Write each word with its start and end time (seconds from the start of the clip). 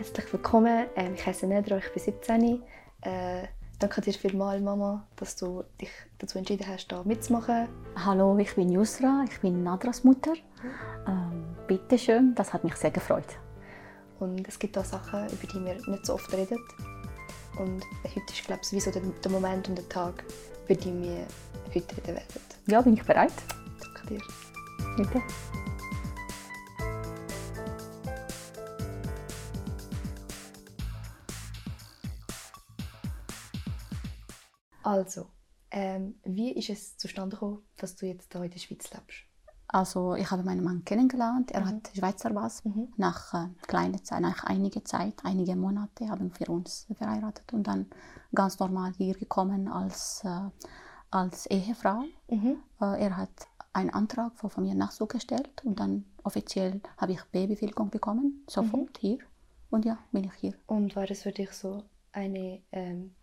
Herzlich 0.00 0.32
willkommen. 0.32 0.86
Ähm, 0.96 1.12
ich 1.14 1.26
heiße 1.26 1.46
Nedra, 1.46 1.76
ich 1.76 1.92
bin 1.92 2.02
17. 2.02 2.62
Äh, 3.02 3.42
danke 3.78 4.00
dir 4.00 4.14
vielmals, 4.14 4.62
Mama, 4.62 5.06
dass 5.16 5.36
du 5.36 5.62
dich 5.78 5.90
dazu 6.16 6.38
entschieden 6.38 6.66
hast, 6.66 6.88
hier 6.88 7.02
mitzumachen. 7.04 7.68
Hallo, 7.96 8.38
ich 8.38 8.54
bin 8.54 8.72
Yusra, 8.72 9.26
ich 9.30 9.38
bin 9.40 9.62
Nadras 9.62 10.02
Mutter. 10.02 10.32
Ähm, 11.06 11.44
Bitte 11.66 11.98
schön, 11.98 12.34
das 12.34 12.54
hat 12.54 12.64
mich 12.64 12.76
sehr 12.76 12.92
gefreut. 12.92 13.26
Und 14.20 14.48
es 14.48 14.58
gibt 14.58 14.78
auch 14.78 14.86
Sachen, 14.86 15.26
über 15.26 15.46
die 15.46 15.62
wir 15.62 15.74
nicht 15.74 16.06
so 16.06 16.14
oft 16.14 16.32
reden. 16.32 16.58
Und 17.58 17.84
heute 18.02 18.32
ist, 18.32 18.46
glaube 18.46 18.62
ich, 18.64 18.72
wie 18.72 18.80
so 18.80 18.90
der, 18.90 19.02
der 19.02 19.30
Moment 19.30 19.68
und 19.68 19.76
der 19.76 19.88
Tag, 19.90 20.24
über 20.64 20.80
den 20.80 21.02
wir 21.02 21.26
heute 21.74 21.94
reden 21.98 22.14
werden. 22.16 22.40
Ja, 22.68 22.80
bin 22.80 22.94
ich 22.94 23.04
bereit? 23.04 23.34
Danke 23.78 24.14
dir. 24.14 24.20
Bitte. 24.96 25.20
Also, 34.90 35.26
ähm, 35.70 36.16
wie 36.24 36.50
ist 36.60 36.68
es 36.68 36.96
zustande 36.96 37.36
gekommen, 37.36 37.62
dass 37.76 37.94
du 37.96 38.06
jetzt 38.06 38.32
hier 38.32 38.42
in 38.42 38.50
der 38.50 38.58
Schweiz 38.58 38.90
lebst? 38.92 39.18
Also 39.68 40.16
ich 40.16 40.28
habe 40.32 40.42
meinen 40.42 40.64
Mann 40.64 40.84
kennengelernt. 40.84 41.52
Er 41.52 41.60
Mhm. 41.60 41.66
hat 41.68 41.90
Schweizer 41.96 42.30
Pass. 42.30 42.64
Mhm. 42.64 42.88
Nach 42.96 43.32
äh, 43.34 43.48
kleiner 43.68 44.02
Zeit, 44.02 44.20
nach 44.22 44.42
einiger 44.42 44.84
Zeit, 44.84 45.14
einige 45.22 45.54
Monate 45.54 46.08
haben 46.08 46.32
wir 46.38 46.48
uns 46.48 46.88
verheiratet 46.98 47.52
und 47.52 47.64
dann 47.68 47.86
ganz 48.34 48.58
normal 48.58 48.92
hier 48.98 49.14
gekommen 49.14 49.68
als, 49.68 50.22
äh, 50.24 50.48
als 51.12 51.46
Ehefrau. 51.46 52.02
Mhm. 52.28 52.56
Äh, 52.80 53.04
er 53.04 53.16
hat 53.16 53.36
einen 53.72 53.90
Antrag 53.90 54.36
von 54.40 54.50
Familie 54.50 54.76
Nachzug 54.76 55.10
gestellt 55.10 55.62
und 55.64 55.78
dann 55.78 56.04
offiziell 56.24 56.80
habe 56.96 57.12
ich 57.12 57.22
Babybewilligung 57.30 57.90
bekommen, 57.90 58.44
sofort 58.48 58.98
hier. 58.98 59.18
Und 59.70 59.84
ja, 59.84 59.98
bin 60.10 60.24
ich 60.24 60.34
hier. 60.34 60.54
Und 60.66 60.96
war 60.96 61.08
es 61.08 61.22
für 61.22 61.30
dich 61.30 61.52
so 61.52 61.84
eine, 62.10 62.60
ähm, 62.72 63.14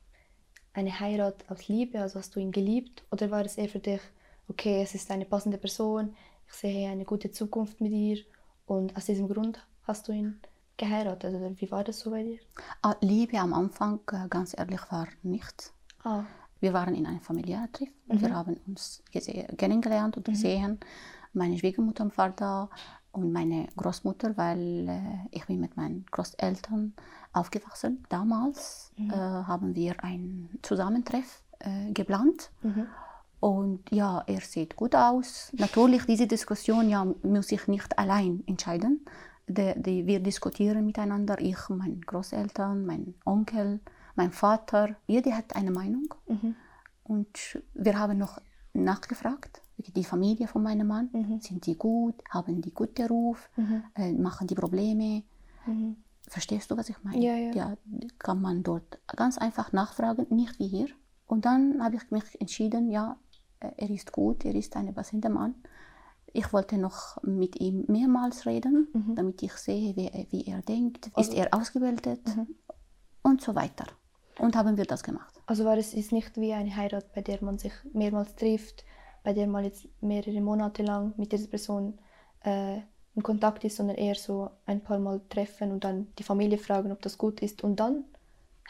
eine 0.77 0.99
Heirat 0.99 1.43
aus 1.49 1.67
Liebe, 1.67 1.99
also 2.01 2.19
hast 2.19 2.35
du 2.35 2.39
ihn 2.39 2.51
geliebt? 2.51 3.03
Oder 3.11 3.31
war 3.31 3.43
es 3.45 3.57
eher 3.57 3.69
für 3.69 3.79
dich, 3.79 4.01
okay, 4.47 4.81
es 4.83 4.93
ist 4.95 5.11
eine 5.11 5.25
passende 5.25 5.57
Person, 5.57 6.15
ich 6.47 6.53
sehe 6.53 6.89
eine 6.89 7.03
gute 7.03 7.31
Zukunft 7.31 7.81
mit 7.81 7.91
ihr 7.91 8.19
und 8.67 8.95
aus 8.95 9.05
diesem 9.05 9.27
Grund 9.27 9.65
hast 9.83 10.07
du 10.07 10.11
ihn 10.13 10.39
geheiratet? 10.77 11.33
Oder 11.35 11.51
wie 11.59 11.71
war 11.71 11.83
das 11.83 11.99
so 11.99 12.11
bei 12.11 12.23
dir? 12.23 12.39
Ah, 12.81 12.95
Liebe 13.01 13.37
am 13.39 13.53
Anfang, 13.53 13.99
äh, 14.11 14.27
ganz 14.29 14.55
ehrlich, 14.57 14.81
war 14.91 15.07
nichts. 15.23 15.73
Ah, 16.03 16.23
Wir 16.59 16.73
waren 16.73 16.95
in 16.95 17.05
einem 17.05 17.21
familiären 17.21 17.71
Treff 17.71 17.89
und 18.07 18.21
Mhm. 18.21 18.25
wir 18.25 18.35
haben 18.35 18.57
uns 18.67 19.03
kennengelernt 19.57 20.17
und 20.17 20.25
gesehen. 20.25 20.79
Meine 21.33 21.57
Schwiegermutter 21.57 22.09
war 22.15 22.29
da 22.31 22.69
und 23.17 23.31
meine 23.31 23.67
Großmutter, 23.75 24.37
weil 24.37 24.87
äh, 24.87 25.35
ich 25.37 25.45
bin 25.47 25.59
mit 25.59 25.75
meinen 25.75 26.05
Großeltern 26.11 26.93
aufgewachsen. 27.33 28.03
Damals 28.09 28.91
Mhm. 28.97 29.09
äh, 29.11 29.15
haben 29.15 29.75
wir 29.75 30.03
ein 30.03 30.49
Zusammentreff 30.61 31.43
äh, 31.59 31.91
geplant. 31.93 32.51
mhm. 32.61 32.87
Und 33.39 33.91
ja, 33.91 34.23
er 34.25 34.41
sieht 34.41 34.75
gut 34.75 34.95
aus. 34.95 35.51
Natürlich, 35.57 36.05
diese 36.05 36.25
Diskussion 36.25 36.89
ja, 36.89 37.05
muss 37.21 37.51
ich 37.51 37.67
nicht 37.67 37.97
allein 37.99 38.43
entscheiden. 38.47 39.05
Die, 39.47 39.73
die, 39.77 40.07
wir 40.07 40.19
diskutieren 40.19 40.85
miteinander, 40.85 41.39
ich, 41.39 41.69
meine 41.69 41.99
Großeltern, 41.99 42.85
mein 42.85 43.13
Onkel, 43.25 43.79
mein 44.15 44.31
Vater. 44.31 44.95
Jeder 45.05 45.37
hat 45.37 45.55
eine 45.55 45.69
Meinung. 45.71 46.07
Mhm. 46.27 46.55
Und 47.03 47.61
wir 47.75 47.97
haben 47.99 48.17
noch 48.17 48.41
nachgefragt, 48.73 49.61
die 49.77 50.03
Familie 50.03 50.47
von 50.47 50.63
meinem 50.63 50.87
Mann. 50.87 51.09
Mhm. 51.13 51.39
Sind 51.39 51.65
die 51.65 51.75
gut? 51.77 52.15
Haben 52.29 52.61
die 52.61 52.73
guten 52.73 53.07
Ruf? 53.07 53.49
Mhm. 53.55 53.83
Äh, 53.95 54.11
machen 54.13 54.47
die 54.47 54.55
Probleme? 54.55 55.23
Mhm. 55.65 55.97
Verstehst 56.27 56.69
du, 56.71 56.77
was 56.77 56.89
ich 56.89 57.01
meine? 57.03 57.19
Ja, 57.23 57.35
ja. 57.35 57.77
kann 58.19 58.41
man 58.41 58.63
dort 58.63 58.99
ganz 59.07 59.37
einfach 59.37 59.71
nachfragen, 59.71 60.25
nicht 60.29 60.59
wie 60.59 60.67
hier. 60.67 60.87
Und 61.25 61.45
dann 61.45 61.81
habe 61.83 61.95
ich 61.95 62.09
mich 62.11 62.39
entschieden, 62.41 62.89
ja, 62.91 63.17
äh, 63.59 63.71
er 63.77 63.89
ist 63.89 64.11
gut, 64.11 64.43
er 64.45 64.55
ist 64.55 64.75
ein 64.75 64.93
passender 64.93 65.29
Mann. 65.29 65.55
Ich 66.33 66.51
wollte 66.53 66.77
noch 66.77 67.21
mit 67.23 67.59
ihm 67.61 67.85
mehrmals 67.87 68.45
reden, 68.45 68.87
Mhm. 68.93 69.15
damit 69.15 69.41
ich 69.41 69.53
sehe, 69.53 69.95
wie, 69.95 70.07
er- 70.07 70.25
wie 70.31 70.45
er 70.45 70.61
denkt, 70.61 71.09
Also- 71.13 71.31
ist 71.31 71.37
er 71.37 71.53
ausgebildet 71.53 72.21
Mhm. 72.35 72.47
und 73.23 73.41
so 73.41 73.55
weiter. 73.55 73.85
Und 74.39 74.55
haben 74.55 74.75
wir 74.77 74.85
das 74.85 75.03
gemacht. 75.03 75.33
Also 75.45 75.63
war 75.65 75.77
es 75.77 75.93
ist 75.93 76.11
nicht 76.11 76.35
wie 76.37 76.53
eine 76.53 76.75
Heirat, 76.75 77.13
bei 77.13 77.21
der 77.21 77.41
man 77.43 77.57
sich 77.57 77.71
mehrmals 77.93 78.35
trifft, 78.35 78.83
bei 79.27 79.33
der 79.33 79.45
man 79.45 79.65
jetzt 79.65 79.89
mehrere 79.99 80.39
Monate 80.39 80.83
lang 80.83 81.13
mit 81.17 81.33
dieser 81.33 81.49
Person 81.49 81.99
äh, 82.45 82.77
in 83.13 83.23
Kontakt 83.23 83.61
ist, 83.65 83.75
sondern 83.75 83.97
eher 83.97 84.15
so 84.15 84.49
ein 84.65 84.79
paar 84.79 84.99
Mal 84.99 85.19
treffen 85.27 85.73
und 85.73 85.83
dann 85.83 86.07
die 86.17 86.23
Familie 86.23 86.57
fragen, 86.57 86.93
ob 86.93 87.01
das 87.01 87.17
gut 87.17 87.41
ist 87.41 87.61
und 87.61 87.77
dann 87.77 88.05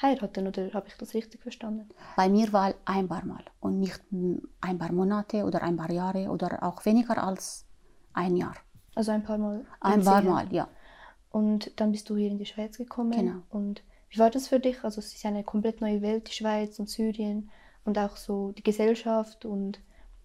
heiraten, 0.01 0.47
oder 0.47 0.73
habe 0.73 0.87
ich 0.87 0.97
das 0.97 1.13
richtig 1.13 1.43
verstanden? 1.43 1.87
Bei 2.15 2.27
mir 2.27 2.51
war 2.53 2.73
ein 2.85 3.07
paar 3.07 3.23
Mal 3.23 3.43
und 3.59 3.79
nicht 3.79 4.01
ein 4.11 4.79
paar 4.79 4.91
Monate 4.91 5.45
oder 5.45 5.61
ein 5.61 5.77
paar 5.77 5.91
Jahre 5.91 6.27
oder 6.31 6.63
auch 6.63 6.83
weniger 6.85 7.23
als 7.23 7.67
ein 8.13 8.35
Jahr. 8.35 8.55
Also 8.95 9.11
ein 9.11 9.21
paar 9.21 9.37
Mal. 9.37 9.63
Ein 9.79 10.03
paar 10.03 10.23
sehen. 10.23 10.31
Mal, 10.31 10.51
ja. 10.51 10.67
Und 11.29 11.79
dann 11.79 11.91
bist 11.91 12.09
du 12.09 12.15
hier 12.15 12.31
in 12.31 12.39
die 12.39 12.47
Schweiz 12.47 12.79
gekommen. 12.79 13.11
Genau. 13.11 13.43
Und 13.51 13.83
wie 14.09 14.17
war 14.17 14.31
das 14.31 14.47
für 14.47 14.59
dich? 14.59 14.83
Also 14.83 15.01
es 15.01 15.13
ist 15.13 15.23
eine 15.23 15.43
komplett 15.43 15.81
neue 15.81 16.01
Welt, 16.01 16.29
die 16.29 16.33
Schweiz 16.33 16.79
und 16.79 16.89
Syrien 16.89 17.51
und 17.85 17.99
auch 17.99 18.17
so 18.17 18.53
die 18.53 18.63
Gesellschaft 18.63 19.45
und 19.45 19.79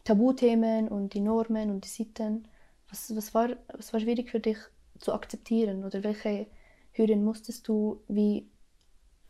Tabuthemen 0.05 0.89
und 0.89 1.15
die 1.15 1.21
Normen 1.21 1.71
und 1.71 1.85
die 1.85 1.89
Sitten. 1.89 2.49
Was, 2.89 3.15
was, 3.15 3.35
war, 3.35 3.51
was 3.73 3.93
war 3.93 4.01
schwierig 4.01 4.31
für 4.31 4.41
dich 4.41 4.59
zu 4.99 5.13
akzeptieren 5.13 5.85
oder 5.85 6.03
welche 6.03 6.47
Hürden 6.93 7.25
musstest 7.25 7.67
du 7.69 8.03
wie 8.09 8.49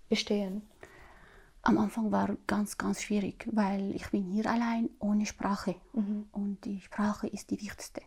bestehen? 0.08 0.62
Am 1.62 1.78
Anfang 1.78 2.10
war 2.10 2.36
ganz, 2.48 2.76
ganz 2.76 3.02
schwierig, 3.02 3.48
weil 3.52 3.94
ich 3.94 4.10
bin 4.10 4.24
hier 4.24 4.46
allein 4.46 4.90
ohne 4.98 5.26
Sprache. 5.26 5.76
Mhm. 5.92 6.26
Und 6.32 6.64
die 6.64 6.80
Sprache 6.80 7.28
ist 7.28 7.50
die 7.50 7.60
wichtigste. 7.60 8.02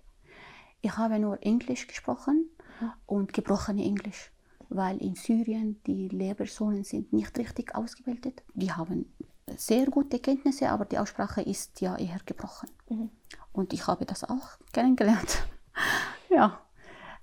Ich 0.81 0.97
habe 0.97 1.19
nur 1.19 1.41
Englisch 1.41 1.87
gesprochen 1.87 2.49
Mhm. 2.81 2.91
und 3.05 3.33
gebrochene 3.33 3.83
Englisch, 3.83 4.31
weil 4.69 4.97
in 5.01 5.15
Syrien 5.15 5.81
die 5.87 6.09
Lehrpersonen 6.09 6.83
sind 6.83 7.13
nicht 7.13 7.37
richtig 7.37 7.73
ausgebildet. 7.75 8.43
Die 8.53 8.71
haben 8.71 9.13
sehr 9.59 9.85
gute 9.87 10.19
Kenntnisse, 10.19 10.69
aber 10.69 10.85
die 10.85 10.97
Aussprache 10.97 11.41
ist 11.41 11.81
ja 11.81 11.95
eher 11.97 12.19
gebrochen. 12.25 12.69
Mhm. 12.89 13.09
Und 13.53 13.73
ich 13.73 13.87
habe 13.87 14.05
das 14.05 14.23
auch 14.23 14.57
kennengelernt. 14.73 15.47
ja, 16.29 16.59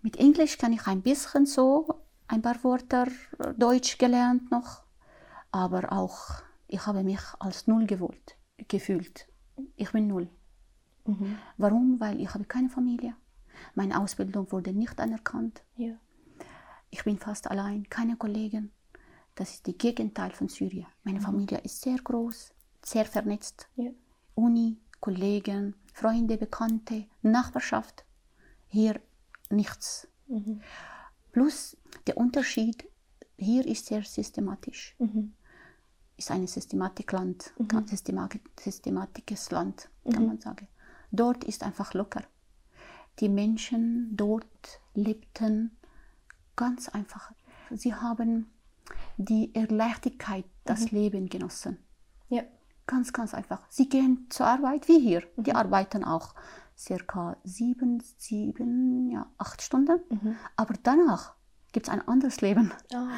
mit 0.02 0.16
Englisch 0.16 0.58
kann 0.58 0.72
ich 0.72 0.86
ein 0.86 1.02
bisschen 1.02 1.46
so 1.46 2.02
ein 2.26 2.42
paar 2.42 2.62
Wörter 2.64 3.06
Deutsch 3.56 3.98
gelernt 3.98 4.50
noch, 4.50 4.82
aber 5.50 5.92
auch 5.92 6.42
ich 6.66 6.86
habe 6.86 7.04
mich 7.04 7.20
als 7.38 7.66
Null 7.66 7.86
gewollt, 7.86 8.36
gefühlt. 8.68 9.28
Ich 9.76 9.92
bin 9.92 10.08
Null. 10.08 10.28
Mhm. 11.04 11.38
Warum? 11.58 12.00
Weil 12.00 12.20
ich 12.20 12.32
habe 12.32 12.44
keine 12.44 12.70
Familie. 12.70 13.14
Meine 13.74 14.00
Ausbildung 14.00 14.50
wurde 14.50 14.72
nicht 14.72 14.98
anerkannt. 14.98 15.62
Ja. 15.76 15.94
Ich 16.90 17.04
bin 17.04 17.18
fast 17.18 17.50
allein, 17.50 17.88
keine 17.88 18.16
Kollegen. 18.16 18.72
Das 19.34 19.50
ist 19.54 19.66
das 19.66 19.74
Gegenteil 19.78 20.30
von 20.32 20.48
Syrien. 20.48 20.86
Meine 21.04 21.20
Familie 21.20 21.58
ist 21.58 21.80
sehr 21.80 21.96
groß, 21.96 22.52
sehr 22.84 23.04
vernetzt. 23.06 23.68
Ja. 23.76 23.90
Uni, 24.34 24.76
Kollegen, 25.00 25.74
Freunde, 25.94 26.36
Bekannte, 26.36 27.06
Nachbarschaft. 27.22 28.04
Hier 28.68 29.00
nichts. 29.50 30.08
Mhm. 30.28 30.60
Plus 31.32 31.76
der 32.06 32.16
Unterschied, 32.18 32.84
hier 33.36 33.66
ist 33.66 33.86
sehr 33.86 34.02
systematisch. 34.04 34.94
Mhm. 34.98 35.32
Ist 36.16 36.30
ein 36.30 36.46
Systematikland, 36.46 37.52
Mhm. 37.58 37.86
Systematik, 37.86 38.42
systematisches 38.60 39.50
Land, 39.50 39.88
kann 40.04 40.22
Mhm. 40.22 40.28
man 40.28 40.40
sagen. 40.40 40.68
Dort 41.10 41.44
ist 41.44 41.62
einfach 41.62 41.94
locker. 41.94 42.22
Die 43.20 43.28
Menschen 43.28 44.16
dort 44.16 44.80
lebten 44.94 45.76
ganz 46.56 46.88
einfach. 46.88 47.32
Sie 47.70 47.94
haben 47.94 48.50
die 49.16 49.52
Leichtigkeit, 49.68 50.44
das 50.64 50.90
Leben 50.90 51.28
genossen. 51.28 51.78
Ja. 52.28 52.42
Ganz, 52.86 53.12
ganz 53.12 53.32
einfach. 53.32 53.64
Sie 53.70 53.88
gehen 53.88 54.26
zur 54.28 54.46
Arbeit 54.46 54.88
wie 54.88 54.98
hier. 54.98 55.22
Die 55.36 55.50
Mhm. 55.50 55.56
arbeiten 55.56 56.04
auch 56.04 56.34
circa 56.76 57.36
sieben, 57.44 58.02
sieben, 58.18 59.08
ja, 59.10 59.26
acht 59.38 59.62
Stunden. 59.62 60.00
Mhm. 60.10 60.36
Aber 60.56 60.74
danach 60.82 61.36
gibt 61.72 61.86
es 61.86 61.92
ein 61.92 62.06
anderes 62.08 62.40
Leben. 62.40 62.72
Ah. 62.92 63.08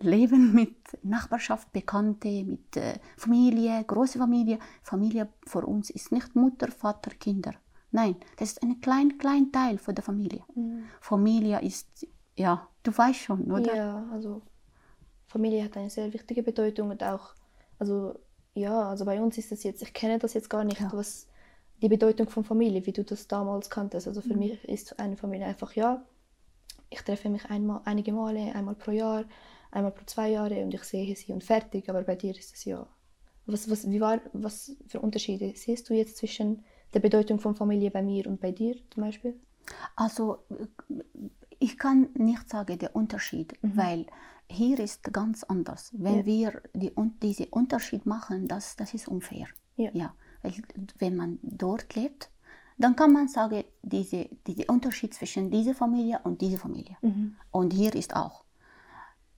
Leben 0.00 0.52
mit 0.54 0.76
Nachbarschaft, 1.02 1.72
Bekannte, 1.72 2.44
mit 2.44 2.76
äh, 2.76 2.98
Familie, 3.16 3.82
große 3.84 4.18
Familie. 4.18 4.58
Familie 4.82 5.28
für 5.46 5.64
uns 5.66 5.88
ist 5.90 6.12
nicht 6.12 6.36
Mutter, 6.36 6.70
Vater, 6.70 7.10
Kinder. 7.12 7.52
Nein, 7.92 8.16
das 8.36 8.52
ist 8.52 8.62
ein 8.62 8.80
klein, 8.80 9.18
klein 9.18 9.50
Teil 9.52 9.78
von 9.78 9.94
der 9.94 10.04
Familie. 10.04 10.44
Mhm. 10.54 10.84
Familie 11.00 11.60
ist, 11.62 12.06
ja, 12.36 12.68
du 12.82 12.96
weißt 12.96 13.20
schon, 13.20 13.50
oder? 13.50 13.74
Ja, 13.74 14.06
also 14.12 14.42
Familie 15.34 15.64
hat 15.64 15.76
eine 15.76 15.90
sehr 15.90 16.12
wichtige 16.16 16.42
Bedeutung 16.50 16.90
und 16.90 17.02
auch, 17.02 17.26
also 17.80 17.94
ja, 18.54 18.76
also 18.90 19.04
bei 19.04 19.20
uns 19.24 19.36
ist 19.38 19.50
das 19.52 19.62
jetzt, 19.64 19.82
ich 19.82 19.92
kenne 20.00 20.18
das 20.18 20.34
jetzt 20.34 20.50
gar 20.54 20.64
nicht, 20.64 20.80
Ja. 20.80 20.90
was 20.92 21.26
die 21.82 21.88
Bedeutung 21.88 22.28
von 22.34 22.44
Familie, 22.44 22.86
wie 22.86 22.92
du 22.98 23.04
das 23.04 23.26
damals 23.28 23.68
kanntest. 23.76 24.06
Also 24.08 24.20
für 24.28 24.36
mich 24.42 24.54
ist 24.74 24.98
eine 25.00 25.16
Familie 25.16 25.46
einfach 25.46 25.72
ja 25.74 25.90
ich 26.90 27.02
treffe 27.02 27.28
mich 27.28 27.44
einmal, 27.46 27.80
einige 27.84 28.12
Male, 28.12 28.54
einmal 28.54 28.74
pro 28.76 28.92
Jahr, 28.92 29.24
einmal 29.70 29.92
pro 29.92 30.04
zwei 30.06 30.28
Jahre 30.30 30.62
und 30.64 30.72
ich 30.74 30.84
sehe 30.84 31.14
sie 31.16 31.32
und 31.32 31.42
fertig. 31.44 31.88
Aber 31.90 32.02
bei 32.02 32.14
dir 32.16 32.30
ist 32.36 32.54
es 32.54 32.64
ja. 32.64 32.86
Was, 33.46 33.68
was, 33.70 33.90
wie 33.90 34.00
war, 34.00 34.20
was 34.32 34.76
für 34.86 35.00
Unterschiede 35.00 35.52
siehst 35.54 35.88
du 35.90 35.94
jetzt 35.94 36.16
zwischen 36.16 36.64
der 36.94 37.00
Bedeutung 37.00 37.38
von 37.40 37.54
Familie 37.56 37.90
bei 37.90 38.02
mir 38.02 38.26
und 38.26 38.40
bei 38.40 38.52
dir 38.52 38.76
zum 38.92 39.02
Beispiel? 39.02 39.34
Also 39.96 40.38
ich 41.66 41.74
kann 41.78 41.98
nicht 42.14 42.48
sagen 42.54 42.78
der 42.78 42.94
Unterschied, 43.00 43.48
Mhm. 43.62 43.76
weil 43.82 44.00
hier 44.58 44.78
ist 44.88 45.02
ganz 45.20 45.38
anders. 45.44 45.82
Wenn 46.04 46.18
Ja. 46.20 46.26
wir 46.32 46.50
die, 46.82 46.92
un- 47.00 47.16
diese 47.26 47.46
Unterschied 47.60 48.04
machen, 48.06 48.38
das, 48.52 48.76
das 48.76 48.92
ist 48.94 49.08
unfair. 49.08 49.46
Ja. 49.76 50.08
weil 50.42 50.54
wenn 51.02 51.16
man 51.16 51.30
dort 51.42 51.94
lebt, 51.96 52.22
dann 52.82 52.94
kann 52.96 53.12
man 53.12 53.28
sagen, 53.28 53.64
diese, 53.82 54.28
diese 54.46 54.64
Unterschied 54.74 55.12
zwischen 55.14 55.50
dieser 55.50 55.74
Familie 55.74 56.20
und 56.26 56.40
dieser 56.42 56.58
Familie. 56.58 56.96
Mhm. 57.00 57.36
Und 57.50 57.72
hier 57.72 57.92
ist 57.94 58.14
auch. 58.14 58.44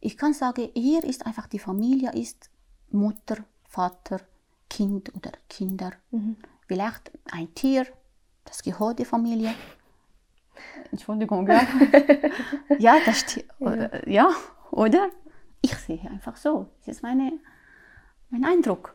Ich 0.00 0.16
kann 0.20 0.34
sagen, 0.34 0.68
hier 0.74 1.02
ist 1.04 1.24
einfach 1.28 1.46
die 1.54 1.60
Familie 1.60 2.10
ist 2.12 2.50
Mutter, 2.90 3.38
Vater, 3.68 4.20
Kind 4.68 5.14
oder 5.16 5.30
Kinder. 5.48 5.92
Mhm. 6.10 6.36
Vielleicht 6.66 7.04
ein 7.30 7.54
Tier, 7.54 7.86
das 8.44 8.62
gehört 8.64 8.98
der 8.98 9.06
Familie. 9.06 9.54
Entschuldigung, 10.90 11.46
ja. 11.48 11.62
ja, 12.78 12.96
das 13.04 13.20
sti- 13.24 13.44
äh, 13.60 14.12
ja, 14.12 14.30
oder? 14.70 15.08
Ich 15.62 15.74
sehe 15.76 16.00
einfach 16.10 16.36
so. 16.36 16.68
Das 16.84 16.96
ist 16.96 17.02
meine, 17.02 17.32
mein 18.30 18.44
Eindruck. 18.44 18.94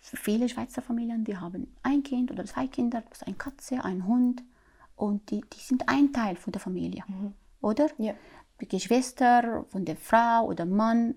Viele 0.00 0.48
Schweizer 0.48 0.80
Familien, 0.82 1.24
die 1.24 1.36
haben 1.36 1.74
ein 1.82 2.02
Kind 2.02 2.30
oder 2.30 2.44
zwei 2.44 2.66
Kinder, 2.66 3.02
ist 3.10 3.26
eine 3.26 3.36
Katze, 3.36 3.84
ein 3.84 4.06
Hund 4.06 4.42
und 4.96 5.30
die, 5.30 5.42
die 5.42 5.60
sind 5.60 5.88
ein 5.88 6.12
Teil 6.12 6.36
von 6.36 6.52
der 6.52 6.60
Familie, 6.60 7.04
oder? 7.60 7.88
Ja. 7.98 8.14
Die 8.60 8.66
Geschwister 8.68 9.64
von 9.68 9.84
der 9.84 9.96
Frau 9.96 10.46
oder 10.46 10.64
Mann, 10.64 11.14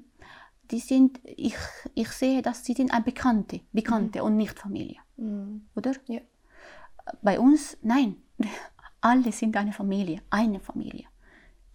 die 0.72 0.80
sind, 0.80 1.20
ich, 1.24 1.56
ich 1.96 2.10
sehe, 2.10 2.42
dass 2.42 2.66
sie 2.66 2.74
sind 2.74 2.94
ein 2.94 3.04
Bekannte, 3.04 3.62
Bekannte 3.72 4.24
und 4.24 4.36
nicht 4.38 4.60
Familie, 4.60 4.98
Mhm. 5.18 5.66
oder? 5.76 5.94
Ja. 6.08 6.20
Bei 7.22 7.40
uns, 7.40 7.78
nein, 7.82 8.18
alle 9.02 9.32
sind 9.32 9.56
eine 9.58 9.74
Familie, 9.74 10.22
eine 10.30 10.60
Familie. 10.60 11.06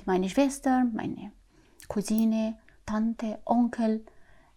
Meine 0.04 0.28
Schwester, 0.28 0.84
meine 0.92 1.32
Cousine, 1.88 2.58
Tante, 2.84 3.40
Onkel. 3.44 4.04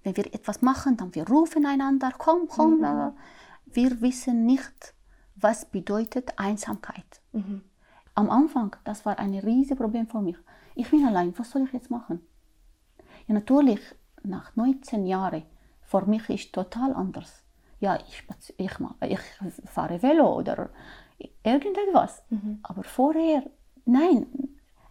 Wenn 0.04 0.16
wir 0.16 0.28
etwas 0.34 0.62
machen, 0.62 0.96
dann 0.96 1.14
wir 1.16 1.28
rufen 1.28 1.66
einander, 1.66 2.12
komm, 2.18 2.48
komm. 2.48 2.84
äh, 2.84 3.12
Wir 3.66 4.00
wissen 4.02 4.46
nicht, 4.46 4.94
was 5.36 5.66
bedeutet 5.66 6.34
Einsamkeit. 6.38 7.22
Mhm. 7.34 7.64
Am 8.16 8.30
Anfang, 8.30 8.76
das 8.84 9.06
war 9.06 9.18
ein 9.20 9.34
riesiges 9.34 9.78
Problem 9.78 10.08
für 10.08 10.22
mich. 10.22 10.38
Ich 10.76 10.90
bin 10.90 11.06
allein, 11.06 11.38
was 11.38 11.52
soll 11.52 11.64
ich 11.64 11.74
jetzt 11.74 11.90
machen? 11.90 12.22
Ja, 13.28 13.34
natürlich, 13.34 13.82
nach 14.24 14.56
19 14.56 15.06
Jahren, 15.06 15.44
für 15.82 16.06
mich 16.06 16.30
ist 16.30 16.54
total 16.54 16.94
anders. 16.94 17.44
Ja, 17.80 17.98
ich, 18.08 18.24
ich, 18.58 18.72
ich 19.10 19.70
fahre 19.70 20.02
Velo 20.02 20.36
oder 20.38 20.70
irgendetwas. 21.44 22.24
Aber 22.64 22.84
vorher, 22.84 23.44
nein, 23.86 24.28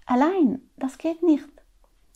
allein, 0.06 0.60
das 0.76 0.98
geht 0.98 1.22
nicht. 1.22 1.48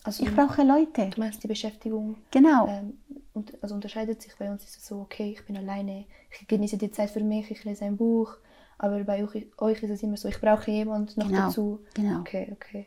Also 0.05 0.25
Ich 0.25 0.35
brauche 0.35 0.63
Leute. 0.65 1.11
du 1.11 1.21
meinst 1.21 1.43
die 1.45 1.49
Beschäftigung 1.49 2.17
Genau. 2.33 2.67
ähm, 2.67 2.99
und, 3.35 3.63
also 3.63 3.75
unterscheidet 3.77 4.21
sich 4.21 4.37
bei 4.37 4.51
uns 4.51 4.65
ist 4.65 4.77
es 4.79 4.87
so, 4.87 5.01
okay, 5.01 5.31
ich 5.39 5.47
bin 5.47 5.57
alleine, 5.57 6.07
ich 6.31 6.47
genieße 6.49 6.77
die 6.77 6.91
Zeit 6.91 7.11
für 7.11 7.23
mich, 7.23 7.51
ich 7.53 7.63
lese 7.65 7.85
ein 7.85 7.97
Buch, 7.97 8.37
aber 8.79 9.05
bei 9.05 9.23
euch, 9.23 9.47
euch 9.59 9.83
ist 9.83 9.91
es 9.91 10.03
immer 10.03 10.17
so, 10.17 10.27
ich 10.29 10.41
brauche 10.41 10.71
jemand 10.73 11.17
noch 11.17 11.29
Genau, 11.29 11.47
dazu. 11.47 11.85
genau. 11.95 12.21
Okay, 12.21 12.51
okay. 12.53 12.87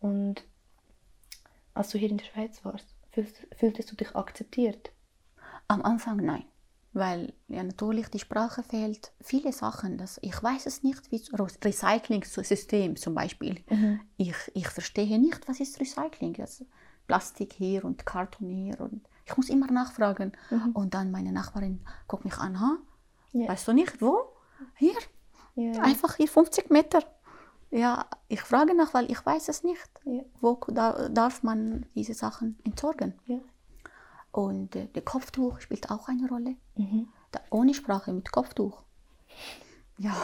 Und 0.00 0.42
als 1.74 1.90
du 1.90 1.98
hier 1.98 2.10
in 2.10 2.18
der 2.18 2.24
Schweiz 2.26 2.64
warst, 2.64 2.86
fühlst, 3.12 3.46
fühltest 3.56 3.90
du 3.92 3.96
dich 3.96 4.14
akzeptiert? 4.16 4.90
Am 5.68 5.82
Anfang 5.82 6.16
nein, 6.16 6.44
weil 6.94 7.32
ja 7.48 7.62
natürlich 7.62 8.08
die 8.08 8.18
Sprache 8.20 8.62
fehlt. 8.62 9.12
Viele 9.20 9.52
Sachen, 9.52 9.98
das, 9.98 10.18
ich 10.22 10.40
weiß 10.42 10.66
es 10.66 10.82
nicht, 10.82 11.10
wie 11.10 11.20
Recycling-System 11.64 12.96
zum 12.96 13.14
Beispiel. 13.14 13.62
Ich, 14.16 14.34
ich 14.54 14.68
verstehe 14.68 15.18
nicht, 15.18 15.46
was 15.48 15.60
ist 15.60 15.80
Recycling. 15.80 16.34
Das 16.34 16.64
Plastik 17.06 17.52
hier 17.52 17.84
und 17.84 18.06
Karton 18.06 18.48
hier 18.48 18.80
und 18.80 19.06
ich 19.26 19.36
muss 19.36 19.48
immer 19.48 19.70
nachfragen. 19.70 20.32
Und 20.74 20.94
dann 20.94 21.10
meine 21.10 21.32
Nachbarin 21.32 21.80
guckt 22.06 22.24
mich 22.24 22.36
an, 22.38 22.60
ha? 22.60 22.76
Ja. 23.32 23.48
weißt 23.48 23.66
du 23.68 23.72
nicht, 23.72 24.00
wo? 24.00 24.32
Hier, 24.76 24.94
Ja. 25.56 25.82
einfach 25.82 26.14
hier 26.16 26.28
50 26.28 26.70
Meter. 26.70 27.00
Ja, 27.70 28.06
ich 28.28 28.40
frage 28.42 28.74
nach, 28.76 28.94
weil 28.94 29.10
ich 29.10 29.24
weiß 29.26 29.48
es 29.48 29.64
nicht. 29.64 29.90
Ja. 30.04 30.22
Wo 30.40 30.60
da, 30.68 31.08
darf 31.08 31.42
man 31.42 31.86
diese 31.94 32.14
Sachen 32.14 32.58
entsorgen? 32.64 33.14
Ja. 33.26 33.38
Und 34.34 34.74
äh, 34.74 34.88
der 34.88 35.02
Kopftuch 35.02 35.60
spielt 35.60 35.92
auch 35.92 36.08
eine 36.08 36.28
Rolle. 36.28 36.56
Mhm. 36.74 37.08
Da, 37.30 37.38
ohne 37.50 37.72
Sprache 37.72 38.12
mit 38.12 38.32
Kopftuch. 38.32 38.82
Ja, 39.96 40.16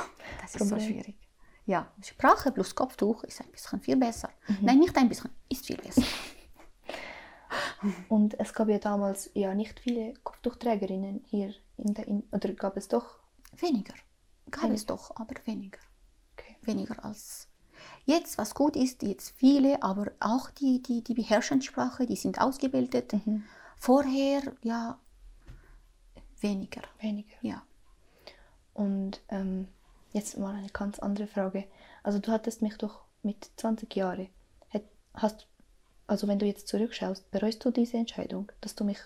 das 0.42 0.56
ist 0.56 0.68
so 0.68 0.74
Problem. 0.74 0.88
schwierig. 0.88 1.16
Ja, 1.64 1.86
Sprache 2.02 2.50
plus 2.50 2.74
Kopftuch 2.74 3.22
ist 3.22 3.40
ein 3.40 3.52
bisschen 3.52 3.80
viel 3.80 3.96
besser. 3.96 4.30
Nein, 4.60 4.80
nicht 4.80 4.96
ein 4.96 5.08
bisschen, 5.08 5.30
ist 5.48 5.64
viel 5.64 5.76
besser. 5.76 6.02
Und 8.08 8.38
es 8.40 8.52
gab 8.52 8.68
ja 8.68 8.78
damals 8.78 9.30
ja 9.34 9.54
nicht 9.54 9.78
viele 9.78 10.14
Kopftuchträgerinnen 10.24 11.22
hier 11.26 11.54
in 11.76 11.94
der, 11.94 12.08
in, 12.08 12.24
oder 12.32 12.52
gab 12.54 12.76
es 12.76 12.88
doch? 12.88 13.20
Weniger. 13.58 13.94
Gab 14.50 14.72
es 14.72 14.86
doch, 14.86 15.14
aber 15.14 15.36
weniger. 15.44 15.78
Okay. 16.32 16.56
Weniger 16.62 17.04
als. 17.04 17.46
Jetzt, 18.06 18.38
was 18.38 18.56
gut 18.56 18.74
ist, 18.74 19.04
jetzt 19.04 19.30
viele, 19.36 19.84
aber 19.84 20.10
auch 20.18 20.50
die, 20.50 20.82
die, 20.82 21.04
die 21.04 21.14
beherrschen 21.14 21.62
Sprache, 21.62 22.06
die 22.06 22.16
sind 22.16 22.40
ausgebildet. 22.40 23.12
Vorher, 23.80 24.42
ja, 24.62 24.98
weniger. 26.40 26.82
Weniger. 27.00 27.36
Ja. 27.40 27.62
Und 28.74 29.22
ähm, 29.30 29.68
jetzt 30.12 30.36
mal 30.36 30.54
eine 30.54 30.68
ganz 30.68 30.98
andere 30.98 31.26
Frage. 31.26 31.64
Also 32.02 32.18
du 32.18 32.30
hattest 32.30 32.60
mich 32.60 32.76
doch 32.76 33.00
mit 33.22 33.50
20 33.56 33.96
Jahren, 33.96 34.28
hast, 35.14 35.46
also 36.06 36.28
wenn 36.28 36.38
du 36.38 36.44
jetzt 36.44 36.68
zurückschaust, 36.68 37.30
bereust 37.30 37.64
du 37.64 37.70
diese 37.70 37.96
Entscheidung, 37.96 38.52
dass 38.60 38.74
du 38.74 38.84
mich 38.84 38.98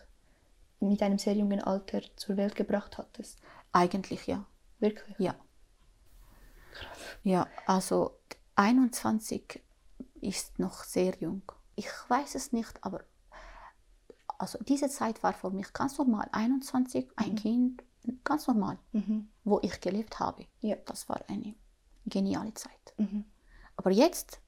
mit 0.81 1.00
einem 1.03 1.19
sehr 1.19 1.35
jungen 1.35 1.62
Alter 1.62 2.00
zur 2.17 2.37
Welt 2.37 2.56
gebracht 2.56 2.99
hattest? 2.99 3.38
Eigentlich 3.71 4.26
ja. 4.26 4.44
Wirklich? 4.81 5.17
Ja. 5.21 5.37
Ja, 7.23 7.47
also 7.67 8.19
21 8.56 9.62
ist 10.21 10.59
noch 10.59 10.82
sehr 10.82 11.15
jung. 11.21 11.43
Ich 11.76 11.88
weiß 12.09 12.35
es 12.35 12.52
nicht, 12.52 12.83
aber 12.83 13.04
also 14.45 14.59
diese 14.63 14.89
Zeit 14.91 15.23
war 15.23 15.33
für 15.33 15.51
mich 15.51 15.73
ganz 15.73 15.97
normal. 15.99 16.29
21, 16.33 17.09
ein 17.17 17.35
Kind, 17.35 17.83
ganz 18.25 18.47
normal, 18.47 18.77
Mhm. 18.93 19.29
wo 19.45 19.59
ich 19.63 19.81
gelebt 19.81 20.21
habe. 20.21 20.47
Ja. 20.61 20.77
Das 20.85 21.09
war 21.09 21.21
eine 21.29 21.55
geniale 22.05 22.53
Zeit. 22.55 22.95
Mhm. 22.99 23.25
Aber 23.77 23.91
jetzt, 23.91 24.41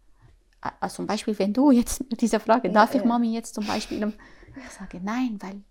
also 0.80 0.96
zum 0.96 1.06
Beispiel, 1.06 1.38
wenn 1.38 1.52
du 1.54 1.70
jetzt 1.70 2.00
mit 2.10 2.20
dieser 2.20 2.40
Frage, 2.40 2.68
Ja, 2.68 2.74
darf 2.74 2.94
ich 2.94 3.00
ja. 3.00 3.06
Mami 3.06 3.32
jetzt 3.32 3.54
zum 3.54 3.66
Beispiel, 3.66 4.12
ich 4.56 4.70
sage 4.70 5.00
nein, 5.02 5.38
weil 5.40 5.62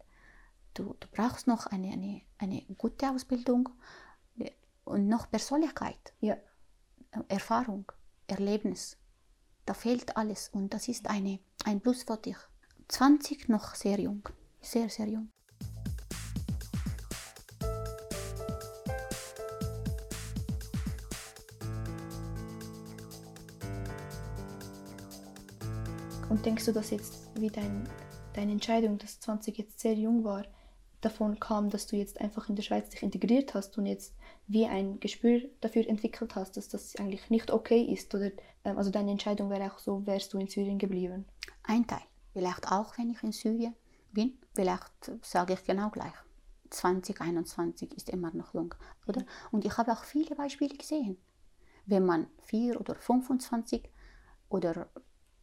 du, 0.74 0.96
du 1.00 1.08
brauchst 1.12 1.46
noch 1.48 1.68
eine, 1.68 1.92
eine, 1.94 2.22
eine 2.40 2.62
gute 2.78 3.10
Ausbildung 3.12 3.70
äh, 4.40 4.50
und 4.86 5.08
noch 5.08 5.30
Persönlichkeit. 5.30 6.14
Ja. 6.20 6.36
Erfahrung, 7.28 7.86
Erlebnis. 8.28 8.98
Da 9.68 9.74
fehlt 9.74 10.18
alles 10.18 10.50
und 10.50 10.74
das 10.74 10.88
ist 10.88 11.08
eine, 11.10 11.40
ein 11.64 11.80
Plus 11.82 12.04
für 12.04 12.18
dich. 12.18 12.38
20 12.88 13.50
noch 13.50 13.76
sehr 13.76 14.00
jung, 14.00 14.22
sehr, 14.62 14.90
sehr 14.90 15.08
jung. 15.08 15.30
Und 26.30 26.46
denkst 26.46 26.66
du, 26.66 26.74
dass 26.74 26.92
jetzt 26.92 27.30
wie 27.40 27.50
dein, 27.50 27.88
deine 28.34 28.52
Entscheidung, 28.52 28.98
dass 28.98 29.20
20 29.20 29.58
jetzt 29.58 29.80
sehr 29.80 29.94
jung 29.94 30.24
war, 30.24 30.46
davon 31.02 31.40
kam, 31.40 31.70
dass 31.70 31.88
du 31.88 31.96
jetzt 31.96 32.20
einfach 32.20 32.50
in 32.50 32.56
der 32.56 32.64
Schweiz 32.64 32.90
dich 32.90 33.04
integriert 33.04 33.54
hast 33.54 33.78
und 33.78 33.86
jetzt 33.86 34.16
wie 34.48 34.66
ein 34.66 35.00
Gespür 35.00 35.42
dafür 35.62 35.88
entwickelt 35.88 36.36
hast, 36.36 36.58
dass 36.58 36.68
das 36.68 36.96
eigentlich 36.98 37.30
nicht 37.30 37.52
okay 37.52 37.82
ist? 37.84 38.14
Oder 38.16 38.32
ähm, 38.64 38.78
also 38.78 38.90
deine 38.90 39.12
Entscheidung 39.12 39.50
wäre 39.50 39.72
auch 39.72 39.80
so, 39.80 40.06
wärst 40.06 40.34
du 40.34 40.40
in 40.40 40.48
Syrien 40.48 40.80
geblieben? 40.80 41.26
Ein 41.64 41.86
Teil. 41.86 42.02
Vielleicht 42.36 42.70
auch, 42.70 42.98
wenn 42.98 43.12
ich 43.12 43.24
in 43.24 43.32
Syrien 43.32 43.74
bin, 44.12 44.38
vielleicht 44.54 45.10
sage 45.22 45.54
ich 45.54 45.64
genau 45.64 45.90
gleich. 45.90 46.12
2021 46.70 47.96
ist 47.96 48.10
immer 48.10 48.30
noch 48.34 48.54
jung, 48.54 48.76
oder? 49.08 49.24
Und 49.54 49.64
ich 49.64 49.78
habe 49.78 49.94
auch 49.94 50.04
viele 50.04 50.36
Beispiele 50.36 50.76
gesehen. 50.76 51.18
Wenn 51.86 52.06
man 52.06 52.28
4 52.44 52.82
oder 52.82 52.94
25 52.96 53.90
oder 54.50 54.90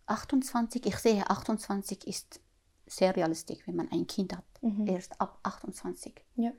28, 0.04 0.84
ich 0.84 0.96
sehe 0.96 1.30
28 1.30 2.06
ist 2.06 2.42
sehr 2.86 3.16
realistisch, 3.16 3.66
wenn 3.66 3.76
man 3.76 3.90
ein 3.90 4.06
Kind 4.06 4.36
hat. 4.36 4.44
Erst 4.84 5.18
ab 5.18 5.38
28. 5.44 6.22
Ja. 6.34 6.52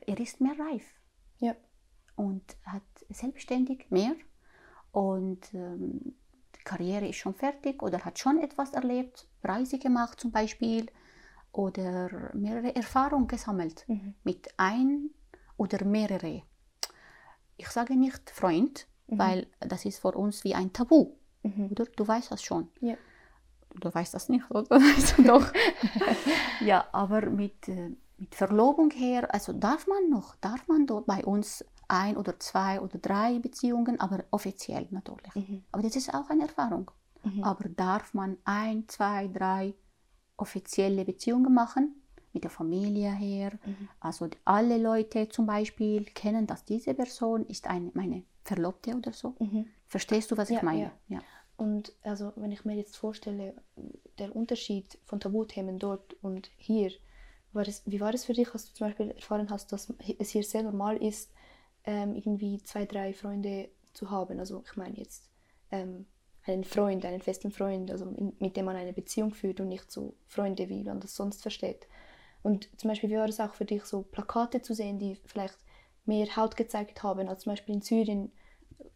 Er 0.00 0.18
ist 0.18 0.40
mehr 0.40 0.58
reif 0.58 0.84
Ja. 1.38 1.54
und 2.16 2.56
hat 2.64 2.82
selbstständig 3.10 3.86
mehr 3.90 4.16
und 4.90 5.54
ähm, 5.54 6.16
Karriere 6.66 7.06
ist 7.08 7.16
schon 7.16 7.34
fertig 7.34 7.82
oder 7.82 8.04
hat 8.04 8.18
schon 8.18 8.38
etwas 8.40 8.72
erlebt, 8.72 9.26
Reise 9.42 9.78
gemacht 9.78 10.20
zum 10.20 10.30
Beispiel 10.32 10.86
oder 11.52 12.30
mehrere 12.34 12.74
Erfahrungen 12.76 13.28
gesammelt 13.28 13.84
Mhm. 13.88 14.14
mit 14.24 14.48
ein 14.58 15.10
oder 15.56 15.84
mehrere. 15.84 16.42
Ich 17.56 17.68
sage 17.68 17.96
nicht 17.96 18.28
Freund, 18.30 18.86
Mhm. 19.08 19.18
weil 19.18 19.46
das 19.60 19.84
ist 19.86 20.00
für 20.00 20.12
uns 20.12 20.44
wie 20.44 20.54
ein 20.54 20.72
Tabu, 20.72 21.12
Mhm. 21.42 21.68
oder? 21.70 21.84
Du 21.96 22.06
weißt 22.06 22.30
das 22.32 22.42
schon. 22.42 22.68
Ja. 22.80 22.96
Du 23.78 23.92
weißt 23.94 24.14
das 24.14 24.28
nicht, 24.28 24.50
oder? 24.50 24.70
Weißt 24.80 25.18
du 25.18 25.22
doch. 25.22 25.46
ja, 26.60 26.86
aber 26.92 27.28
mit, 27.30 27.68
äh, 27.68 27.90
mit 28.18 28.34
Verlobung 28.34 28.90
her, 28.90 29.32
also 29.34 29.52
darf 29.52 29.86
man 29.86 30.08
noch, 30.10 30.34
darf 30.36 30.66
man 30.68 30.86
dort 30.86 31.06
bei 31.06 31.24
uns 31.24 31.64
ein 31.88 32.16
oder 32.16 32.38
zwei 32.40 32.80
oder 32.80 32.98
drei 32.98 33.38
Beziehungen, 33.38 34.00
aber 34.00 34.24
offiziell 34.30 34.86
natürlich. 34.90 35.34
Mhm. 35.34 35.64
Aber 35.72 35.82
das 35.82 35.96
ist 35.96 36.12
auch 36.12 36.28
eine 36.30 36.42
Erfahrung. 36.42 36.90
Mhm. 37.24 37.44
Aber 37.44 37.68
darf 37.68 38.14
man 38.14 38.36
ein, 38.44 38.88
zwei, 38.88 39.28
drei 39.28 39.74
offizielle 40.36 41.04
Beziehungen 41.04 41.52
machen? 41.52 42.02
Mit 42.32 42.44
der 42.44 42.50
Familie 42.50 43.10
her. 43.12 43.52
Mhm. 43.64 43.88
Also 44.00 44.28
alle 44.44 44.78
Leute 44.78 45.28
zum 45.28 45.46
Beispiel 45.46 46.04
kennen, 46.04 46.46
dass 46.46 46.64
diese 46.64 46.92
Person 46.94 47.46
ist 47.46 47.66
eine, 47.66 47.90
meine 47.94 48.24
Verlobte 48.44 48.94
oder 48.94 49.12
so. 49.12 49.34
Mhm. 49.38 49.66
Verstehst 49.86 50.30
du, 50.30 50.36
was 50.36 50.50
ich 50.50 50.56
Ja, 50.56 50.64
meine? 50.64 50.82
ja. 50.82 50.92
Ja. 51.08 51.20
Und 51.56 51.94
also, 52.02 52.32
wenn 52.36 52.52
ich 52.52 52.66
mir 52.66 52.76
jetzt 52.76 52.96
vorstelle, 52.98 53.54
der 54.18 54.36
Unterschied 54.36 54.98
von 55.06 55.20
Tabuthemen 55.20 55.78
dort 55.78 56.14
und 56.22 56.50
hier, 56.58 56.90
war 57.52 57.66
es, 57.66 57.82
wie 57.86 58.00
war 58.00 58.12
es 58.12 58.26
für 58.26 58.34
dich, 58.34 58.52
als 58.52 58.66
du 58.66 58.74
zum 58.74 58.88
Beispiel 58.88 59.10
erfahren 59.12 59.48
hast, 59.48 59.72
dass 59.72 59.90
es 60.18 60.28
hier 60.30 60.42
sehr 60.42 60.62
normal 60.62 60.98
ist, 60.98 61.32
ähm, 61.86 62.14
irgendwie 62.14 62.62
zwei, 62.62 62.84
drei 62.84 63.12
Freunde 63.12 63.68
zu 63.92 64.10
haben? 64.10 64.38
Also 64.38 64.62
ich 64.66 64.76
meine 64.76 64.96
jetzt 64.96 65.28
ähm, 65.70 66.06
einen 66.44 66.64
Freund, 66.64 67.04
einen 67.04 67.22
festen 67.22 67.50
Freund, 67.50 67.90
also 67.90 68.04
in, 68.10 68.32
mit 68.38 68.56
dem 68.56 68.66
man 68.66 68.76
eine 68.76 68.92
Beziehung 68.92 69.32
führt 69.34 69.60
und 69.60 69.68
nicht 69.68 69.90
so 69.90 70.14
Freunde, 70.26 70.68
wie 70.68 70.84
man 70.84 71.00
das 71.00 71.14
sonst 71.16 71.42
versteht. 71.42 71.86
Und 72.42 72.68
zum 72.78 72.88
Beispiel, 72.88 73.10
wie 73.10 73.16
war 73.16 73.28
es 73.28 73.40
auch 73.40 73.54
für 73.54 73.64
dich, 73.64 73.84
so 73.84 74.02
Plakate 74.02 74.62
zu 74.62 74.74
sehen, 74.74 74.98
die 74.98 75.16
vielleicht 75.26 75.58
mehr 76.04 76.36
Haut 76.36 76.56
gezeigt 76.56 77.02
haben, 77.02 77.28
als 77.28 77.40
zum 77.42 77.52
Beispiel 77.52 77.74
in 77.74 77.82
Syrien 77.82 78.30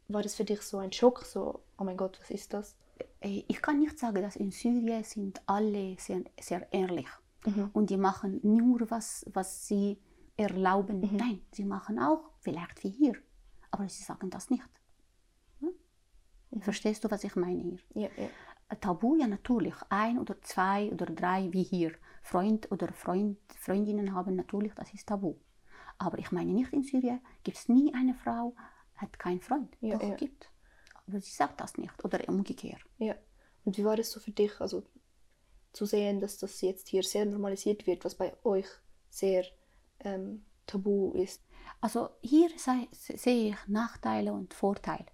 war 0.06 0.22
das 0.22 0.36
für 0.36 0.44
dich 0.44 0.60
so 0.62 0.78
ein 0.78 0.92
Schock, 0.92 1.24
so, 1.24 1.60
oh 1.78 1.84
mein 1.84 1.96
Gott, 1.96 2.18
was 2.20 2.30
ist 2.30 2.52
das? 2.52 2.76
Äh, 3.20 3.42
Ich 3.48 3.60
kann 3.62 3.80
nicht 3.80 3.98
sagen, 3.98 4.22
dass 4.22 4.36
in 4.36 4.50
Syrien 4.52 5.02
sind 5.02 5.40
alle 5.46 5.96
sehr, 5.98 6.22
sehr 6.40 6.66
ehrlich 6.72 7.06
Mhm. 7.46 7.70
und 7.72 7.88
die 7.88 7.96
machen 7.96 8.38
nur 8.42 8.90
was, 8.90 9.24
was 9.32 9.66
sie 9.66 9.96
erlauben. 10.40 11.00
Mhm. 11.00 11.16
Nein, 11.16 11.40
sie 11.52 11.64
machen 11.64 11.98
auch 11.98 12.30
vielleicht 12.40 12.82
wie 12.84 12.90
hier, 12.90 13.14
aber 13.70 13.88
sie 13.88 14.02
sagen 14.02 14.30
das 14.30 14.50
nicht. 14.50 14.68
Hm? 15.60 15.70
Mhm. 16.50 16.62
Verstehst 16.62 17.04
du, 17.04 17.10
was 17.10 17.24
ich 17.24 17.36
meine 17.36 17.62
hier? 17.62 17.78
Ja, 17.94 18.08
ja. 18.16 18.76
Tabu, 18.80 19.16
ja 19.16 19.26
natürlich. 19.26 19.74
Ein 19.88 20.18
oder 20.18 20.40
zwei 20.42 20.90
oder 20.92 21.06
drei 21.06 21.52
wie 21.52 21.62
hier. 21.64 21.92
Freund 22.22 22.70
oder 22.70 22.92
Freund, 22.92 23.38
Freundinnen 23.58 24.14
haben 24.14 24.36
natürlich, 24.36 24.74
das 24.74 24.92
ist 24.92 25.08
Tabu. 25.08 25.34
Aber 25.98 26.18
ich 26.18 26.30
meine 26.32 26.52
nicht 26.52 26.72
in 26.72 26.82
Syrien 26.82 27.20
gibt 27.42 27.56
es 27.56 27.68
nie 27.68 27.92
eine 27.94 28.14
Frau, 28.14 28.54
hat 28.96 29.18
keinen 29.18 29.40
Freund. 29.40 29.76
Ja, 29.80 29.98
Doch, 29.98 30.08
ja. 30.08 30.14
gibt. 30.16 30.50
Aber 31.06 31.20
sie 31.20 31.30
sagt 31.30 31.60
das 31.60 31.76
nicht. 31.78 32.04
Oder 32.04 32.26
umgekehrt. 32.28 32.82
ja. 32.98 33.14
Und 33.64 33.76
wie 33.76 33.84
war 33.84 33.98
es 33.98 34.10
so 34.10 34.20
für 34.20 34.30
dich, 34.30 34.58
also 34.60 34.82
zu 35.74 35.84
sehen, 35.84 36.18
dass 36.20 36.38
das 36.38 36.60
jetzt 36.62 36.88
hier 36.88 37.02
sehr 37.02 37.26
normalisiert 37.26 37.86
wird, 37.86 38.04
was 38.06 38.14
bei 38.14 38.34
euch 38.42 38.66
sehr 39.10 39.44
ähm, 40.04 40.44
tabu 40.66 41.12
ist? 41.12 41.42
Also 41.80 42.10
hier 42.22 42.48
sehe 42.92 43.50
ich 43.50 43.56
Nachteile 43.66 44.32
und 44.32 44.54
Vorteile. 44.54 45.06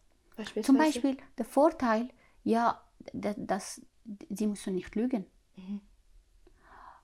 Zum 0.62 0.76
Beispiel 0.78 1.16
der 1.38 1.44
Vorteil, 1.44 2.10
ja, 2.44 2.82
da- 3.12 3.34
dass 3.36 3.80
sie 4.28 4.46
müssen 4.46 4.74
nicht 4.74 4.94
lügen. 4.94 5.26
Mhm. 5.56 5.80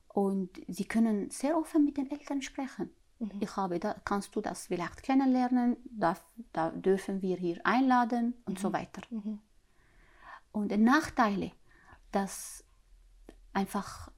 Und 0.08 0.50
sie 0.68 0.84
können 0.84 1.30
sehr 1.30 1.56
offen 1.56 1.84
mit 1.84 1.96
den 1.96 2.10
Eltern 2.10 2.42
sprechen. 2.42 2.90
Mhm. 3.18 3.30
Ich 3.40 3.56
habe, 3.56 3.78
da 3.80 3.94
kannst 4.04 4.34
du 4.36 4.40
das 4.42 4.66
vielleicht 4.66 5.02
kennenlernen, 5.02 5.76
da, 5.84 6.16
da 6.52 6.70
dürfen 6.70 7.22
wir 7.22 7.36
hier 7.36 7.60
einladen 7.64 8.34
und 8.44 8.58
so 8.58 8.72
weiter. 8.72 9.02
Mhm. 9.10 9.38
Und 10.52 10.70
die 10.70 10.76
Nachteile, 10.76 11.52
dass 12.10 12.64
einfach 13.54 14.10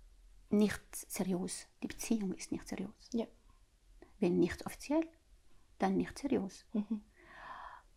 nicht 0.50 0.82
seriös, 0.92 1.68
die 1.82 1.86
Beziehung 1.86 2.32
ist 2.34 2.50
nicht 2.50 2.66
seriös. 2.68 3.08
Ja. 3.12 3.26
Wenn 4.24 4.38
nicht 4.38 4.64
offiziell, 4.66 5.06
dann 5.78 5.96
nicht 5.98 6.18
seriös. 6.18 6.64
Mhm. 6.72 7.02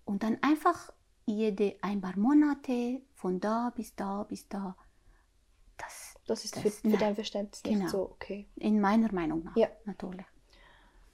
Und 0.04 0.24
dann 0.24 0.38
einfach 0.42 0.92
jede 1.26 1.76
ein 1.82 2.02
paar 2.02 2.18
Monate 2.18 3.02
von 3.16 3.40
da 3.40 3.72
bis 3.76 3.96
da 3.96 4.24
bis 4.24 4.48
da. 4.50 4.76
Das 5.78 6.16
Das 6.28 6.44
ist 6.44 6.56
Das- 6.56 6.64
für, 6.64 6.72
für 6.72 6.88
nein. 6.90 7.00
dein 7.00 7.16
Verständnis 7.16 7.64
nicht 7.64 7.78
Genau. 7.80 7.90
so 7.90 8.02
okay. 8.12 8.46
in 8.58 8.82
meiner 8.82 9.12
Meinung 9.14 9.44
nach 9.46 9.56
Ja. 9.56 9.70
natürlich. 9.86 10.26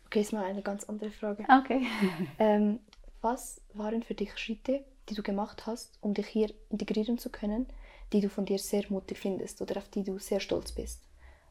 Okay, 0.08 0.22
ist 0.22 0.34
mal 0.34 0.46
eine 0.46 0.64
ganz 0.64 0.84
andere 0.86 1.12
Frage. 1.12 1.46
Okay. 1.60 1.82
Ähm, 2.40 2.80
was 3.22 3.62
waren 3.74 4.02
für 4.04 4.16
dich 4.16 4.36
Schritte, 4.38 4.84
die 5.10 5.14
du 5.16 5.22
gemacht 5.24 5.66
hast, 5.68 5.98
um 6.02 6.14
dich 6.14 6.28
hier 6.28 6.50
integrieren 6.70 7.18
zu 7.20 7.30
können, 7.30 7.68
die 8.12 8.22
du 8.22 8.30
von 8.30 8.46
dir 8.46 8.58
sehr 8.60 8.86
mutig 8.90 9.18
findest 9.20 9.62
oder 9.62 9.78
auf 9.78 9.90
die 9.90 10.04
du 10.04 10.18
sehr 10.20 10.40
stolz 10.40 10.72
bist? 10.72 11.00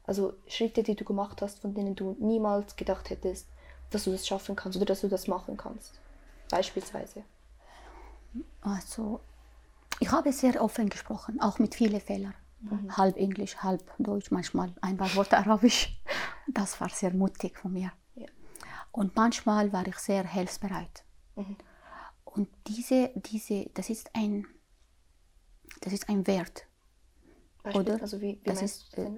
Also 0.04 0.32
Schritte, 0.48 0.82
die 0.82 0.96
du 0.96 1.04
gemacht 1.04 1.40
hast, 1.42 1.60
von 1.60 1.74
denen 1.74 1.94
du 1.94 2.16
niemals 2.18 2.74
gedacht 2.76 3.08
hättest, 3.10 3.46
dass 3.94 4.04
du 4.04 4.12
das 4.12 4.26
schaffen 4.26 4.56
kannst 4.56 4.76
oder 4.76 4.86
dass 4.86 5.00
du 5.00 5.08
das 5.08 5.26
machen 5.28 5.56
kannst. 5.56 5.98
Beispielsweise. 6.50 7.24
Also, 8.60 9.20
ich 10.00 10.10
habe 10.10 10.32
sehr 10.32 10.62
offen 10.62 10.88
gesprochen, 10.88 11.40
auch 11.40 11.58
mit 11.58 11.74
vielen 11.74 12.00
Fehlern. 12.00 12.34
Mhm. 12.60 12.96
Halb 12.96 13.16
Englisch, 13.16 13.56
halb 13.56 13.82
Deutsch, 13.98 14.30
manchmal 14.30 14.72
ein 14.80 14.96
paar 14.96 15.14
Worte 15.14 15.36
Arabisch. 15.38 15.98
Das 16.48 16.80
war 16.80 16.88
sehr 16.88 17.12
mutig 17.12 17.56
von 17.56 17.72
mir. 17.72 17.92
Ja. 18.14 18.26
Und 18.90 19.14
manchmal 19.16 19.72
war 19.72 19.86
ich 19.86 19.96
sehr 19.96 20.26
hilfsbereit. 20.26 21.04
Mhm. 21.36 21.56
Und 22.24 22.48
diese, 22.66 23.10
diese, 23.14 23.70
das 23.74 23.90
ist 23.90 24.10
ein, 24.14 24.46
das 25.80 25.92
ist 25.92 26.08
ein 26.08 26.26
Wert. 26.26 26.66
Beispiel, 27.62 27.82
Oder? 27.82 28.02
Also 28.02 28.20
wie, 28.20 28.40
wie 28.42 28.44
Das 28.44 28.62
ist 28.62 28.96
äh, 28.98 29.10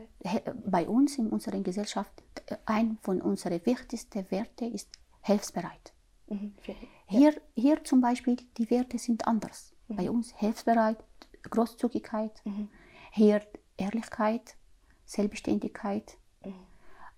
bei 0.67 0.89
uns 0.89 1.19
in 1.19 1.29
unserer 1.29 1.61
Gesellschaft 1.61 2.13
äh, 2.47 2.57
ein 2.67 2.99
von 3.03 3.21
unseren 3.23 3.65
wichtigsten 3.65 4.31
Werte 4.31 4.67
ist 4.67 4.91
hilfsbereit. 5.23 5.93
Mhm. 6.29 6.55
Hier, 7.07 7.35
hier 7.55 7.85
zum 7.85 8.01
Beispiel, 8.01 8.37
die 8.59 8.71
Werte 8.71 8.99
sind 8.99 9.27
anders. 9.27 9.75
Mhm. 9.89 9.97
Bei 9.97 10.11
uns 10.11 10.33
hilfsbereit, 10.37 10.99
Großzügigkeit, 11.51 12.41
Mhm. 12.45 12.69
hier 13.13 13.43
Ehrlichkeit, 13.77 14.57
Selbstständigkeit. 15.05 16.17
Mhm. 16.45 16.55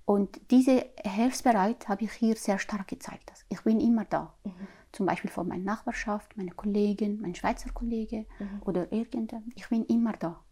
Und 0.04 0.40
diese 0.52 0.86
Hilfsbereit 1.04 1.88
habe 1.88 2.04
ich 2.04 2.12
hier 2.12 2.36
sehr 2.36 2.58
stark 2.60 2.86
gezeigt. 2.88 3.32
Ich 3.48 3.60
bin 3.62 3.80
immer 3.80 4.04
da. 4.04 4.34
Mhm. 4.44 4.52
Zum 4.92 5.06
Beispiel 5.06 5.30
vor 5.30 5.44
meiner 5.44 5.64
Nachbarschaft, 5.64 6.36
meine 6.36 6.52
Kollegen, 6.52 7.20
mein 7.20 7.34
Schweizer 7.34 7.70
Kollege 7.72 8.26
Mhm. 8.38 8.62
oder 8.64 8.92
irgendein. 8.92 9.52
Ich 9.56 9.68
bin 9.68 9.84
immer 9.86 10.12
da. 10.12 10.42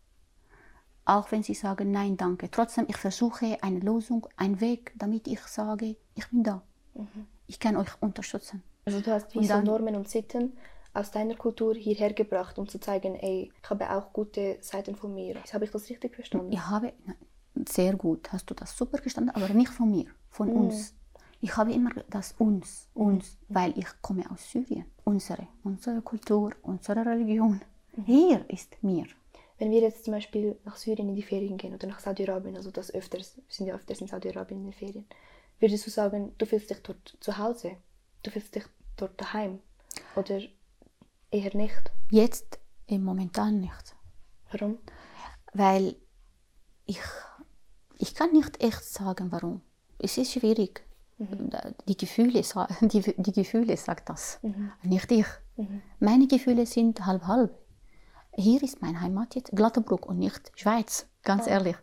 Auch 1.07 1.31
wenn 1.33 1.43
sie 1.43 1.55
sagen, 1.55 1.91
nein, 1.91 2.17
danke. 2.17 2.51
Trotzdem, 2.51 2.87
ich 2.89 2.97
versuche 2.97 3.59
eine 3.63 3.81
Lösung, 3.81 4.27
einen 4.37 4.61
Weg, 4.61 4.93
damit 4.97 5.27
ich 5.29 5.41
sage, 5.41 5.97
ich 6.15 6.27
bin 6.31 6.43
da. 6.43 6.63
Mhm. 6.95 7.27
Ich 7.47 7.61
kann 7.61 7.77
euch 7.77 7.91
unterstützen. 8.01 8.63
Also 8.87 9.01
du 9.01 9.11
hast 9.13 9.31
so 9.33 9.41
dann- 9.41 9.65
Normen 9.65 9.97
und 9.97 10.09
Sitten 10.09 10.57
aus 10.95 11.11
deiner 11.11 11.35
Kultur 11.35 11.75
hierher 11.75 12.13
gebracht, 12.13 12.59
um 12.59 12.69
zu 12.69 12.79
zeigen, 12.79 13.17
ey, 13.17 13.53
ich 13.63 13.71
habe 13.71 13.91
auch 13.91 14.13
gute 14.13 14.59
Seiten 14.61 14.95
von 14.95 15.15
mir. 15.15 15.37
Habe 15.53 15.65
ich 15.65 15.71
das 15.71 15.89
richtig 15.91 16.15
verstanden? 16.15 16.53
Ich 16.53 16.61
habe, 16.61 16.93
sehr 17.69 17.95
gut, 17.97 18.33
hast 18.33 18.49
du 18.49 18.55
das 18.55 18.77
super 18.77 18.99
gestanden, 18.99 19.35
aber 19.35 19.49
nicht 19.53 19.71
von 19.73 19.91
mir, 19.91 20.07
von 20.31 20.49
Mhm. 20.49 20.57
uns. 20.57 20.95
Ich 21.41 21.55
habe 21.57 21.73
immer 21.73 21.91
das 22.09 22.35
uns, 22.39 22.89
uns, 22.95 23.37
weil 23.49 23.77
ich 23.79 23.87
komme 24.01 24.25
aus 24.31 24.51
Syrien. 24.51 24.87
Unsere, 25.05 25.47
unsere 25.65 26.01
Kultur, 26.01 26.53
unsere 26.63 27.05
Religion. 27.05 27.61
Mhm. 27.97 28.05
Hier 28.05 28.45
ist 28.49 28.83
mir. 28.83 29.05
Wenn 29.59 29.71
wir 29.71 29.81
jetzt 29.81 30.05
zum 30.05 30.15
Beispiel 30.15 30.59
nach 30.65 30.77
Syrien 30.77 31.09
in 31.09 31.15
die 31.15 31.23
Ferien 31.23 31.57
gehen 31.57 31.75
oder 31.75 31.87
nach 31.87 32.01
Saudi-Arabien, 32.01 32.57
also 32.57 32.71
das 32.71 32.93
öfters, 32.93 33.37
wir 33.37 33.45
sind 33.49 33.67
ja 33.67 33.75
öfters 33.75 34.01
in 34.01 34.09
Saudi-Arabien 34.09 34.61
in 34.61 34.67
den 34.67 34.73
Ferien, 34.73 35.07
würdest 35.61 35.87
du 35.87 35.91
sagen, 35.91 36.35
du 36.39 36.47
fühlst 36.47 36.71
dich 36.71 36.83
dort 36.83 37.17
zu 37.21 37.39
Hause? 37.39 37.77
Du 38.23 38.31
fühlst 38.31 38.55
dich 38.55 38.65
dort 38.97 39.21
daheim? 39.21 39.61
Oder 40.17 40.41
eher 41.31 41.57
nicht? 41.57 41.93
Jetzt 42.11 42.59
im 42.87 43.05
Momentan 43.05 43.61
nicht, 43.61 43.97
Warum? 44.51 44.79
weil 45.53 45.97
ich, 46.87 47.01
ich 47.99 48.15
kann 48.15 48.33
nicht 48.33 48.63
echt 48.63 48.85
sagen, 48.85 49.31
warum. 49.33 49.63
Es 49.99 50.19
ist 50.19 50.33
schwierig. 50.33 50.85
Die 51.89 51.97
Gefühle, 51.97 52.43
die, 52.81 53.01
die 53.17 53.33
Gefühle 53.33 53.77
sagt 53.77 54.09
das, 54.09 54.41
nicht 54.83 55.11
ich. 55.13 55.27
Meine 56.01 56.27
Gefühle 56.27 56.67
sind 56.67 57.07
halb 57.07 57.27
halb. 57.27 57.57
Hier 58.37 58.63
ist 58.63 58.83
meine 58.83 59.01
Heimat 59.01 59.35
jetzt 59.35 59.53
Glattenbruck 59.55 60.07
und 60.07 60.19
nicht 60.19 60.51
Schweiz, 60.57 61.07
ganz 61.23 61.47
ehrlich. 61.47 61.77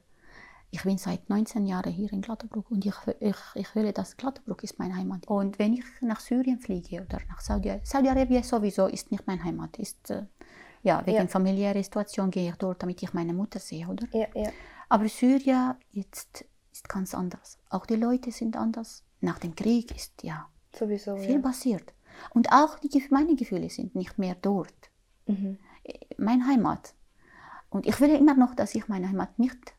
Ich 0.74 0.84
bin 0.84 0.98
seit 0.98 1.30
19 1.30 1.66
Jahren 1.66 1.92
hier 1.92 2.12
in 2.14 2.22
Glatterbruck 2.22 2.72
und 2.72 2.86
ich, 2.86 2.94
ich, 3.20 3.36
ich 3.56 3.68
fühle, 3.68 3.92
dass 3.92 4.16
Glatterbruck 4.16 4.64
ist 4.64 4.80
meine 4.80 4.96
Heimat. 4.96 5.28
Und 5.28 5.60
wenn 5.60 5.74
ich 5.74 5.84
nach 6.02 6.20
Syrien 6.22 6.60
fliege 6.60 7.02
oder 7.02 7.20
nach 7.30 7.42
Saudi-Arabien, 7.42 8.44
Saudi 8.44 8.70
sowieso 8.70 8.88
ist 8.88 9.12
nicht 9.12 9.28
meine 9.28 9.44
Heimat. 9.44 9.78
Ist, 9.80 10.10
äh, 10.12 10.24
ja, 10.84 11.06
wegen 11.06 11.18
Ja. 11.18 11.28
familiärer 11.28 11.84
Situation 11.84 12.32
gehe 12.32 12.50
ich 12.50 12.56
dort, 12.56 12.82
damit 12.84 13.04
ich 13.04 13.14
meine 13.14 13.34
Mutter 13.34 13.60
sehe, 13.60 13.88
oder? 13.88 14.08
Ja, 14.14 14.28
ja. 14.34 14.50
Aber 14.88 15.08
Syrien 15.10 15.76
jetzt 15.92 16.46
ist 16.72 16.88
ganz 16.88 17.14
anders. 17.14 17.58
Auch 17.70 17.86
die 17.86 17.96
Leute 17.98 18.32
sind 18.32 18.56
anders. 18.56 19.04
Nach 19.20 19.40
dem 19.40 19.56
Krieg 19.56 19.94
ist 19.96 20.24
ja 20.24 20.48
Sowieso. 20.74 21.18
viel 21.18 21.36
Ja. 21.36 21.40
passiert. 21.40 21.94
Und 22.34 22.52
auch 22.52 22.80
die, 22.80 23.04
meine 23.10 23.36
Gefühle 23.36 23.70
sind 23.70 23.94
nicht 23.96 24.18
mehr 24.18 24.36
dort. 24.42 24.74
Mhm. 25.28 25.58
Meine 26.18 26.46
Heimat. 26.48 26.94
Und 27.70 27.86
ich 27.88 28.00
will 28.02 28.10
immer 28.10 28.36
noch, 28.36 28.54
dass 28.56 28.76
ich 28.76 28.88
meine 28.88 29.08
Heimat 29.08 29.40
nicht 29.40 29.74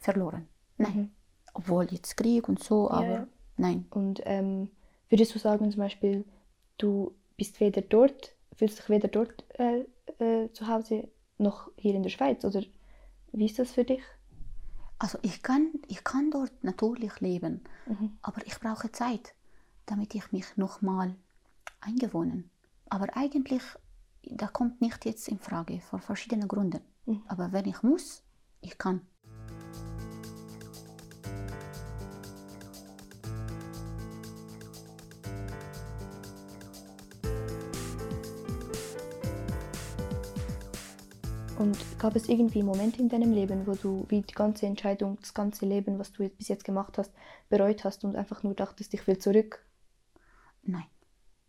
verloren. 0.00 0.48
Nein. 0.76 0.96
Mhm. 0.96 1.10
Obwohl 1.54 1.86
jetzt 1.90 2.16
Krieg 2.16 2.48
und 2.48 2.62
so, 2.62 2.90
aber 2.90 3.06
ja. 3.10 3.26
nein. 3.56 3.86
Und 3.90 4.20
ähm, 4.24 4.70
würdest 5.08 5.34
du 5.34 5.38
sagen, 5.38 5.70
zum 5.70 5.80
Beispiel, 5.80 6.24
du 6.78 7.14
bist 7.36 7.60
weder 7.60 7.82
dort, 7.82 8.34
fühlst 8.56 8.78
dich 8.78 8.88
weder 8.88 9.08
dort 9.08 9.44
äh, 9.58 9.84
äh, 10.18 10.52
zu 10.52 10.66
Hause 10.68 11.08
noch 11.38 11.70
hier 11.76 11.94
in 11.94 12.02
der 12.02 12.10
Schweiz? 12.10 12.44
Oder 12.44 12.62
wie 13.32 13.46
ist 13.46 13.58
das 13.58 13.72
für 13.72 13.84
dich? 13.84 14.02
Also 14.98 15.18
ich 15.22 15.42
kann, 15.42 15.70
ich 15.86 16.02
kann 16.02 16.30
dort 16.30 16.52
natürlich 16.64 17.20
leben, 17.20 17.62
Mhm. 17.86 18.18
aber 18.22 18.44
ich 18.46 18.58
brauche 18.58 18.90
Zeit, 18.90 19.32
damit 19.86 20.14
ich 20.14 20.32
mich 20.32 20.56
nochmal 20.56 21.14
eingewohnen. 21.80 22.50
Aber 22.88 23.16
eigentlich, 23.16 23.62
da 24.22 24.46
kommt 24.46 24.80
nicht 24.80 25.04
jetzt 25.04 25.28
in 25.28 25.38
Frage, 25.38 25.80
vor 25.80 26.00
verschiedenen 26.00 26.48
Gründen. 26.48 26.80
Mhm. 27.06 27.22
Aber 27.26 27.52
wenn 27.52 27.66
ich 27.66 27.82
muss, 27.82 28.22
ich 28.60 28.78
kann. 28.78 29.00
Und 41.58 41.76
gab 41.98 42.14
es 42.14 42.28
irgendwie 42.28 42.62
Momente 42.62 43.00
in 43.00 43.08
deinem 43.08 43.32
Leben, 43.32 43.66
wo 43.66 43.74
du 43.74 44.06
wie 44.08 44.22
die 44.22 44.34
ganze 44.34 44.66
Entscheidung, 44.66 45.18
das 45.20 45.34
ganze 45.34 45.66
Leben, 45.66 45.98
was 45.98 46.12
du 46.12 46.28
bis 46.28 46.46
jetzt 46.46 46.64
gemacht 46.64 46.98
hast, 46.98 47.12
bereut 47.48 47.82
hast 47.82 48.04
und 48.04 48.14
einfach 48.14 48.44
nur 48.44 48.54
dachtest, 48.54 48.94
ich 48.94 49.04
will 49.08 49.18
zurück? 49.18 49.66
Nein, 50.62 50.86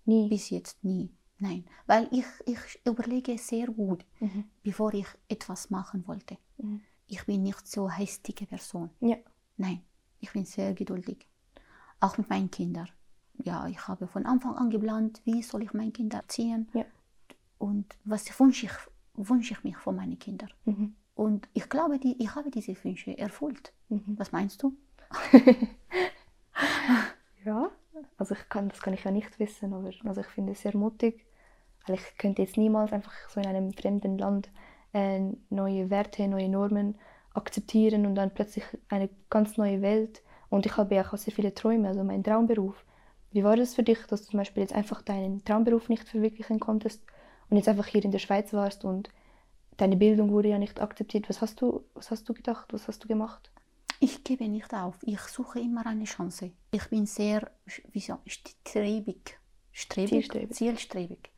Nie. 0.05 0.27
bis 0.27 0.49
jetzt 0.49 0.83
nie. 0.83 1.11
Nein, 1.39 1.63
weil 1.87 2.07
ich, 2.11 2.25
ich 2.45 2.81
überlege 2.85 3.37
sehr 3.37 3.67
gut, 3.67 4.05
Mhm. 4.19 4.45
bevor 4.63 4.93
ich 4.93 5.07
etwas 5.29 5.69
machen 5.69 6.05
wollte. 6.07 6.37
Mhm. 6.57 6.81
Ich 7.07 7.25
bin 7.25 7.43
nicht 7.43 7.67
so 7.67 7.89
hastige 7.89 8.45
Person. 8.45 8.89
Ja. 8.99 9.17
Nein, 9.57 9.81
ich 10.19 10.31
bin 10.33 10.45
sehr 10.45 10.73
geduldig. 10.73 11.27
Auch 12.01 12.17
mit 12.17 12.29
meinen 12.29 12.51
Kindern. 12.51 12.89
Ja, 13.43 13.67
ich 13.67 13.87
habe 13.87 14.07
von 14.07 14.25
Anfang 14.25 14.55
an 14.55 14.69
geplant, 14.69 15.21
wie 15.23 15.41
soll 15.41 15.63
ich 15.63 15.73
meine 15.73 15.91
Kinder 15.91 16.17
erziehen 16.17 16.69
Ja. 16.73 16.85
und 17.57 17.97
was 18.03 18.37
wünsche 18.39 18.65
ich, 18.67 18.73
wünsche 19.15 19.53
ich 19.53 19.63
mich 19.63 19.77
von 19.77 19.95
meinen 19.95 20.19
Kindern. 20.19 20.49
Mhm. 20.65 20.95
Und 21.15 21.47
ich 21.53 21.67
glaube, 21.69 21.99
die, 21.99 22.21
ich 22.21 22.35
habe 22.35 22.51
diese 22.51 22.75
Wünsche 22.83 23.17
erfüllt. 23.17 23.73
Mhm. 23.89 24.15
Was 24.17 24.31
meinst 24.33 24.61
du? 24.63 24.75
Ja, 27.45 27.69
also 28.17 28.35
ich 28.35 28.49
kann, 28.49 28.69
das 28.69 28.81
kann 28.81 28.93
ich 28.93 29.03
ja 29.03 29.11
nicht 29.11 29.39
wissen, 29.39 29.73
aber 29.73 29.91
also 30.03 30.21
ich 30.21 30.27
finde 30.27 30.51
es 30.51 30.61
sehr 30.61 30.75
mutig, 30.75 31.25
weil 31.89 31.97
ich 31.97 32.17
könnte 32.17 32.41
jetzt 32.43 32.57
niemals 32.57 32.93
einfach 32.93 33.13
so 33.29 33.39
in 33.39 33.47
einem 33.47 33.73
fremden 33.73 34.17
Land 34.17 34.49
äh, 34.93 35.19
neue 35.49 35.89
Werte, 35.89 36.27
neue 36.27 36.49
Normen 36.49 36.95
akzeptieren 37.33 38.05
und 38.05 38.15
dann 38.15 38.33
plötzlich 38.33 38.63
eine 38.89 39.09
ganz 39.29 39.57
neue 39.57 39.81
Welt. 39.81 40.21
Und 40.49 40.65
ich 40.65 40.77
habe 40.77 40.95
ja 40.95 41.03
auch 41.05 41.17
sehr 41.17 41.33
viele 41.33 41.53
Träume, 41.53 41.87
also 41.87 42.03
meinen 42.03 42.23
Traumberuf. 42.23 42.85
Wie 43.31 43.43
war 43.43 43.55
das 43.55 43.75
für 43.75 43.83
dich, 43.83 43.99
dass 44.07 44.23
du 44.23 44.31
zum 44.31 44.39
Beispiel 44.39 44.61
jetzt 44.61 44.73
einfach 44.73 45.01
deinen 45.01 45.43
Traumberuf 45.45 45.89
nicht 45.89 46.07
verwirklichen 46.07 46.59
konntest 46.59 47.03
und 47.49 47.57
jetzt 47.57 47.67
einfach 47.67 47.85
hier 47.85 48.03
in 48.03 48.11
der 48.11 48.19
Schweiz 48.19 48.53
warst 48.53 48.83
und 48.83 49.09
deine 49.77 49.97
Bildung 49.97 50.31
wurde 50.31 50.49
ja 50.49 50.57
nicht 50.57 50.81
akzeptiert? 50.81 51.29
Was 51.29 51.41
hast 51.41 51.61
du, 51.61 51.83
was 51.93 52.09
hast 52.09 52.27
du 52.27 52.33
gedacht? 52.33 52.73
Was 52.73 52.87
hast 52.87 53.03
du 53.03 53.07
gemacht? 53.07 53.51
Ich 53.99 54.23
gebe 54.23 54.47
nicht 54.47 54.73
auf. 54.73 54.95
Ich 55.03 55.19
suche 55.21 55.59
immer 55.59 55.85
eine 55.85 56.05
Chance. 56.05 56.51
Ich 56.71 56.89
bin 56.89 57.05
sehr 57.05 57.51
wie 57.91 57.99
so, 57.99 58.17
strebig, 58.25 59.37
strebig, 59.71 60.09
Zielstrebig. 60.09 60.55
zielstrebig. 60.55 61.31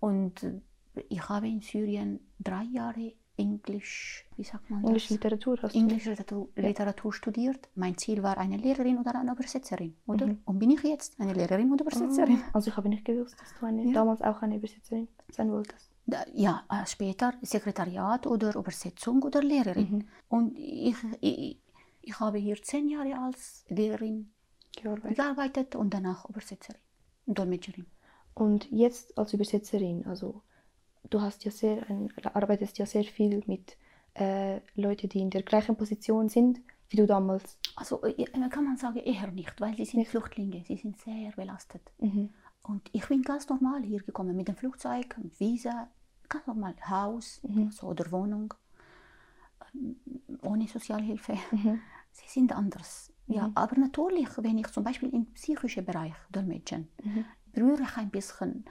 Und 0.00 0.42
äh, 0.42 0.60
ich 1.08 1.28
habe 1.28 1.46
in 1.48 1.60
Syrien 1.60 2.20
drei 2.38 2.64
Jahre 2.64 3.12
Englisch, 3.36 4.26
wie 4.36 4.44
sagt 4.44 4.68
man 4.68 4.82
das? 4.82 4.88
Englische 4.90 5.14
Literatur 5.14 5.58
hast 5.62 5.74
du? 5.74 5.78
Englische 5.78 6.10
Literatur. 6.10 6.48
Literatur 6.56 7.12
studiert. 7.14 7.68
Mein 7.74 7.96
Ziel 7.96 8.22
war 8.22 8.36
eine 8.36 8.58
Lehrerin 8.58 8.98
oder 8.98 9.14
eine 9.18 9.32
Übersetzerin, 9.32 9.96
oder? 10.06 10.26
Mhm. 10.26 10.40
Und 10.44 10.58
bin 10.58 10.70
ich 10.70 10.82
jetzt 10.82 11.18
eine 11.18 11.32
Lehrerin 11.32 11.72
oder 11.72 11.82
Übersetzerin? 11.86 12.36
Ah, 12.42 12.50
Also 12.52 12.70
ich 12.70 12.76
habe 12.76 12.88
nicht 12.90 13.04
gewusst, 13.04 13.40
dass 13.40 13.54
du 13.58 13.64
eine, 13.66 13.84
Ja. 13.86 13.92
damals 13.92 14.20
auch 14.20 14.42
eine 14.42 14.56
Übersetzerin 14.56 15.08
sein 15.32 15.50
wolltest. 15.50 15.90
Da- 16.06 16.26
Ja, 16.34 16.64
äh, 16.70 16.84
später 16.86 17.32
Sekretariat 17.40 18.26
oder 18.26 18.54
Übersetzung 18.56 19.22
oder 19.22 19.42
Lehrerin. 19.42 19.90
Mhm. 19.90 20.08
Und 20.28 20.58
ich, 20.58 20.96
ich, 21.22 21.58
ich 22.02 22.20
habe 22.20 22.36
hier 22.38 22.60
zehn 22.62 22.88
Jahre 22.90 23.16
als 23.18 23.64
Lehrerin 23.68 24.32
Gearbeitet. 24.76 25.16
gearbeitet 25.16 25.76
und 25.76 25.94
danach 25.94 26.28
Übersetzerin 26.28 26.80
Dolmetscherin. 27.26 27.86
Und 28.34 28.70
jetzt 28.70 29.16
als 29.18 29.32
Übersetzerin, 29.34 30.06
also 30.06 30.42
du 31.10 31.20
hast 31.20 31.44
ja 31.44 31.50
sehr, 31.50 31.88
ein, 31.88 32.12
arbeitest 32.24 32.78
ja 32.78 32.86
sehr 32.86 33.04
viel 33.04 33.42
mit 33.46 33.76
äh, 34.14 34.60
Leuten, 34.74 35.08
die 35.08 35.20
in 35.20 35.30
der 35.30 35.42
gleichen 35.42 35.76
Position 35.76 36.28
sind 36.28 36.60
wie 36.90 36.96
du 36.96 37.06
damals. 37.06 37.56
Also 37.76 37.98
kann 38.50 38.64
man 38.64 38.76
sagen, 38.76 38.98
eher 38.98 39.30
nicht, 39.30 39.60
weil 39.60 39.76
sie 39.76 39.84
sind 39.84 40.00
Nicht. 40.00 40.10
Flüchtlinge, 40.10 40.64
sie 40.66 40.76
sind 40.76 40.98
sehr 40.98 41.30
belastet. 41.36 41.82
Mhm. 41.98 42.30
Und 42.64 42.88
ich 42.92 43.06
bin 43.06 43.22
ganz 43.22 43.48
normal 43.48 43.82
hier 43.84 44.02
gekommen 44.02 44.36
mit 44.36 44.48
dem 44.48 44.56
Flugzeug, 44.56 45.16
mit 45.18 45.38
Visa, 45.38 45.88
ganz 46.28 46.46
normal 46.48 46.74
Haus 46.88 47.40
Mhm. 47.44 47.70
so, 47.70 47.86
oder 47.86 48.10
Wohnung, 48.10 48.52
ähm, 49.74 49.96
ohne 50.42 50.66
Sozialhilfe. 50.66 51.34
Mhm. 51.52 51.80
Sie 52.12 52.28
sind 52.28 52.52
anders. 52.52 53.12
Ja, 53.28 53.46
Mhm. 53.46 53.52
aber 53.56 53.76
natürlich, 53.78 54.28
wenn 54.38 54.58
ich 54.58 54.66
zum 54.68 54.82
Beispiel 54.82 55.10
im 55.10 55.26
psychischen 55.34 55.84
Bereich 55.84 56.14
dolmetschen, 56.32 56.88
Mhm. 57.04 57.24
Berühre 57.52 57.82
ich 57.82 57.96
ein 57.96 58.10
bisschen 58.10 58.64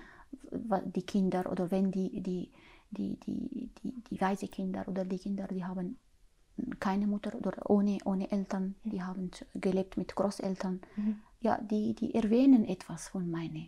die 0.95 1.03
Kinder 1.03 1.51
oder 1.51 1.69
wenn 1.71 1.91
die, 1.91 2.21
die, 2.21 2.51
die, 2.91 3.15
die, 3.19 3.69
die, 3.81 3.93
die 4.09 4.21
weise 4.21 4.47
Kinder 4.47 4.87
oder 4.87 5.05
die 5.05 5.19
Kinder, 5.19 5.47
die 5.47 5.63
haben 5.63 5.97
keine 6.79 7.07
Mutter 7.07 7.33
oder 7.35 7.69
ohne, 7.69 7.97
ohne 8.05 8.29
Eltern, 8.31 8.75
die 8.83 9.01
haben 9.01 9.31
gelebt 9.55 9.97
mit 9.97 10.15
Großeltern, 10.15 10.81
Mhm. 10.97 11.19
ja, 11.41 11.57
die, 11.61 11.93
die 11.95 12.13
erwähnen 12.15 12.65
etwas 12.65 13.07
von 13.09 13.29
meiner 13.29 13.65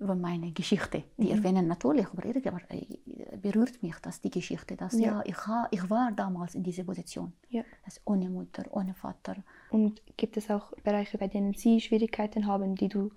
von 0.00 0.20
meiner 0.20 0.52
Geschichte. 0.52 1.02
Die 1.16 1.24
Mhm. 1.24 1.30
erwähnen 1.38 1.66
natürlich, 1.66 2.06
aber 2.06 2.24
irgendwann 2.24 2.62
äh, 2.68 3.36
berührt 3.36 3.82
mich 3.82 3.96
das, 4.00 4.20
die 4.20 4.30
Geschichte, 4.30 4.76
dass 4.76 4.92
Ja. 4.92 5.00
ja, 5.00 5.22
ich, 5.24 5.36
ich 5.72 5.90
war 5.90 6.12
damals 6.12 6.54
in 6.54 6.62
dieser 6.62 6.84
Position. 6.84 7.32
Ja. 7.48 7.64
Das 7.84 8.00
ohne 8.04 8.30
Mutter, 8.30 8.62
ohne 8.70 8.94
Vater. 8.94 9.34
Und 9.70 10.00
gibt 10.16 10.36
es 10.36 10.48
auch 10.50 10.70
Bereiche, 10.84 11.18
bei 11.18 11.26
denen 11.26 11.54
sie 11.54 11.80
Schwierigkeiten 11.80 12.46
haben, 12.46 12.76
die 12.76 12.88
du 12.88 13.10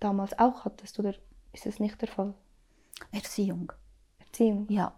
damals 0.00 0.38
auch 0.38 0.64
hattest, 0.64 0.98
oder 0.98 1.14
ist 1.52 1.66
das 1.66 1.78
nicht 1.78 2.00
der 2.00 2.08
Fall? 2.08 2.34
Erziehung. 3.12 3.72
Erziehung 4.18 4.66
Ja, 4.68 4.94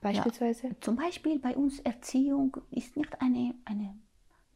beispielsweise? 0.00 0.76
Zum 0.80 0.96
Beispiel 0.96 1.38
bei 1.38 1.56
uns 1.56 1.80
Erziehung 1.80 2.56
ist 2.70 2.96
nicht 2.96 3.20
eine, 3.20 3.54
eine, 3.64 3.94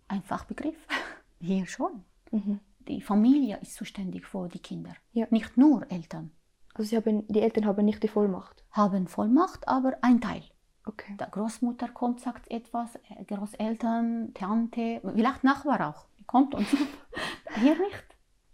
ein 0.09 0.23
Fachbegriff. 0.23 0.77
Hier 1.41 1.67
schon. 1.67 2.05
Mhm. 2.31 2.61
Die 2.89 3.01
Familie 3.01 3.59
ist 3.61 3.75
zuständig 3.75 4.27
für 4.27 4.49
die 4.49 4.61
Kinder. 4.61 4.95
Ja. 5.13 5.27
Nicht 5.31 5.57
nur 5.57 5.91
Eltern. 5.91 6.31
Also 6.75 6.97
haben, 6.97 7.27
die 7.29 7.41
Eltern 7.41 7.67
haben 7.67 7.85
nicht 7.85 8.03
die 8.03 8.09
Vollmacht. 8.09 8.65
Haben 8.71 9.09
Vollmacht, 9.09 9.67
aber 9.67 9.99
ein 10.01 10.21
Teil. 10.21 10.43
Okay. 10.87 11.17
Der 11.19 11.27
Großmutter 11.27 11.89
kommt, 11.89 12.21
sagt 12.21 12.51
etwas, 12.51 12.95
äh, 13.11 13.25
Großeltern, 13.27 14.33
Tante, 14.33 15.01
vielleicht 15.03 15.45
Nachbar 15.45 15.89
auch. 15.89 16.07
Die 16.19 16.25
kommt 16.25 16.55
und 16.55 16.67
hier 17.57 17.79
nicht. 17.79 18.08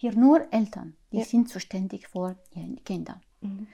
Hier 0.04 0.14
nur 0.14 0.52
Eltern. 0.52 0.94
Die 1.12 1.16
Ja. 1.20 1.24
sind 1.24 1.48
zuständig 1.48 2.08
für 2.08 2.36
ihre 2.54 2.76
Kinder. 2.84 3.22
Mhm. 3.40 3.66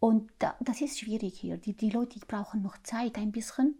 Und 0.00 0.32
da, 0.38 0.56
das 0.60 0.80
ist 0.80 0.98
schwierig 0.98 1.38
hier. 1.38 1.58
Die, 1.58 1.74
die 1.74 1.90
Leute 1.90 2.18
die 2.18 2.24
brauchen 2.24 2.62
noch 2.62 2.78
Zeit 2.82 3.18
ein 3.18 3.30
bisschen, 3.30 3.74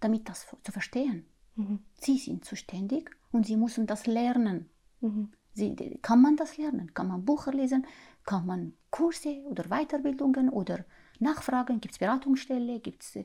damit 0.00 0.28
das 0.28 0.48
zu 0.64 0.72
verstehen. 0.72 1.26
Mhm. 1.54 1.78
Sie 1.94 2.18
sind 2.18 2.44
zuständig 2.44 3.12
und 3.30 3.46
sie 3.46 3.56
müssen 3.56 3.86
das 3.86 4.06
lernen. 4.06 4.68
Mhm. 5.00 5.30
Sie, 5.52 5.76
kann 6.02 6.20
man 6.22 6.34
das 6.34 6.56
lernen? 6.56 6.92
Kann 6.92 7.06
man 7.06 7.24
Bücher 7.24 7.52
lesen? 7.52 7.86
Kann 8.24 8.44
man 8.44 8.72
Kurse 8.90 9.40
oder 9.44 9.62
Weiterbildungen 9.68 10.48
oder 10.48 10.84
Nachfragen? 11.20 11.80
Gibt 11.80 11.94
es 11.94 11.98
Beratungsstelle? 12.00 12.80
Gibt 12.80 13.04
es 13.04 13.16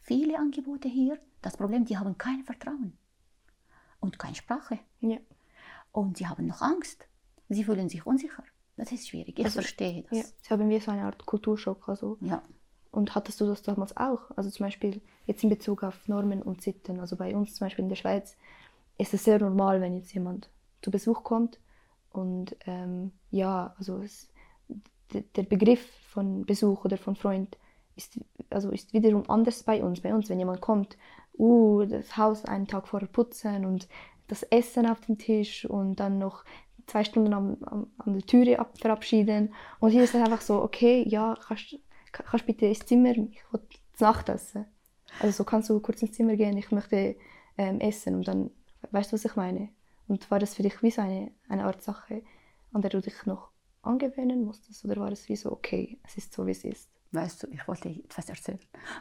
viele 0.00 0.38
Angebote 0.38 0.88
hier? 0.88 1.18
Das 1.42 1.58
Problem, 1.58 1.84
die 1.84 1.98
haben 1.98 2.16
kein 2.16 2.42
Vertrauen 2.42 2.96
und 4.00 4.18
keine 4.18 4.34
Sprache. 4.34 4.78
Ja. 5.00 5.18
Und 5.92 6.16
sie 6.16 6.26
haben 6.26 6.46
noch 6.46 6.62
Angst. 6.62 7.06
Sie 7.48 7.64
fühlen 7.64 7.88
sich 7.88 8.06
unsicher. 8.06 8.42
Das 8.76 8.90
ist 8.90 9.08
schwierig. 9.08 9.38
Ich 9.38 9.44
Also, 9.44 9.60
verstehe 9.60 10.02
ja. 10.10 10.22
das. 10.22 10.34
Sie 10.42 10.50
haben 10.50 10.68
wie 10.68 10.80
so 10.80 10.90
eine 10.90 11.02
Art 11.02 11.24
Kulturschock. 11.26 11.88
Also. 11.88 12.18
Ja. 12.20 12.42
Und 12.90 13.14
hattest 13.14 13.40
du 13.40 13.46
das 13.46 13.62
damals 13.62 13.96
auch? 13.96 14.30
Also 14.36 14.50
zum 14.50 14.66
Beispiel 14.66 15.00
jetzt 15.26 15.42
in 15.42 15.50
Bezug 15.50 15.82
auf 15.82 16.06
Normen 16.06 16.42
und 16.42 16.62
Sitten. 16.62 17.00
Also 17.00 17.16
bei 17.16 17.34
uns 17.34 17.54
zum 17.54 17.66
Beispiel 17.66 17.84
in 17.84 17.88
der 17.88 17.96
Schweiz 17.96 18.36
ist 18.98 19.14
es 19.14 19.24
sehr 19.24 19.40
normal, 19.40 19.80
wenn 19.80 19.96
jetzt 19.96 20.14
jemand 20.14 20.48
zu 20.80 20.90
Besuch 20.90 21.24
kommt. 21.24 21.58
Und 22.10 22.56
ähm, 22.66 23.10
ja, 23.30 23.74
also 23.78 23.98
es, 23.98 24.30
der 25.10 25.42
Begriff 25.42 25.84
von 26.08 26.46
Besuch 26.46 26.84
oder 26.84 26.96
von 26.96 27.16
Freund 27.16 27.58
ist, 27.96 28.20
also 28.50 28.70
ist 28.70 28.92
wiederum 28.92 29.28
anders 29.28 29.64
bei 29.64 29.82
uns. 29.82 30.00
Bei 30.00 30.14
uns, 30.14 30.28
wenn 30.28 30.38
jemand 30.38 30.60
kommt, 30.60 30.96
uh, 31.36 31.84
das 31.84 32.16
Haus 32.16 32.44
einen 32.44 32.68
Tag 32.68 32.86
vorher 32.86 33.08
putzen 33.08 33.64
und 33.64 33.88
das 34.28 34.42
Essen 34.44 34.86
auf 34.86 35.00
den 35.00 35.18
Tisch 35.18 35.64
und 35.64 35.96
dann 35.96 36.18
noch 36.18 36.44
zwei 36.86 37.04
Stunden 37.04 37.32
am, 37.32 37.56
am, 37.62 37.86
an 37.98 38.12
der 38.14 38.22
Türe 38.22 38.58
ab, 38.58 38.78
verabschieden. 38.78 39.54
Und 39.80 39.90
hier 39.90 40.04
ist 40.04 40.14
es 40.14 40.20
einfach 40.20 40.40
so, 40.40 40.62
okay, 40.62 41.04
ja, 41.06 41.36
kannst, 41.46 41.78
kannst 42.12 42.46
bitte 42.46 42.66
ins 42.66 42.86
Zimmer, 42.86 43.10
ich 43.10 43.42
will 43.50 43.60
Nacht 44.00 44.28
essen. 44.28 44.66
Also 45.20 45.38
so 45.38 45.44
kannst 45.44 45.70
du 45.70 45.80
kurz 45.80 46.02
ins 46.02 46.12
Zimmer 46.12 46.36
gehen, 46.36 46.56
ich 46.56 46.70
möchte 46.70 47.16
ähm, 47.56 47.80
essen 47.80 48.16
und 48.16 48.26
dann, 48.26 48.50
weißt 48.90 49.12
du, 49.12 49.14
was 49.14 49.24
ich 49.24 49.36
meine? 49.36 49.68
Und 50.08 50.30
war 50.30 50.38
das 50.38 50.54
für 50.54 50.62
dich 50.62 50.82
wie 50.82 50.90
so 50.90 51.00
eine, 51.00 51.30
eine 51.48 51.64
Art 51.64 51.82
Sache, 51.82 52.22
an 52.72 52.82
der 52.82 52.90
du 52.90 53.00
dich 53.00 53.24
noch 53.26 53.50
angewöhnen 53.82 54.44
musstest? 54.44 54.84
Oder 54.84 54.96
war 54.96 55.12
es 55.12 55.28
wie 55.28 55.36
so, 55.36 55.52
okay, 55.52 55.98
es 56.02 56.16
ist 56.16 56.32
so, 56.32 56.46
wie 56.46 56.50
es 56.50 56.64
ist? 56.64 56.90
Weißt 57.12 57.44
du, 57.44 57.46
ich 57.48 57.66
wollte 57.68 57.88
etwas 57.88 58.28
erzählen. 58.28 58.58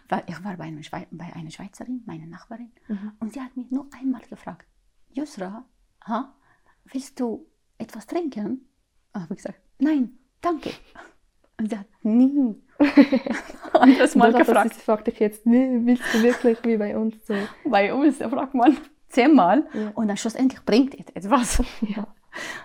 Weil 0.08 0.24
ich 0.28 0.43
war 0.43 0.56
bei, 0.56 0.65
einem 0.65 0.84
Schwe 0.84 1.08
bei 1.10 1.34
einer 1.34 1.50
Schweizerin, 1.50 2.04
meiner 2.06 2.28
Nachbarin, 2.28 2.72
mhm. 2.88 3.13
und 3.19 3.34
sie 3.34 3.41
hat 3.41 3.58
mich 3.58 3.72
nur 3.72 3.88
einmal 4.00 4.22
gefragt, 4.22 4.67
Yusra, 5.10 5.65
ha, 6.06 6.36
willst 6.86 7.19
du 7.19 7.48
etwas 7.77 8.07
trinken? 8.07 8.67
Habe 9.13 9.33
ich 9.33 9.38
gesagt, 9.38 9.59
nein, 9.79 10.17
danke. 10.41 10.71
Und 11.59 11.69
sie 11.69 11.77
hat 11.77 11.88
nie 12.01 12.55
anderes 13.73 14.15
Mal 14.15 14.33
gefragt. 14.33 14.71
Das 14.71 14.81
fragt 14.81 15.07
dich 15.07 15.19
jetzt, 15.19 15.45
willst 15.45 16.03
du 16.13 16.23
wirklich 16.23 16.57
wie 16.63 16.77
bei 16.77 16.97
uns 16.97 17.15
so? 17.25 17.36
Bei 17.65 17.93
uns 17.93 18.17
fragt 18.17 18.53
man 18.53 18.77
zehnmal 19.09 19.67
ja. 19.73 19.91
und 19.93 20.07
dann 20.07 20.17
schlussendlich 20.17 20.63
bringt 20.65 20.95
es 20.95 21.09
etwas. 21.15 21.63
Ja. 21.81 22.07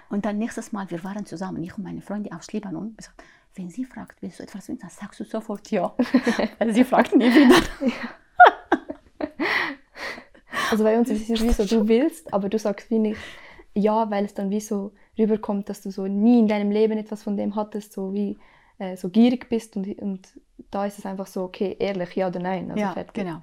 Und 0.08 0.24
dann 0.24 0.38
nächstes 0.38 0.72
Mal, 0.72 0.90
wir 0.90 1.04
waren 1.04 1.26
zusammen, 1.26 1.62
ich 1.62 1.76
und 1.76 1.84
meine 1.84 2.00
Freunde 2.00 2.30
aus 2.32 2.50
Libanon, 2.54 2.96
gesagt, 2.96 3.22
wenn 3.54 3.68
sie 3.68 3.84
fragt, 3.84 4.22
willst 4.22 4.38
du 4.38 4.44
etwas 4.44 4.64
trinken, 4.64 4.80
dann 4.80 4.90
sagst 4.90 5.20
du 5.20 5.24
sofort 5.24 5.70
ja. 5.70 5.94
Weil 6.58 6.72
sie 6.72 6.84
fragt 6.84 7.14
nie 7.14 7.26
wieder. 7.26 7.56
Ja. 7.82 9.28
Also 10.70 10.84
bei 10.84 10.98
uns 10.98 11.10
ist 11.10 11.28
es 11.28 11.42
wie 11.42 11.52
so, 11.52 11.64
du 11.66 11.86
willst, 11.86 12.32
aber 12.32 12.48
du 12.48 12.58
sagst 12.58 12.90
wie 12.90 12.98
nicht 12.98 13.20
ja, 13.78 14.10
weil 14.10 14.24
es 14.24 14.34
dann 14.34 14.50
wie 14.50 14.60
so 14.60 14.92
rüberkommt, 15.18 15.68
dass 15.68 15.82
du 15.82 15.90
so 15.90 16.06
nie 16.06 16.38
in 16.40 16.48
deinem 16.48 16.70
Leben 16.70 16.98
etwas 16.98 17.22
von 17.22 17.36
dem 17.36 17.54
hattest, 17.54 17.92
so 17.92 18.12
wie 18.12 18.38
äh, 18.78 18.96
so 18.96 19.08
gierig 19.08 19.48
bist 19.48 19.76
und, 19.76 19.86
und 19.98 20.28
da 20.70 20.86
ist 20.86 20.98
es 20.98 21.06
einfach 21.06 21.26
so, 21.26 21.44
okay, 21.44 21.76
ehrlich, 21.78 22.14
ja 22.14 22.28
oder 22.28 22.40
nein. 22.40 22.70
Also 22.70 22.80
ja, 22.80 22.92
fertig. 22.92 23.14
genau. 23.14 23.42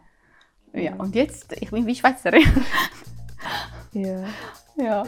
Ja, 0.74 0.96
und 0.96 1.16
jetzt, 1.16 1.54
ich 1.62 1.72
bin 1.72 1.86
wie 1.86 1.96
Schweizerin. 1.96 2.44
ja. 3.94 4.26
Ja. 4.78 5.06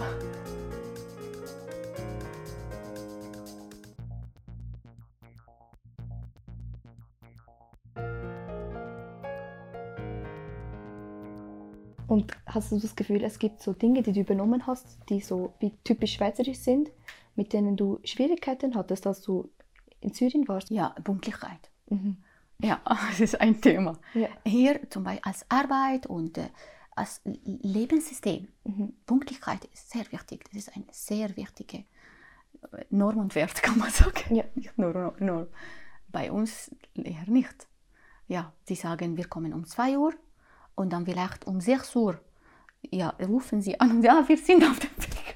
Und 12.08 12.38
hast 12.46 12.72
du 12.72 12.80
das 12.80 12.96
Gefühl, 12.96 13.24
es 13.24 13.38
gibt 13.38 13.62
so 13.62 13.74
Dinge, 13.74 14.02
die 14.02 14.14
du 14.14 14.22
übernommen 14.22 14.66
hast, 14.66 14.98
die 15.10 15.20
so 15.20 15.54
wie 15.60 15.72
typisch 15.84 16.14
schweizerisch 16.14 16.60
sind, 16.60 16.90
mit 17.36 17.54
denen 17.54 17.76
du 17.76 18.00
Schwierigkeiten 18.04 18.76
hattest, 18.76 19.06
als 19.06 19.22
du 19.22 19.50
in 20.00 20.14
Syrien 20.14 20.48
warst? 20.48 20.70
Ja, 20.70 20.96
Pünktlichkeit. 21.04 21.70
Mhm. 21.90 22.18
Ja, 22.62 22.82
das 23.10 23.20
ist 23.20 23.40
ein 23.40 23.60
Thema. 23.62 24.00
Ja. 24.14 24.30
Hier 24.46 24.90
zum 24.90 25.04
Beispiel 25.04 25.22
als 25.24 25.46
Arbeit 25.50 26.08
und 26.08 26.38
äh, 26.38 26.50
als 26.96 27.22
Lebenssystem. 27.44 28.48
Mhm. 28.64 28.94
Pünktlichkeit 29.06 29.66
ist 29.66 29.92
sehr 29.92 30.10
wichtig. 30.12 30.46
Das 30.46 30.56
ist 30.56 30.76
eine 30.76 30.86
sehr 30.92 31.36
wichtige 31.36 31.80
äh, 32.72 32.86
Norm 32.90 33.18
und 33.18 33.36
Wert, 33.36 33.62
kann 33.62 33.78
man 33.78 33.92
sagen. 33.92 34.36
Ja. 34.36 34.46
Nicht 34.56 34.78
nur, 34.78 34.94
nur, 34.94 35.16
nur 35.20 35.52
bei 36.08 36.32
uns 36.32 36.72
eher 36.96 37.28
nicht. 37.28 37.68
Ja, 38.28 38.54
sie 38.66 38.76
sagen, 38.76 39.18
wir 39.18 39.28
kommen 39.28 39.54
um 39.54 39.66
2 39.66 39.98
Uhr 39.98 40.14
und 40.78 40.94
dann 40.94 41.06
vielleicht 41.06 41.46
um 41.46 41.60
6 41.60 41.96
Uhr 41.96 42.20
ja, 42.92 43.10
rufen 43.20 43.62
sie 43.62 43.80
an 43.80 43.98
und 43.98 44.04
ja, 44.04 44.24
wir 44.28 44.38
sind 44.38 44.64
auf 44.64 44.80
dem 44.80 44.96
Weg. 44.98 45.36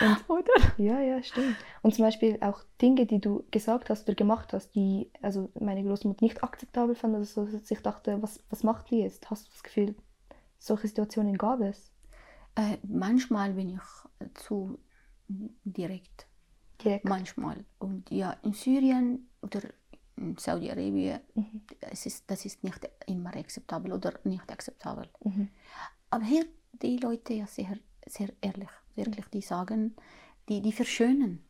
Und, 0.00 0.28
oder? 0.28 0.52
Ja, 0.76 1.00
ja, 1.00 1.22
stimmt. 1.22 1.56
Und 1.82 1.94
zum 1.94 2.04
Beispiel 2.04 2.38
auch 2.40 2.64
Dinge, 2.82 3.06
die 3.06 3.20
du 3.20 3.44
gesagt 3.52 3.90
hast 3.90 4.08
oder 4.08 4.16
gemacht 4.16 4.52
hast, 4.52 4.74
die 4.74 5.10
also 5.22 5.50
meine 5.60 5.84
Großmutter 5.84 6.24
nicht 6.24 6.42
akzeptabel 6.42 6.96
fand, 6.96 7.14
also 7.14 7.46
so, 7.46 7.58
sich 7.58 7.80
dachte, 7.80 8.20
was, 8.20 8.42
was 8.50 8.64
macht 8.64 8.90
die 8.90 9.00
jetzt? 9.00 9.30
Hast 9.30 9.46
du 9.46 9.50
das 9.52 9.62
Gefühl, 9.62 9.94
solche 10.58 10.88
Situationen 10.88 11.38
gab 11.38 11.60
es? 11.60 11.92
Äh, 12.56 12.78
manchmal 12.82 13.52
bin 13.52 13.70
ich 13.70 14.34
zu 14.34 14.78
direkt. 15.28 16.26
Direkt? 16.82 17.04
Manchmal. 17.04 17.64
Und 17.78 18.10
ja, 18.10 18.32
in 18.42 18.52
Syrien 18.52 19.28
oder 19.42 19.60
Saudi-Arabien, 20.36 21.20
mhm. 21.34 21.62
ist, 21.90 22.24
das 22.26 22.44
ist 22.44 22.62
nicht 22.62 22.88
immer 23.06 23.34
akzeptabel 23.36 23.92
oder 23.92 24.12
nicht 24.24 24.50
akzeptabel. 24.50 25.08
Mhm. 25.24 25.48
Aber 26.10 26.24
hier 26.24 26.46
die 26.72 26.96
Leute 26.98 27.34
ja 27.34 27.46
sehr, 27.46 27.78
sehr 28.06 28.28
ehrlich, 28.40 28.70
wirklich, 28.94 29.26
die 29.26 29.40
sagen, 29.40 29.96
die, 30.48 30.60
die 30.60 30.72
verschönen 30.72 31.44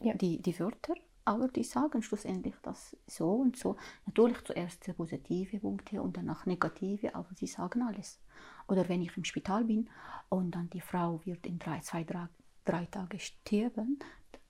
ja. 0.00 0.14
die, 0.14 0.40
die 0.40 0.58
Wörter, 0.58 0.94
aber 1.24 1.48
die 1.48 1.64
sagen 1.64 2.02
schlussendlich 2.02 2.54
das 2.62 2.96
so 3.06 3.32
und 3.32 3.56
so. 3.56 3.76
Natürlich 4.06 4.42
zuerst 4.44 4.84
positive 4.96 5.58
Punkte 5.60 6.02
und 6.02 6.16
danach 6.16 6.46
negative, 6.46 7.14
aber 7.14 7.28
sie 7.34 7.46
sagen 7.46 7.82
alles. 7.82 8.20
Oder 8.66 8.88
wenn 8.88 9.02
ich 9.02 9.16
im 9.16 9.24
Spital 9.24 9.64
bin 9.64 9.88
und 10.28 10.52
dann 10.52 10.70
die 10.70 10.80
Frau 10.80 11.20
wird 11.24 11.46
in 11.46 11.58
drei, 11.58 11.80
zwei, 11.80 12.04
drei, 12.04 12.28
drei 12.64 12.86
Tagen 12.86 13.18
sterben, 13.18 13.98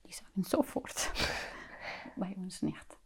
die 0.05 0.13
sagen 0.13 0.43
sofort. 0.43 1.11
Bei 2.15 2.35
uns 2.35 2.61
nicht. 2.61 2.98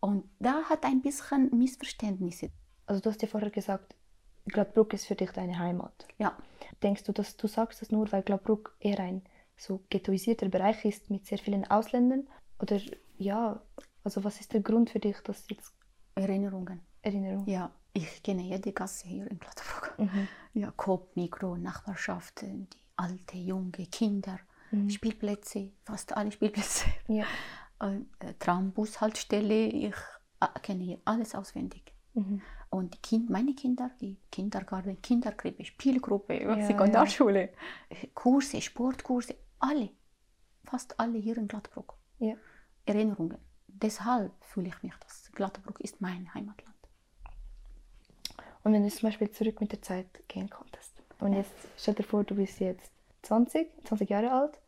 Und 0.00 0.24
da 0.38 0.62
hat 0.64 0.84
ein 0.84 1.02
bisschen 1.02 1.50
Missverständnisse. 1.56 2.50
Also 2.86 3.00
du 3.00 3.10
hast 3.10 3.22
ja 3.22 3.28
vorher 3.28 3.50
gesagt, 3.50 3.94
Gladbruck 4.46 4.92
ist 4.94 5.06
für 5.06 5.14
dich 5.14 5.30
deine 5.32 5.58
Heimat. 5.58 6.06
Ja. 6.18 6.36
Denkst 6.82 7.04
du, 7.04 7.12
dass 7.12 7.36
du 7.36 7.46
sagst 7.46 7.82
das 7.82 7.90
nur, 7.90 8.10
weil 8.12 8.22
Gladbruck 8.22 8.76
eher 8.80 9.00
ein 9.00 9.22
so 9.56 9.82
ghettoisierter 9.90 10.48
Bereich 10.48 10.84
ist 10.84 11.10
mit 11.10 11.26
sehr 11.26 11.38
vielen 11.38 11.68
Ausländern? 11.70 12.26
Oder 12.60 12.80
ja, 13.18 13.60
also 14.04 14.24
was 14.24 14.40
ist 14.40 14.52
der 14.52 14.60
Grund 14.60 14.90
für 14.90 15.00
dich, 15.00 15.18
dass 15.24 15.48
jetzt 15.50 15.72
Erinnerungen? 16.14 16.80
Erinnerungen. 17.02 17.48
Ja, 17.48 17.70
ich 17.92 18.22
kenne 18.22 18.42
jede 18.42 18.72
Gasse 18.72 19.08
hier 19.08 19.30
in 19.30 19.38
Gladbruck. 19.38 19.98
Mhm. 19.98 20.28
Ja, 20.54 20.72
Coop, 20.76 21.14
Mikro, 21.16 21.56
Nachbarschaft, 21.56 22.42
die 22.42 22.66
alte, 22.96 23.36
junge, 23.36 23.86
Kinder, 23.90 24.38
mhm. 24.70 24.90
Spielplätze, 24.90 25.72
fast 25.84 26.16
alle 26.16 26.32
Spielplätze. 26.32 26.86
Ja. 27.08 27.24
äh, 27.80 28.34
Trambushaltestelle, 28.38 29.66
ich 29.66 29.94
äh, 30.40 30.58
kenne 30.62 30.84
hier 30.84 30.98
alles 31.04 31.34
auswendig. 31.34 31.92
Mhm. 32.14 32.42
Und 32.70 32.94
die 32.94 32.98
kind, 32.98 33.30
meine 33.30 33.54
Kinder, 33.54 33.90
die 34.00 34.18
Kindergarten, 34.30 35.00
Kinderkrippe, 35.00 35.64
Spielgruppe, 35.64 36.42
ja, 36.42 36.66
Sekundarschule, 36.66 37.50
ja. 37.90 37.96
Kurse, 38.14 38.60
Sportkurse, 38.60 39.36
alle, 39.58 39.90
fast 40.64 40.98
alle 41.00 41.18
hier 41.18 41.38
in 41.38 41.48
Gladbruck. 41.48 41.96
Ja. 42.18 42.34
Erinnerungen. 42.84 43.38
Deshalb 43.66 44.32
fühle 44.44 44.68
ich 44.68 44.82
mich, 44.82 44.94
dass 44.96 45.30
Gladbruck 45.32 45.80
ist 45.80 46.00
mein 46.00 46.32
Heimatland. 46.34 46.74
Und 48.64 48.72
wenn 48.72 48.82
du 48.82 48.90
zum 48.90 49.08
Beispiel 49.08 49.30
zurück 49.30 49.60
mit 49.60 49.72
der 49.72 49.82
Zeit 49.82 50.28
gehen 50.28 50.50
konntest 50.50 50.92
und 51.20 51.32
jetzt 51.32 51.54
stell 51.76 51.94
dir 51.94 52.02
vor, 52.02 52.24
du 52.24 52.34
bist 52.34 52.60
jetzt 52.60 52.90
20, 53.22 53.68
20 53.84 54.10
Jahre 54.10 54.32
alt 54.32 54.58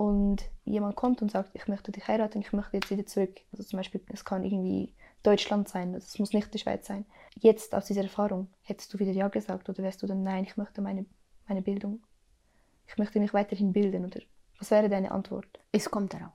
und 0.00 0.50
jemand 0.64 0.96
kommt 0.96 1.20
und 1.20 1.30
sagt, 1.30 1.50
ich 1.52 1.68
möchte 1.68 1.92
dich 1.92 2.08
heiraten, 2.08 2.40
ich 2.40 2.54
möchte 2.54 2.74
jetzt 2.78 2.90
wieder 2.90 3.04
zurück. 3.04 3.38
Also 3.52 3.64
zum 3.64 3.76
Beispiel, 3.76 4.00
es 4.08 4.24
kann 4.24 4.42
irgendwie 4.42 4.94
Deutschland 5.22 5.68
sein, 5.68 5.92
es 5.92 6.18
muss 6.18 6.32
nicht 6.32 6.54
die 6.54 6.58
Schweiz 6.58 6.86
sein. 6.86 7.04
Jetzt 7.34 7.74
aus 7.74 7.84
dieser 7.84 8.04
Erfahrung, 8.04 8.48
hättest 8.62 8.94
du 8.94 8.98
wieder 8.98 9.12
Ja 9.12 9.28
gesagt 9.28 9.68
oder 9.68 9.82
wärst 9.82 10.02
du 10.02 10.06
dann 10.06 10.22
Nein, 10.22 10.44
ich 10.44 10.56
möchte 10.56 10.80
meine, 10.80 11.04
meine 11.46 11.60
Bildung, 11.60 12.02
ich 12.86 12.96
möchte 12.96 13.20
mich 13.20 13.34
weiterhin 13.34 13.74
bilden 13.74 14.06
oder 14.06 14.20
was 14.58 14.70
wäre 14.70 14.88
deine 14.88 15.10
Antwort? 15.10 15.60
Es 15.70 15.90
kommt 15.90 16.14
darauf. 16.14 16.32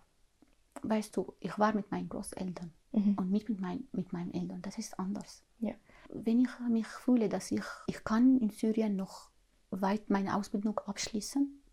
Weißt 0.83 1.17
du, 1.17 1.33
ich 1.39 1.57
war 1.57 1.73
mit 1.73 1.89
meinen 1.89 2.07
Großeltern 2.07 2.71
mhm. 2.91 3.15
und 3.17 3.31
mit, 3.31 3.49
mit, 3.49 3.59
mein, 3.59 3.87
mit 3.93 4.13
meinen 4.13 4.31
Eltern, 4.31 4.61
das 4.61 4.77
ist 4.77 4.99
anders. 4.99 5.43
Ja. 5.57 5.73
Wenn 6.09 6.39
ich 6.39 6.49
mich 6.69 6.85
fühle, 6.85 7.29
dass 7.29 7.49
ich, 7.49 7.63
ich 7.87 8.03
kann 8.03 8.37
in 8.37 8.51
Syrien 8.51 8.95
noch 8.95 9.31
weit 9.71 10.11
meine 10.11 10.35
Ausbildung 10.35 10.77
abschließen 10.77 11.63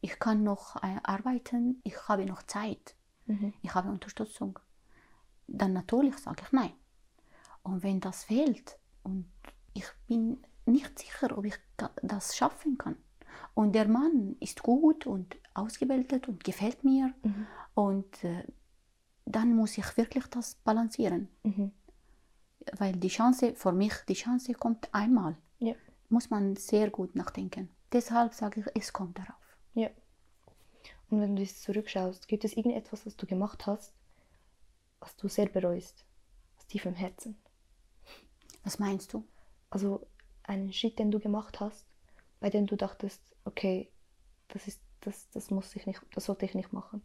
ich 0.00 0.18
kann 0.18 0.42
noch 0.42 0.76
äh, 0.76 0.96
arbeiten, 1.02 1.80
ich 1.84 2.08
habe 2.08 2.24
noch 2.24 2.42
Zeit, 2.44 2.94
mhm. 3.26 3.52
ich 3.62 3.74
habe 3.74 3.90
Unterstützung, 3.90 4.58
dann 5.46 5.72
natürlich 5.72 6.16
sage 6.18 6.42
ich 6.44 6.52
nein. 6.52 6.72
Und 7.62 7.82
wenn 7.82 8.00
das 8.00 8.24
fehlt 8.24 8.78
und 9.02 9.26
ich 9.74 9.86
bin 10.06 10.42
nicht 10.66 10.98
sicher, 10.98 11.36
ob 11.36 11.44
ich 11.44 11.58
das 12.02 12.36
schaffen 12.36 12.78
kann 12.78 12.96
und 13.54 13.72
der 13.72 13.88
Mann 13.88 14.36
ist 14.40 14.62
gut 14.62 15.06
und 15.06 15.36
ausgebildet 15.54 16.28
und 16.28 16.44
gefällt 16.44 16.84
mir 16.84 17.12
mhm. 17.22 17.46
und 17.74 18.24
äh, 18.24 18.44
dann 19.24 19.54
muss 19.54 19.76
ich 19.76 19.96
wirklich 19.96 20.26
das 20.28 20.54
balancieren. 20.54 21.28
Mhm. 21.42 21.72
Weil 22.76 22.92
die 22.92 23.08
Chance, 23.08 23.54
für 23.54 23.72
mich, 23.72 23.92
die 24.08 24.14
Chance 24.14 24.54
kommt 24.54 24.92
einmal. 24.94 25.36
Ja. 25.58 25.74
Muss 26.08 26.30
man 26.30 26.56
sehr 26.56 26.90
gut 26.90 27.14
nachdenken. 27.14 27.68
Deshalb 27.92 28.34
sage 28.34 28.60
ich, 28.60 28.66
es 28.82 28.92
kommt 28.92 29.18
darauf. 29.18 29.47
Ja. 29.78 29.90
Und 31.08 31.20
wenn 31.20 31.36
du 31.36 31.42
jetzt 31.42 31.62
zurückschaust, 31.62 32.26
gibt 32.26 32.44
es 32.44 32.56
irgendetwas, 32.56 33.06
was 33.06 33.16
du 33.16 33.26
gemacht 33.26 33.66
hast, 33.66 33.94
was 34.98 35.14
du 35.16 35.28
sehr 35.28 35.48
bereust? 35.48 36.04
Aus 36.56 36.66
tiefem 36.66 36.94
Herzen? 36.94 37.36
Was 38.64 38.80
meinst 38.80 39.12
du? 39.12 39.24
Also 39.70 40.04
einen 40.42 40.72
Schritt, 40.72 40.98
den 40.98 41.12
du 41.12 41.20
gemacht 41.20 41.60
hast, 41.60 41.86
bei 42.40 42.50
dem 42.50 42.66
du 42.66 42.76
dachtest, 42.76 43.22
okay, 43.44 43.88
das 44.48 44.66
ist, 44.66 44.82
das, 45.00 45.30
das 45.30 45.50
muss 45.52 45.76
ich 45.76 45.86
nicht, 45.86 46.00
das 46.12 46.24
sollte 46.24 46.44
ich 46.44 46.54
nicht 46.54 46.72
machen. 46.72 47.00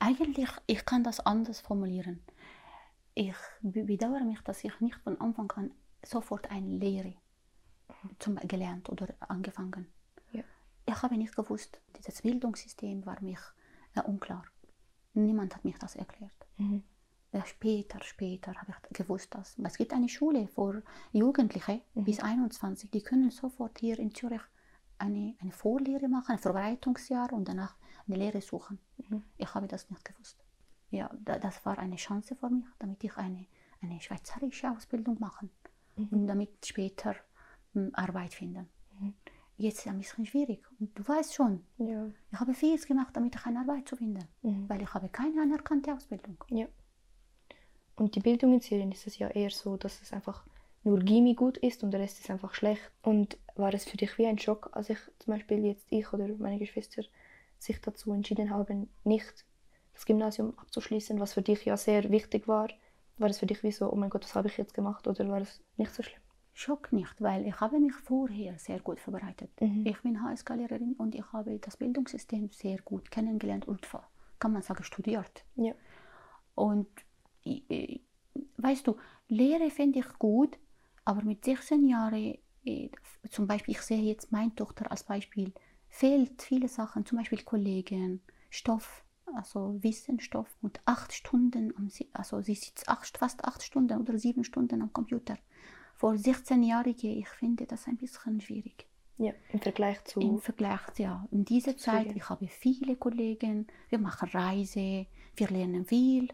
Eigentlich, 0.00 0.50
ich 0.66 0.84
kann 0.84 1.04
das 1.04 1.20
anders 1.20 1.60
formulieren. 1.60 2.20
Ich 3.14 3.36
be- 3.60 3.84
bedauere 3.84 4.24
mich, 4.24 4.40
dass 4.40 4.64
ich 4.64 4.80
nicht 4.80 4.96
von 4.96 5.20
Anfang 5.20 5.50
an 5.52 5.70
sofort 6.04 6.50
eine 6.50 6.78
Lehre 6.78 7.14
zum, 8.18 8.36
gelernt 8.36 8.88
oder 8.88 9.14
angefangen. 9.20 9.86
Ich 10.92 11.02
habe 11.02 11.16
nicht 11.16 11.34
gewusst, 11.34 11.80
dieses 11.96 12.20
Bildungssystem 12.20 13.06
war 13.06 13.20
mich 13.22 13.38
äh, 13.94 14.02
unklar. 14.02 14.44
Niemand 15.14 15.54
hat 15.54 15.64
mich 15.64 15.78
das 15.78 15.96
erklärt. 15.96 16.32
Mhm. 16.58 16.82
Ja, 17.32 17.46
später, 17.46 18.02
später 18.02 18.54
habe 18.54 18.74
ich 18.90 18.98
gewusst, 18.98 19.34
dass 19.34 19.56
es 19.58 19.78
gibt 19.78 19.94
eine 19.94 20.08
Schule 20.10 20.46
für 20.48 20.82
Jugendliche 21.12 21.80
bis 21.94 22.20
21, 22.20 22.90
die 22.90 23.02
können 23.02 23.30
sofort 23.30 23.78
hier 23.78 23.98
in 23.98 24.14
Zürich 24.14 24.42
eine, 24.98 25.34
eine 25.40 25.52
Vorlehre 25.52 26.08
machen, 26.08 26.32
ein 26.32 26.38
Vorbereitungsjahr 26.38 27.32
und 27.32 27.48
danach 27.48 27.74
eine 28.06 28.16
Lehre 28.16 28.42
suchen. 28.42 28.78
Mhm. 28.98 29.22
Ich 29.38 29.54
habe 29.54 29.68
das 29.68 29.88
nicht 29.88 30.04
gewusst. 30.04 30.44
Ja, 30.90 31.10
da, 31.24 31.38
das 31.38 31.64
war 31.64 31.78
eine 31.78 31.96
Chance 31.96 32.36
für 32.36 32.50
mich, 32.50 32.66
damit 32.78 33.02
ich 33.02 33.16
eine, 33.16 33.46
eine 33.80 33.98
schweizerische 34.00 34.70
Ausbildung 34.70 35.18
machen 35.18 35.48
und 35.96 36.26
damit 36.26 36.66
später 36.66 37.16
hm, 37.72 37.90
Arbeit 37.94 38.34
finden. 38.34 38.68
Jetzt 39.62 39.78
ist 39.78 39.86
es 39.86 39.92
ein 39.92 39.98
bisschen 39.98 40.26
schwierig. 40.26 40.60
Und 40.80 40.98
du 40.98 41.06
weißt 41.06 41.34
schon, 41.34 41.52
Ja. 41.78 42.10
ich 42.32 42.40
habe 42.40 42.52
vieles 42.52 42.84
gemacht, 42.90 43.14
damit 43.16 43.36
ich 43.36 43.46
eine 43.46 43.60
Arbeit 43.60 43.88
zu 43.88 43.94
finden, 43.96 44.24
Mhm. 44.42 44.68
weil 44.68 44.82
ich 44.82 44.92
habe 44.92 45.08
keine 45.08 45.40
anerkannte 45.40 45.94
Ausbildung. 45.94 46.36
Ja. 46.50 46.66
Und 47.94 48.14
die 48.16 48.20
Bildung 48.20 48.54
in 48.54 48.60
Syrien 48.60 48.90
ist 48.90 49.06
es 49.06 49.18
ja 49.18 49.28
eher 49.28 49.50
so, 49.50 49.76
dass 49.76 50.02
es 50.02 50.12
einfach 50.12 50.44
nur 50.82 50.98
Gimmi 50.98 51.34
gut 51.34 51.58
ist 51.58 51.84
und 51.84 51.92
der 51.92 52.00
Rest 52.00 52.18
ist 52.20 52.30
einfach 52.30 52.54
schlecht. 52.54 52.90
Und 53.02 53.38
war 53.54 53.72
es 53.72 53.84
für 53.84 53.96
dich 53.96 54.18
wie 54.18 54.26
ein 54.26 54.38
Schock, 54.38 54.70
als 54.72 54.90
ich 54.90 54.98
zum 55.20 55.34
Beispiel 55.34 55.64
jetzt 55.64 55.86
ich 55.90 56.12
oder 56.12 56.26
meine 56.38 56.58
Geschwister 56.58 57.02
sich 57.58 57.80
dazu 57.80 58.12
entschieden 58.12 58.50
haben, 58.50 58.88
nicht 59.04 59.44
das 59.92 60.06
Gymnasium 60.06 60.58
abzuschließen, 60.58 61.20
was 61.20 61.34
für 61.34 61.42
dich 61.42 61.64
ja 61.64 61.76
sehr 61.76 62.10
wichtig 62.10 62.48
war? 62.48 62.68
War 63.18 63.28
es 63.30 63.38
für 63.38 63.46
dich 63.46 63.62
wie 63.62 63.70
so, 63.70 63.92
oh 63.92 63.96
mein 63.96 64.10
Gott, 64.10 64.24
was 64.24 64.34
habe 64.34 64.48
ich 64.48 64.56
jetzt 64.56 64.74
gemacht? 64.74 65.06
Oder 65.06 65.28
war 65.28 65.40
es 65.40 65.60
nicht 65.76 65.94
so 65.94 66.02
schlimm? 66.02 66.21
Schock 66.54 66.92
nicht, 66.92 67.20
weil 67.20 67.46
ich 67.46 67.60
habe 67.60 67.80
mich 67.80 67.94
vorher 67.94 68.58
sehr 68.58 68.80
gut 68.80 69.00
vorbereitet. 69.00 69.50
Mhm. 69.60 69.86
Ich 69.86 70.00
bin 70.02 70.22
HSK-Lehrerin 70.22 70.94
und 70.98 71.14
ich 71.14 71.32
habe 71.32 71.58
das 71.58 71.76
Bildungssystem 71.76 72.50
sehr 72.50 72.78
gut 72.82 73.10
kennengelernt 73.10 73.66
und 73.66 73.88
kann 74.38 74.52
man 74.52 74.62
sagen 74.62 74.84
studiert. 74.84 75.44
Ja. 75.56 75.72
Und 76.54 76.88
weißt 78.58 78.86
du, 78.86 78.96
Lehre 79.28 79.70
finde 79.70 80.00
ich 80.00 80.18
gut, 80.18 80.58
aber 81.04 81.22
mit 81.22 81.44
16 81.44 81.86
Jahren, 81.88 82.36
zum 83.30 83.46
Beispiel, 83.46 83.74
ich 83.74 83.80
sehe 83.80 84.02
jetzt 84.02 84.30
meine 84.30 84.54
Tochter 84.54 84.90
als 84.90 85.04
Beispiel, 85.04 85.52
fehlt 85.88 86.42
viele 86.42 86.68
Sachen, 86.68 87.06
zum 87.06 87.18
Beispiel 87.18 87.42
Kollegen, 87.42 88.20
Stoff, 88.50 89.04
also 89.34 89.82
Wissensstoff 89.82 90.54
und 90.60 90.80
acht 90.84 91.12
Stunden, 91.12 91.72
also 92.12 92.42
sie 92.42 92.54
sitzt 92.54 92.88
acht, 92.88 93.16
fast 93.16 93.44
acht 93.44 93.62
Stunden 93.62 94.00
oder 94.00 94.18
sieben 94.18 94.44
Stunden 94.44 94.82
am 94.82 94.92
Computer. 94.92 95.38
Für 96.02 96.16
16-Jährige, 96.16 97.06
ich 97.06 97.28
finde 97.28 97.64
das 97.64 97.86
ein 97.86 97.96
bisschen 97.96 98.40
schwierig. 98.40 98.88
Ja, 99.18 99.34
im 99.52 99.60
Vergleich 99.60 100.02
zu. 100.02 100.18
Im 100.18 100.40
Vergleich, 100.40 100.80
ja, 100.98 101.28
in 101.30 101.44
dieser 101.44 101.76
Zeit, 101.76 102.06
Studien. 102.06 102.16
ich 102.16 102.28
habe 102.28 102.48
viele 102.48 102.96
Kollegen, 102.96 103.68
wir 103.88 104.00
machen 104.00 104.28
Reise, 104.30 105.06
wir 105.36 105.48
lernen 105.48 105.86
viel. 105.86 106.26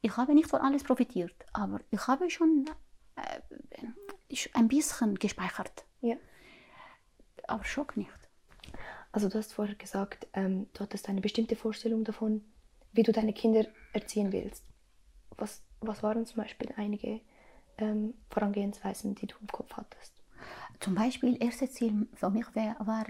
Ich 0.00 0.16
habe 0.16 0.34
nicht 0.34 0.48
von 0.48 0.60
alles 0.60 0.82
profitiert, 0.82 1.36
aber 1.52 1.78
ich 1.92 2.04
habe 2.08 2.28
schon 2.30 2.68
äh, 3.14 4.46
ein 4.54 4.66
bisschen 4.66 5.14
gespeichert. 5.14 5.84
Ja. 6.00 6.16
Aber 7.46 7.62
Schock 7.62 7.96
nicht. 7.96 8.10
Also 9.12 9.28
du 9.28 9.38
hast 9.38 9.54
vorher 9.54 9.76
gesagt, 9.76 10.26
ähm, 10.32 10.66
du 10.72 10.80
hattest 10.80 11.08
eine 11.08 11.20
bestimmte 11.20 11.54
Vorstellung 11.54 12.02
davon, 12.02 12.44
wie 12.90 13.04
du 13.04 13.12
deine 13.12 13.32
Kinder 13.32 13.68
erziehen 13.92 14.32
willst. 14.32 14.64
Was, 15.36 15.62
was 15.78 16.02
waren 16.02 16.26
zum 16.26 16.38
Beispiel 16.42 16.74
einige 16.76 17.20
ähm, 17.78 18.14
Vorangehensweisen, 18.30 19.14
die 19.14 19.26
du 19.26 19.36
im 19.40 19.48
Kopf 19.48 19.72
hattest? 19.76 20.12
Zum 20.80 20.94
Beispiel, 20.94 21.42
erstes 21.42 21.72
Ziel 21.74 22.06
für 22.14 22.30
mich 22.30 22.54
wär, 22.54 22.76
war, 22.80 23.06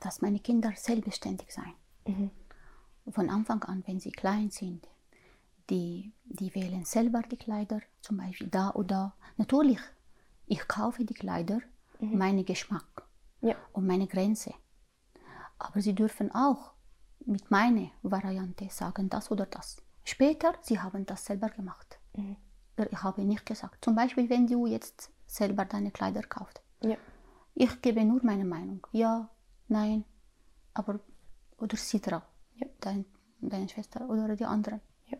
dass 0.00 0.20
meine 0.22 0.38
Kinder 0.38 0.72
selbstständig 0.76 1.52
sein. 1.52 1.74
Mhm. 2.06 2.30
Von 3.10 3.30
Anfang 3.30 3.62
an, 3.64 3.82
wenn 3.86 4.00
sie 4.00 4.12
klein 4.12 4.50
sind, 4.50 4.86
die, 5.70 6.12
die 6.24 6.54
wählen 6.54 6.84
selber 6.84 7.22
die 7.22 7.36
Kleider, 7.36 7.80
zum 8.00 8.18
Beispiel 8.18 8.48
da 8.48 8.70
oder 8.70 8.86
da. 8.86 9.14
Natürlich, 9.36 9.80
ich 10.46 10.66
kaufe 10.68 11.04
die 11.04 11.14
Kleider, 11.14 11.60
meinen 12.00 12.44
Geschmack 12.44 13.06
Ja. 13.40 13.56
und 13.72 13.86
meine 13.86 14.06
Grenze. 14.06 14.54
Aber 15.58 15.80
sie 15.80 15.94
dürfen 15.94 16.32
auch 16.34 16.72
mit 17.26 17.50
meiner 17.50 17.90
Variante 18.02 18.68
sagen, 18.70 19.08
das 19.10 19.30
oder 19.30 19.46
das. 19.46 19.82
Später, 20.04 20.54
sie 20.62 20.78
haben 20.80 21.04
das 21.04 21.24
selber 21.24 21.48
gemacht. 21.50 21.98
Mhm. 22.16 22.36
Ich 22.90 23.02
habe 23.02 23.22
nicht 23.22 23.44
gesagt. 23.46 23.84
Zum 23.84 23.94
Beispiel, 23.94 24.28
wenn 24.30 24.46
du 24.46 24.66
jetzt 24.66 25.10
selber 25.26 25.64
deine 25.64 25.90
Kleider 25.90 26.22
kaufst. 26.22 26.60
Ja. 26.82 26.96
Ich 27.54 27.82
gebe 27.82 28.04
nur 28.04 28.20
meine 28.24 28.44
Meinung. 28.44 28.86
Ja, 28.92 29.28
nein, 29.68 30.04
aber 30.74 31.00
oder 31.58 31.76
Sidra, 31.76 32.22
Ja. 32.56 32.66
dein, 32.80 33.04
deine 33.40 33.68
Schwester 33.68 34.08
oder 34.08 34.36
die 34.36 34.44
anderen. 34.44 34.80
Ja. 35.06 35.18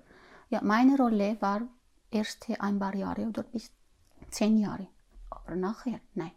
Ja, 0.50 0.60
meine 0.62 0.96
Rolle 0.96 1.36
war 1.40 1.62
erste 2.10 2.60
ein 2.60 2.78
paar 2.78 2.94
Jahre 2.94 3.26
oder 3.26 3.42
bis 3.42 3.72
zehn 4.30 4.56
Jahre. 4.58 4.86
Aber 5.30 5.56
nachher, 5.56 6.00
nein. 6.14 6.30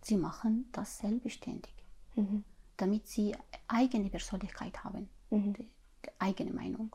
Sie 0.00 0.16
machen 0.16 0.68
das 0.72 0.98
selbstständig, 0.98 1.74
Mhm. 2.16 2.44
damit 2.76 3.06
sie 3.08 3.34
eigene 3.68 4.10
Persönlichkeit 4.10 4.82
haben, 4.84 5.08
Mhm. 5.30 5.52
die, 5.54 5.68
die 6.04 6.10
eigene 6.18 6.52
Meinung. 6.52 6.94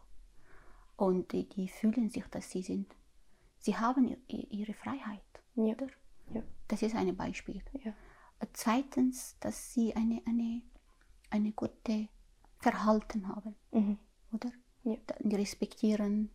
Und 0.96 1.32
die, 1.32 1.48
die 1.48 1.68
fühlen 1.68 2.10
sich, 2.10 2.26
dass 2.28 2.50
sie 2.50 2.62
sind. 2.64 2.94
Sie 3.68 3.76
haben 3.76 4.16
ihre 4.30 4.74
Freiheit. 4.74 5.20
Ja. 5.56 5.64
Oder? 5.74 5.88
Ja. 6.34 6.42
Das 6.70 6.82
ist 6.82 6.96
ein 6.96 7.14
Beispiel. 7.18 7.62
Ja. 7.84 7.92
Zweitens, 8.54 9.36
dass 9.42 9.74
sie 9.74 9.94
eine, 9.94 10.22
eine, 10.26 10.62
eine 11.32 11.52
gute 11.52 12.08
Verhalten 12.60 13.28
haben, 13.28 13.56
Mhm. 13.74 13.98
oder? 14.32 14.52
Ja. 14.86 14.96
Die 15.20 15.36
respektieren 15.36 16.30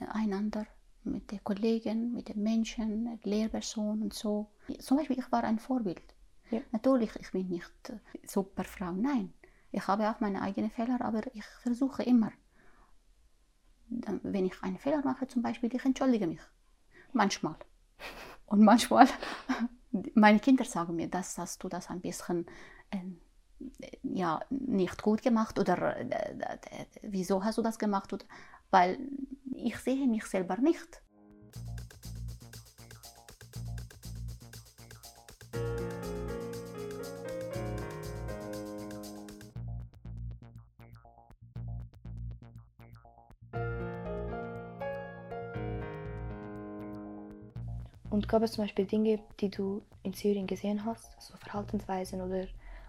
einander 0.00 0.66
mit 1.04 1.30
den 1.30 1.44
Kollegen, 1.44 2.14
mit 2.14 2.30
den 2.30 2.42
Menschen, 2.42 3.04
mit 3.04 3.26
Lehrpersonen 3.26 4.02
und 4.04 4.14
so. 4.14 4.50
Zum 4.78 4.96
Beispiel, 4.96 5.18
ich 5.18 5.30
war 5.30 5.44
ein 5.44 5.58
Vorbild. 5.58 6.14
Ja. 6.50 6.62
Natürlich, 6.72 7.14
ich 7.16 7.30
bin 7.32 7.48
nicht 7.50 7.90
äh, 7.90 7.98
super 8.26 8.64
Frau, 8.64 8.92
nein. 8.92 9.34
Ich 9.72 9.86
habe 9.86 10.08
auch 10.10 10.20
meine 10.20 10.40
eigenen 10.40 10.70
Fehler, 10.70 11.02
aber 11.02 11.22
ich 11.34 11.44
versuche 11.44 12.02
immer. 12.04 12.32
Wenn 14.22 14.46
ich 14.46 14.62
einen 14.62 14.78
Fehler 14.78 15.02
mache, 15.04 15.26
zum 15.26 15.42
Beispiel, 15.42 15.74
ich 15.74 15.84
entschuldige 15.84 16.26
mich. 16.26 16.40
Manchmal. 17.12 17.56
Und 18.46 18.62
manchmal, 18.62 19.08
meine 20.14 20.40
Kinder 20.40 20.64
sagen 20.64 20.96
mir, 20.96 21.08
dass 21.08 21.38
hast 21.38 21.62
du 21.62 21.68
das 21.68 21.90
ein 21.90 22.00
bisschen 22.00 22.46
ähm, 22.90 23.20
ja, 24.02 24.40
nicht 24.50 25.02
gut 25.02 25.22
gemacht 25.22 25.58
oder 25.58 25.96
äh, 25.96 26.08
äh, 26.08 26.82
äh, 26.82 26.86
wieso 27.02 27.44
hast 27.44 27.58
du 27.58 27.62
das 27.62 27.78
gemacht? 27.78 28.12
Weil 28.70 28.98
ich 29.54 29.76
sehe 29.78 30.06
mich 30.06 30.24
selber 30.26 30.56
nicht. 30.56 31.02
Gab 48.28 48.42
es 48.42 48.52
zum 48.52 48.64
Beispiel 48.64 48.86
Dinge, 48.86 49.20
die 49.40 49.50
du 49.50 49.82
in 50.02 50.12
Syrien 50.12 50.46
gesehen 50.46 50.84
hast, 50.84 51.20
so 51.20 51.36
Verhaltensweisen 51.36 52.20
oder 52.20 52.46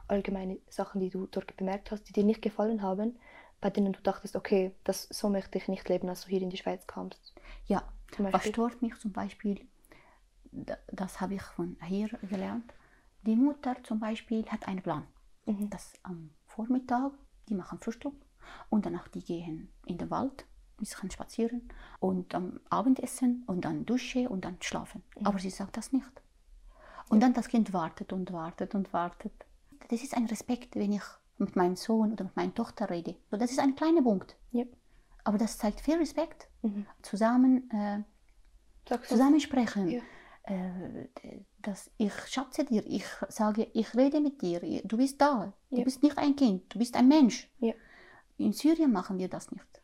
allgemeine 0.07 0.59
Sachen, 0.69 1.01
die 1.01 1.09
du 1.09 1.27
dort 1.27 1.55
bemerkt 1.57 1.91
hast, 1.91 2.03
die 2.09 2.13
dir 2.13 2.23
nicht 2.23 2.41
gefallen 2.41 2.81
haben, 2.81 3.17
bei 3.61 3.69
denen 3.69 3.93
du 3.93 4.01
dachtest, 4.01 4.35
okay, 4.35 4.71
das, 4.83 5.07
so 5.09 5.29
möchte 5.29 5.57
ich 5.57 5.67
nicht 5.67 5.87
leben, 5.89 6.09
als 6.09 6.23
du 6.23 6.29
hier 6.29 6.41
in 6.41 6.49
die 6.49 6.57
Schweiz 6.57 6.87
kamst? 6.87 7.33
Ja, 7.67 7.83
Zum 8.11 8.31
was 8.31 8.45
stört 8.45 8.81
mich 8.81 8.95
zum 8.99 9.11
Beispiel, 9.11 9.61
da- 10.51 10.77
das 10.91 11.21
habe 11.21 11.35
ich 11.35 11.41
von 11.41 11.77
hier 11.85 12.09
gelernt, 12.29 12.73
die 13.23 13.35
Mutter 13.35 13.75
zum 13.83 13.99
Beispiel 13.99 14.45
hat 14.47 14.67
einen 14.67 14.81
Plan. 14.81 15.05
Mhm. 15.45 15.69
Das 15.69 15.93
am 16.03 16.31
Vormittag, 16.45 17.11
die 17.49 17.53
machen 17.55 17.79
Frühstück 17.79 18.13
und 18.69 18.85
danach 18.85 19.07
die 19.09 19.23
gehen 19.23 19.69
in 19.85 19.97
den 19.97 20.09
Wald 20.09 20.45
bisschen 20.79 21.11
spazieren 21.11 21.69
und 21.99 22.33
am 22.35 22.59
Abendessen 22.69 23.43
und 23.47 23.65
dann 23.65 23.85
Dusche 23.85 24.29
und 24.29 24.45
dann 24.45 24.57
schlafen. 24.61 25.03
Aber 25.23 25.39
sie 25.39 25.49
sagt 25.49 25.77
das 25.77 25.91
nicht. 25.91 26.11
Und 27.09 27.21
dann 27.21 27.33
das 27.33 27.47
Kind 27.47 27.73
wartet 27.73 28.13
und 28.13 28.31
wartet 28.31 28.75
und 28.75 28.93
wartet. 28.93 29.33
Das 29.89 30.03
ist 30.03 30.15
ein 30.15 30.25
Respekt, 30.25 30.75
wenn 30.75 30.91
ich 30.93 31.03
mit 31.37 31.55
meinem 31.55 31.75
Sohn 31.75 32.11
oder 32.13 32.25
mit 32.25 32.35
meiner 32.35 32.53
Tochter 32.53 32.89
rede. 32.89 33.15
So, 33.31 33.37
das 33.37 33.51
ist 33.51 33.59
ein 33.59 33.75
kleiner 33.75 34.01
Punkt. 34.01 34.35
Ja. 34.51 34.65
Aber 35.23 35.37
das 35.37 35.57
zeigt 35.57 35.81
viel 35.81 35.97
Respekt. 35.97 36.47
Mhm. 36.61 36.85
Zusammen, 37.01 37.69
äh, 37.71 38.03
zusammen 39.07 39.39
sprechen. 39.39 39.89
Ja. 39.89 40.01
Äh, 40.43 41.07
dass 41.61 41.91
ich 41.97 42.13
schätze 42.27 42.65
dir, 42.65 42.83
ich 42.85 43.05
sage, 43.27 43.69
ich 43.73 43.95
rede 43.95 44.21
mit 44.21 44.41
dir, 44.41 44.59
du 44.83 44.97
bist 44.97 45.19
da, 45.21 45.53
du 45.69 45.77
Ja. 45.77 45.83
bist 45.83 46.01
nicht 46.01 46.17
ein 46.17 46.35
Kind, 46.35 46.73
du 46.73 46.79
bist 46.79 46.95
ein 46.95 47.07
Mensch. 47.07 47.49
Ja. 47.59 47.73
In 48.37 48.53
Syrien 48.53 48.91
machen 48.91 49.17
wir 49.17 49.27
das 49.29 49.51
nicht. 49.51 49.78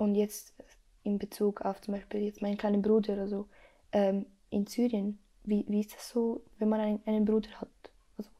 Und 0.00 0.14
jetzt 0.14 0.54
in 1.02 1.18
Bezug 1.18 1.60
auf 1.60 1.82
zum 1.82 1.92
Beispiel 1.92 2.22
jetzt 2.22 2.40
meinen 2.40 2.56
kleinen 2.56 2.80
Bruder, 2.80 3.18
also 3.18 3.46
ähm, 3.92 4.24
in 4.48 4.66
Syrien, 4.66 5.18
wie, 5.44 5.66
wie 5.68 5.80
ist 5.80 5.94
das 5.94 6.08
so, 6.08 6.42
wenn 6.58 6.70
man 6.70 6.80
einen, 6.80 7.02
einen 7.04 7.26
Bruder 7.26 7.50
hat? 7.60 7.68
Also 8.16 8.30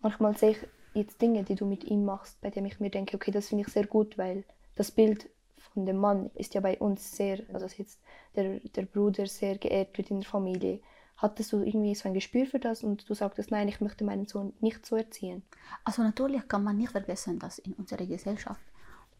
manchmal 0.00 0.36
sehe 0.36 0.50
ich 0.50 0.58
jetzt 0.92 1.22
Dinge, 1.22 1.44
die 1.44 1.54
du 1.54 1.64
mit 1.64 1.84
ihm 1.84 2.04
machst, 2.04 2.38
bei 2.42 2.50
denen 2.50 2.66
ich 2.66 2.78
mir 2.78 2.90
denke, 2.90 3.16
okay, 3.16 3.30
das 3.30 3.48
finde 3.48 3.64
ich 3.66 3.72
sehr 3.72 3.86
gut, 3.86 4.18
weil 4.18 4.44
das 4.76 4.90
Bild 4.90 5.30
von 5.56 5.86
dem 5.86 5.96
Mann 5.96 6.30
ist 6.34 6.52
ja 6.52 6.60
bei 6.60 6.76
uns 6.76 7.16
sehr, 7.16 7.38
also 7.54 7.60
dass 7.60 7.78
jetzt 7.78 7.98
der, 8.36 8.60
der 8.60 8.82
Bruder 8.82 9.26
sehr 9.26 9.56
geehrt 9.56 9.96
wird 9.96 10.10
in 10.10 10.20
der 10.20 10.28
Familie. 10.28 10.80
Hattest 11.16 11.54
du 11.54 11.62
irgendwie 11.62 11.94
so 11.94 12.06
ein 12.06 12.14
Gespür 12.14 12.44
für 12.44 12.58
das 12.58 12.82
und 12.84 13.08
du 13.08 13.14
sagtest, 13.14 13.50
nein, 13.50 13.68
ich 13.68 13.80
möchte 13.80 14.04
meinen 14.04 14.26
Sohn 14.26 14.52
nicht 14.60 14.84
so 14.84 14.96
erziehen? 14.96 15.42
Also 15.84 16.02
natürlich 16.02 16.46
kann 16.48 16.64
man 16.64 16.76
nicht 16.76 16.92
vergessen, 16.92 17.38
dass 17.38 17.58
in 17.58 17.72
unserer 17.72 18.04
Gesellschaft 18.04 18.60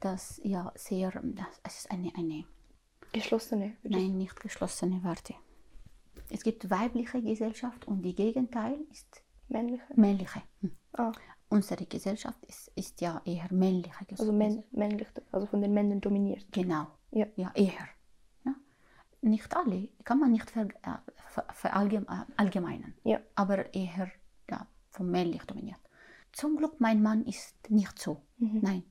das 0.05 0.41
ja 0.45 0.73
sehr, 0.75 1.11
das, 1.23 1.61
es 1.63 1.79
ist 1.81 1.91
eine, 1.91 2.13
eine 2.17 2.45
Geschlossene. 3.13 3.77
nein, 3.83 4.17
nicht 4.17 4.39
geschlossene 4.41 5.03
Warte. 5.05 5.35
Es 6.31 6.43
gibt 6.43 6.71
weibliche 6.71 7.21
Gesellschaft 7.23 7.87
und 7.87 8.03
die 8.03 8.15
Gegenteil 8.15 8.79
ist 8.91 9.23
Männliche? 9.49 9.85
männliche. 9.95 10.43
Hm. 10.61 10.73
Ah, 10.95 11.13
Unsere 11.51 11.85
Gesellschaft 11.85 12.43
ist, 12.47 12.69
ist 12.75 13.01
ja 13.03 13.21
eher 13.27 13.47
männliche 13.53 14.05
Gesellschaft. 14.07 14.21
also 14.21 14.33
männ, 14.33 14.65
männlich, 14.73 15.09
also 15.31 15.47
von 15.47 15.61
den 15.61 15.75
Männern 15.75 16.01
dominiert. 16.01 16.47
Genau. 16.51 16.87
Ja. 17.11 17.27
Ja, 17.37 17.51
eher. 17.55 17.89
Ja. 18.47 18.55
Nicht 19.21 19.55
alle, 19.55 19.89
kann 20.05 20.19
man 20.19 20.33
nicht 20.33 20.51
ver, 20.51 20.63
äh, 20.83 20.99
ver, 21.29 21.45
verallgem- 21.53 22.07
äh, 22.09 22.25
allgemeinen, 22.39 22.95
Ja. 23.05 23.21
aber 23.35 23.75
eher 23.75 24.11
ja, 24.51 24.67
vom 24.91 25.11
männlich 25.11 25.43
dominiert. 25.45 25.79
Zum 26.33 26.57
Glück, 26.57 26.81
mein 26.81 27.03
Mann 27.03 27.27
ist 27.27 27.55
nicht 27.71 27.99
so. 27.99 28.23
Mhm. 28.39 28.61
Nein. 28.63 28.85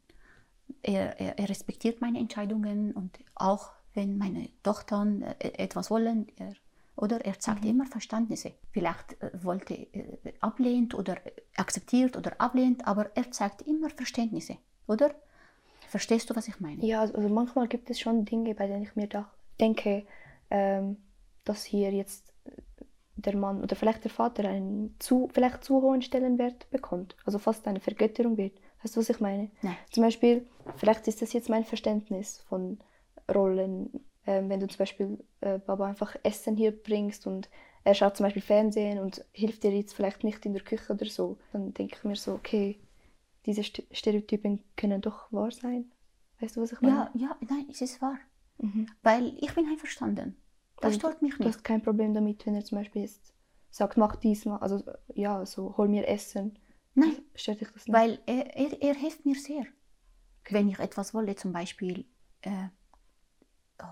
Er, 0.84 1.20
er, 1.20 1.40
er 1.40 1.50
respektiert 1.50 2.02
meine 2.02 2.20
Entscheidungen 2.20 2.92
und 2.94 3.20
auch 3.36 3.72
wenn 3.94 4.18
meine 4.18 4.50
Tochter 4.64 5.06
äh, 5.40 5.50
etwas 5.58 5.90
wollen, 5.92 6.28
er, 6.38 6.54
oder 6.96 7.26
er 7.26 7.40
zeigt 7.40 7.66
immer 7.66 7.86
Verständnisse. 7.86 8.54
Vielleicht 8.72 9.22
äh, 9.22 9.32
wollte 9.44 9.74
äh, 9.74 10.18
ablehnt 10.40 10.94
oder 10.94 11.26
äh, 11.26 11.32
akzeptiert 11.58 12.16
oder 12.18 12.40
ablehnt, 12.40 12.88
aber 12.88 13.16
er 13.16 13.32
zeigt 13.32 13.64
immer 13.64 13.90
Verständnisse, 13.90 14.58
oder? 14.88 15.14
Verstehst 15.88 16.30
du, 16.30 16.36
was 16.36 16.48
ich 16.48 16.60
meine? 16.60 16.86
Ja, 16.86 17.02
also 17.02 17.28
manchmal 17.28 17.68
gibt 17.68 17.90
es 17.90 18.00
schon 18.00 18.24
Dinge, 18.24 18.56
bei 18.56 18.68
denen 18.68 18.84
ich 18.84 18.96
mir 18.96 19.08
da 19.08 19.30
denke, 19.60 20.06
ähm, 20.50 20.98
dass 21.44 21.66
hier 21.66 21.92
jetzt 21.92 22.32
der 23.16 23.36
Mann 23.36 23.62
oder 23.62 23.76
vielleicht 23.76 24.04
der 24.04 24.12
Vater 24.12 24.48
einen 24.48 24.96
zu, 25.00 25.30
vielleicht 25.34 25.64
zu 25.64 25.82
hohen 25.82 26.02
Stellenwert 26.02 26.70
bekommt. 26.70 27.16
Also 27.26 27.40
fast 27.40 27.68
eine 27.68 27.80
Vergötterung 27.80 28.38
wird. 28.38 28.54
Weißt 28.84 28.96
du, 28.96 29.00
was 29.00 29.10
ich 29.10 29.20
meine? 29.20 29.52
Nein. 29.62 29.76
Zum 29.92 30.04
Beispiel, 30.04 30.48
vielleicht 30.76 31.08
ist 31.08 31.22
das 31.22 31.34
jetzt 31.34 31.50
mein 31.50 31.64
Verständnis 31.66 32.40
von 32.50 32.80
Rollen, 33.34 34.04
ähm, 34.26 34.50
wenn 34.50 34.60
du 34.60 34.68
zum 34.68 34.80
Beispiel 34.80 35.24
äh, 35.42 35.60
Baba 35.60 35.88
einfach 35.88 36.16
Essen 36.24 36.58
hier 36.58 36.72
bringst 36.72 37.28
und 37.28 37.50
er 37.84 37.96
schaut 37.96 38.18
zum 38.18 38.26
Beispiel 38.26 38.42
Fernsehen 38.42 39.00
und 39.00 39.26
hilft 39.32 39.64
dir 39.64 39.72
jetzt 39.72 39.94
vielleicht 39.94 40.24
nicht 40.24 40.46
in 40.46 40.54
der 40.54 40.64
Küche 40.64 40.94
oder 40.94 41.06
so, 41.06 41.38
dann 41.52 41.74
denke 41.74 41.96
ich 41.98 42.04
mir 42.04 42.16
so, 42.16 42.34
okay, 42.34 42.80
diese 43.46 43.64
St 43.64 43.84
Stereotypen 43.92 44.64
können 44.78 45.02
doch 45.02 45.32
wahr 45.32 45.52
sein. 45.52 45.92
Weißt 46.40 46.56
du, 46.56 46.62
was 46.62 46.72
ich 46.72 46.82
meine? 46.82 46.96
Ja, 46.96 47.12
ja, 47.16 47.38
nein, 47.50 47.68
es 47.72 47.82
ist 47.82 48.02
wahr. 48.02 48.18
Mhm. 48.60 48.88
Weil 49.02 49.36
ich 49.40 49.54
bin 49.56 49.66
einverstanden. 49.68 50.36
Das 50.80 50.96
stört 50.96 51.22
mich 51.22 51.38
Du 51.38 51.44
nicht. 51.44 51.56
hast 51.56 51.64
kein 51.64 51.82
Problem 51.82 52.14
damit, 52.14 52.46
wenn 52.46 52.56
er 52.56 52.64
zum 52.64 52.80
Beispiel 52.80 53.04
jetzt 53.04 53.34
sagt, 53.70 53.98
mach 53.98 54.16
diesmal, 54.16 54.60
also 54.60 54.84
ja, 55.14 55.46
so 55.46 55.76
hol 55.78 55.88
mir 55.88 56.08
Essen. 56.08 56.58
Nein. 56.94 57.18
Stört 57.36 57.62
dich 57.62 57.70
das 57.72 57.86
nicht? 57.88 57.94
Weil 57.94 58.20
er, 58.26 58.56
er, 58.56 58.82
er 58.82 58.94
hilft 58.96 59.26
mir 59.26 59.36
sehr. 59.36 59.66
Wenn 60.50 60.68
ich 60.70 60.80
etwas 60.80 61.14
wollte, 61.14 61.36
zum 61.36 61.52
Beispiel 61.54 62.06
äh, 62.42 62.68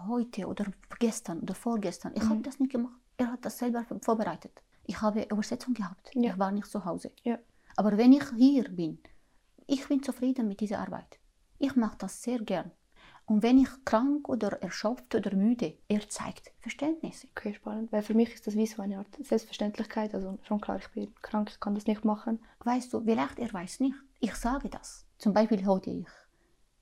heute 0.07 0.47
oder 0.47 0.65
gestern 0.99 1.39
oder 1.39 1.55
vorgestern, 1.55 2.13
ich 2.15 2.23
Mhm. 2.23 2.29
habe 2.29 2.41
das 2.41 2.59
nicht 2.59 2.71
gemacht. 2.71 2.99
Er 3.17 3.31
hat 3.31 3.43
das 3.45 3.57
selber 3.57 3.85
vorbereitet. 4.01 4.61
Ich 4.85 5.01
habe 5.01 5.23
Übersetzung 5.23 5.73
gehabt. 5.73 6.11
Ja. 6.15 6.31
Ich 6.33 6.39
war 6.39 6.51
nicht 6.51 6.67
zu 6.67 6.83
Hause. 6.85 7.11
Ja. 7.23 7.37
Aber 7.75 7.97
wenn 7.97 8.13
ich 8.13 8.23
hier 8.35 8.63
bin, 8.69 8.99
ich 9.67 9.87
bin 9.87 10.01
zufrieden 10.03 10.47
mit 10.47 10.59
dieser 10.59 10.79
Arbeit. 10.79 11.19
Ich 11.59 11.75
mache 11.75 11.97
das 11.97 12.21
sehr 12.21 12.39
gern. 12.39 12.71
Und 13.29 13.43
wenn 13.43 13.59
ich 13.59 13.69
krank 13.85 14.27
oder 14.27 14.59
erschöpft 14.63 15.13
oder 15.13 15.35
müde, 15.35 15.77
er 15.87 16.09
zeigt 16.09 16.51
Verständnis. 16.61 17.27
Okay, 17.29 17.53
spannend. 17.53 17.91
Weil 17.91 18.01
für 18.01 18.15
mich 18.15 18.33
ist 18.33 18.47
das 18.47 18.55
wie 18.55 18.65
so 18.65 18.81
eine 18.81 18.97
Art 18.97 19.15
Selbstverständlichkeit. 19.21 20.15
Also 20.15 20.39
schon 20.41 20.59
klar, 20.59 20.77
ich 20.77 20.87
bin 20.89 21.13
krank, 21.21 21.51
ich 21.51 21.59
kann 21.59 21.75
das 21.75 21.85
nicht 21.85 22.03
machen. 22.03 22.39
Weißt 22.63 22.91
du, 22.91 23.01
vielleicht 23.01 23.37
er 23.37 23.53
weiß 23.53 23.81
nicht. 23.81 23.95
Ich 24.19 24.33
sage 24.33 24.67
das. 24.67 25.05
Zum 25.19 25.33
Beispiel 25.33 25.63
heute 25.67 25.91
ich. 25.91 26.07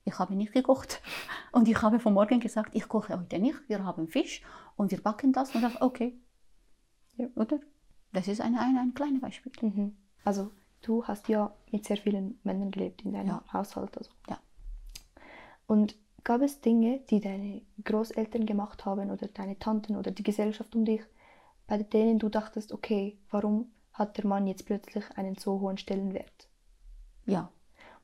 Ich 0.06 0.18
habe 0.18 0.34
nicht 0.34 0.54
gekocht. 0.54 1.02
Und 1.52 1.68
ich 1.68 1.82
habe 1.82 2.00
von 2.00 2.14
morgen 2.14 2.40
gesagt, 2.40 2.74
ich 2.74 2.88
koche 2.88 3.18
heute 3.18 3.38
nicht. 3.38 3.68
Wir 3.68 3.84
haben 3.84 4.08
Fisch 4.08 4.40
und 4.76 4.90
wir 4.90 5.02
backen 5.02 5.34
das. 5.34 5.54
Und 5.54 5.66
ich 5.66 5.80
okay. 5.82 6.18
Ja. 7.16 7.26
Oder? 7.34 7.60
Das 8.14 8.26
ist 8.26 8.40
ein, 8.40 8.56
ein, 8.56 8.78
ein 8.78 8.94
kleines 8.94 9.20
Beispiel. 9.20 9.52
Mhm. 9.60 9.96
Also 10.24 10.50
du 10.80 11.04
hast 11.04 11.28
ja 11.28 11.54
mit 11.70 11.84
sehr 11.84 11.98
vielen 11.98 12.40
Männern 12.42 12.70
gelebt 12.70 13.02
in 13.02 13.12
deinem 13.12 13.28
Ja. 13.28 13.44
Haushalt. 13.52 13.98
Also. 13.98 14.10
Ja. 14.30 14.38
Und 15.66 15.94
gab 16.28 16.42
es 16.42 16.60
Dinge, 16.60 17.00
die 17.08 17.20
deine 17.20 17.62
Großeltern 17.82 18.44
gemacht 18.44 18.84
haben 18.84 19.10
oder 19.10 19.28
deine 19.28 19.58
Tanten 19.58 19.96
oder 19.96 20.10
die 20.10 20.22
Gesellschaft 20.22 20.76
um 20.76 20.84
dich, 20.84 21.00
bei 21.66 21.82
denen 21.82 22.18
du 22.18 22.28
dachtest, 22.28 22.70
okay, 22.70 23.16
warum 23.30 23.72
hat 23.94 24.18
der 24.18 24.26
Mann 24.26 24.46
jetzt 24.46 24.66
plötzlich 24.66 25.04
einen 25.16 25.36
so 25.36 25.58
hohen 25.58 25.78
Stellenwert? 25.78 26.50
Ja. 27.24 27.50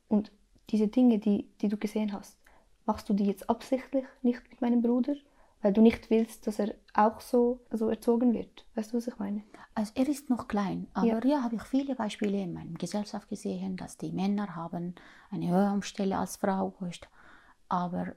Und 0.09 0.33
diese 0.71 0.89
Dinge, 0.89 1.19
die, 1.19 1.51
die 1.61 1.69
du 1.69 1.77
gesehen 1.77 2.15
hast, 2.15 2.39
machst 2.87 3.11
du 3.11 3.13
die 3.13 3.27
jetzt 3.27 3.51
absichtlich 3.51 4.07
nicht 4.23 4.41
mit 4.49 4.63
meinem 4.63 4.81
Bruder, 4.81 5.17
weil 5.61 5.75
du 5.75 5.83
nicht 5.83 6.09
willst, 6.09 6.47
dass 6.47 6.59
er 6.59 6.75
auch 6.95 7.21
so 7.21 7.61
also 7.69 7.91
erzogen 7.91 8.33
wird? 8.33 8.65
Weißt 8.75 8.95
du, 8.95 8.97
was 8.97 9.07
ich 9.07 9.19
meine? 9.19 9.43
Also 9.75 9.93
er 9.97 10.09
ist 10.09 10.31
noch 10.31 10.49
klein, 10.49 10.87
aber 10.95 11.27
ja, 11.27 11.43
habe 11.43 11.57
ich 11.57 11.63
viele 11.65 11.95
Beispiele 11.95 12.41
in 12.41 12.55
meiner 12.55 12.79
Gesellschaft 12.79 13.29
gesehen, 13.29 13.77
dass 13.77 13.99
die 13.99 14.13
Männer 14.13 14.57
haben 14.57 14.95
eine 15.31 15.49
höhere 15.49 15.83
Stelle 15.83 16.17
als 16.17 16.37
Frau. 16.37 16.73
Aber 17.69 18.15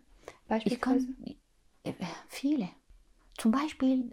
ich 0.64 0.80
kann 0.82 1.16
äh, 1.84 1.94
viele. 2.28 2.70
Zum 3.38 3.52
Beispiel 3.52 4.12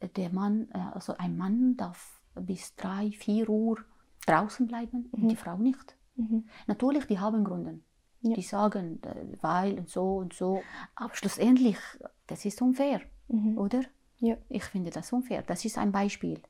äh, 0.00 0.08
der 0.08 0.30
Mann, 0.30 0.68
äh, 0.72 0.78
also 0.94 1.14
ein 1.18 1.36
Mann 1.36 1.76
darf 1.76 2.20
bis 2.34 2.74
drei, 2.76 3.10
vier 3.10 3.48
Uhr 3.48 3.78
draußen 4.26 4.66
bleiben 4.66 5.08
und 5.12 5.28
die 5.28 5.36
Frau 5.36 5.56
nicht. 5.56 5.96
Mhm. 6.16 6.48
Natürlich, 6.66 7.06
die 7.06 7.18
haben 7.18 7.44
Gründe. 7.44 7.80
Ja. 8.22 8.34
Die 8.34 8.42
sagen, 8.42 9.00
äh, 9.02 9.26
weil 9.40 9.78
und 9.78 9.88
so 9.88 10.16
und 10.18 10.34
so. 10.34 10.62
Aber 10.94 11.14
schlussendlich, 11.14 11.78
das 12.26 12.44
ist 12.44 12.60
unfair, 12.62 13.00
Mhm. 13.28 13.56
oder? 13.58 13.80
Ja. 14.18 14.36
Ich 14.48 14.64
finde 14.64 14.90
das 14.90 15.12
unfair. 15.12 15.42
Das 15.42 15.64
ist 15.64 15.78
ein 15.78 15.92
Beispiel. 15.92 16.40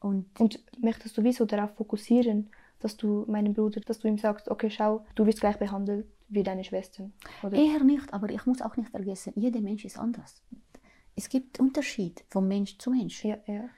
Und 0.00 0.26
Und 0.40 0.60
möchtest 0.82 1.16
du 1.16 1.22
wieso 1.24 1.44
darauf 1.46 1.74
fokussieren, 1.76 2.50
dass 2.80 2.96
du 2.96 3.24
meinem 3.28 3.54
Bruder, 3.54 3.80
dass 3.80 4.00
du 4.00 4.08
ihm 4.08 4.18
sagst, 4.18 4.48
okay, 4.48 4.68
schau, 4.68 5.04
du 5.14 5.24
wirst 5.26 5.40
gleich 5.40 5.56
behandelt 5.58 6.06
wie 6.32 6.42
deine 6.42 6.64
Schwestern? 6.64 7.12
Oder? 7.42 7.56
eher 7.56 7.82
nicht, 7.84 8.12
aber 8.12 8.30
ich 8.30 8.46
muss 8.46 8.62
auch 8.62 8.76
nicht 8.76 8.90
vergessen, 8.90 9.32
jeder 9.36 9.60
Mensch 9.60 9.84
ist 9.84 9.98
anders. 9.98 10.42
Es 11.14 11.28
gibt 11.28 11.60
Unterschied 11.60 12.24
von 12.28 12.48
Mensch 12.48 12.78
zu 12.78 12.90
Mensch. 12.90 13.24
Ja, 13.24 13.36
ja. 13.46 13.68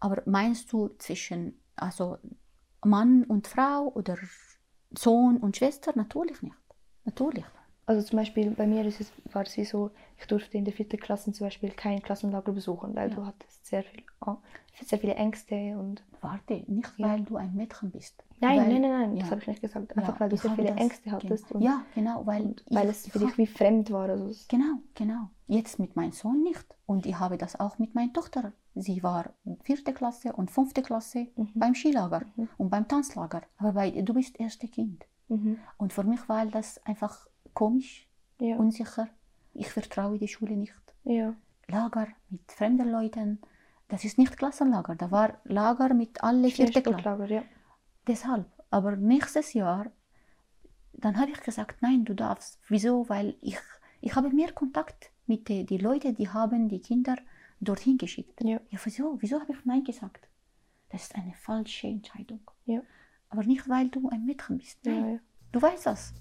Aber 0.00 0.22
meinst 0.26 0.72
du 0.72 0.88
zwischen 0.98 1.60
also 1.76 2.18
Mann 2.84 3.24
und 3.24 3.46
Frau 3.46 3.92
oder 3.94 4.16
Sohn 4.90 5.36
und 5.36 5.56
Schwester? 5.56 5.92
Natürlich 5.94 6.42
nicht. 6.42 6.56
Natürlich. 7.04 7.44
Also 7.86 8.02
zum 8.06 8.18
Beispiel 8.18 8.50
bei 8.52 8.66
mir 8.66 8.84
ist 8.84 9.00
es, 9.00 9.12
war 9.32 9.42
es 9.42 9.56
wie 9.56 9.64
so, 9.64 9.90
ich 10.18 10.26
durfte 10.26 10.56
in 10.58 10.64
der 10.64 10.72
vierten 10.74 10.98
Klasse 10.98 11.32
zum 11.32 11.46
Beispiel 11.46 11.70
kein 11.70 12.00
Klassenlager 12.02 12.52
besuchen, 12.52 12.94
weil 12.94 13.08
Ja. 13.10 13.16
du 13.16 13.26
hattest 13.26 13.66
sehr, 13.66 13.82
viel, 13.82 14.04
sehr 14.84 14.98
viele 14.98 15.14
Ängste 15.14 15.76
und... 15.78 16.02
Warte, 16.22 16.62
nicht 16.68 16.92
Ja. 16.98 17.08
weil 17.08 17.22
du 17.22 17.36
ein 17.36 17.54
Mädchen 17.54 17.90
bist. 17.90 18.22
Nein, 18.40 18.58
weil, 18.58 18.68
nein, 18.74 18.82
nein, 18.82 18.90
nein, 19.00 19.16
ja. 19.16 19.22
das 19.22 19.30
habe 19.30 19.40
ich 19.40 19.46
nicht 19.48 19.62
gesagt. 19.62 19.96
Einfach 19.96 20.20
weil 20.20 20.28
du 20.28 20.34
ich 20.36 20.42
sehr 20.42 20.50
viele 20.52 20.68
Ängste 20.70 21.10
hattest 21.10 21.48
genau. 21.48 21.58
und, 21.58 21.62
ja, 21.64 21.82
genau, 21.94 22.26
weil, 22.26 22.42
und 22.42 22.62
weil 22.68 22.84
ich- 22.84 22.90
es 22.90 23.08
für 23.08 23.18
ich 23.18 23.24
dich 23.24 23.38
wie 23.38 23.46
fremd 23.46 23.90
war. 23.90 24.08
Also 24.10 24.30
Genau, 24.48 24.74
genau. 24.94 25.30
Jetzt 25.46 25.78
mit 25.78 25.96
meinem 25.96 26.12
Sohn 26.12 26.42
nicht. 26.42 26.66
Und 26.86 27.06
ich 27.06 27.18
habe 27.18 27.38
das 27.38 27.58
auch 27.58 27.78
mit 27.78 27.94
meiner 27.94 28.12
Tochter. 28.12 28.52
Sie 28.74 29.02
war 29.02 29.32
vierte 29.64 29.94
Klasse 29.94 30.34
und 30.34 30.50
fünfte 30.50 30.82
Klasse 30.82 31.28
Mhm. 31.36 31.48
beim 31.54 31.74
Skilager 31.74 32.22
Mhm. 32.36 32.48
und 32.58 32.68
beim 32.70 32.86
Tanzlager. 32.86 33.40
Aber 33.56 33.72
bei, 33.72 33.90
du 33.90 34.12
bist 34.14 34.38
erste 34.38 34.68
Kind. 34.68 35.06
mhm. 35.28 35.58
Und 35.78 35.92
für 35.94 36.04
mich 36.04 36.28
war 36.28 36.44
das 36.44 36.84
einfach 36.84 37.26
komisch, 37.54 38.08
ja. 38.40 38.56
unsicher. 38.56 39.08
ich 39.54 39.68
vertraue 39.68 40.18
die 40.18 40.28
Schule 40.28 40.56
nicht. 40.56 40.74
Ja. 41.04 41.34
Lager 41.68 42.08
mit 42.28 42.50
fremden 42.50 42.90
Leuten, 42.90 43.40
das 43.88 44.04
ist 44.04 44.18
nicht 44.18 44.36
Klassenlager, 44.36 44.94
da 44.94 45.10
war 45.10 45.38
Lager 45.44 45.94
mit 45.94 46.22
alle 46.22 46.50
vierte 46.50 46.82
Klasse. 46.82 46.98
Sportlager, 46.98 47.26
ja. 47.26 47.42
Deshalb. 48.06 48.46
Aber 48.70 48.96
nächstes 48.96 49.52
Jahr, 49.52 49.90
dann 50.92 51.18
habe 51.18 51.30
ich 51.30 51.40
gesagt, 51.40 51.82
nein, 51.82 52.04
du 52.04 52.14
darfst. 52.14 52.60
Wieso? 52.68 53.08
Weil 53.08 53.36
ich, 53.40 53.58
ich 54.00 54.14
habe 54.14 54.30
mehr 54.30 54.52
Kontakt 54.52 55.10
mit 55.26 55.48
den 55.48 55.66
die 55.66 55.78
Leuten, 55.78 56.14
die 56.14 56.28
haben 56.28 56.68
die 56.68 56.80
Kinder 56.80 57.16
dorthin 57.60 57.98
geschickt. 57.98 58.40
Ja. 58.42 58.60
Ja, 58.70 58.78
wieso? 58.84 59.16
Wieso 59.20 59.40
habe 59.40 59.52
ich 59.52 59.64
Nein 59.64 59.84
gesagt? 59.84 60.28
Das 60.90 61.02
ist 61.02 61.14
eine 61.14 61.34
falsche 61.34 61.86
Entscheidung. 61.86 62.40
Ja. 62.64 62.82
Aber 63.28 63.44
nicht, 63.44 63.68
weil 63.68 63.88
du 63.88 64.08
ein 64.08 64.24
Mädchen 64.24 64.58
bist. 64.58 64.78
Nein. 64.84 65.04
Ja, 65.04 65.12
ja. 65.12 65.18
Du 65.52 65.62
weißt 65.62 65.86
das. 65.86 66.14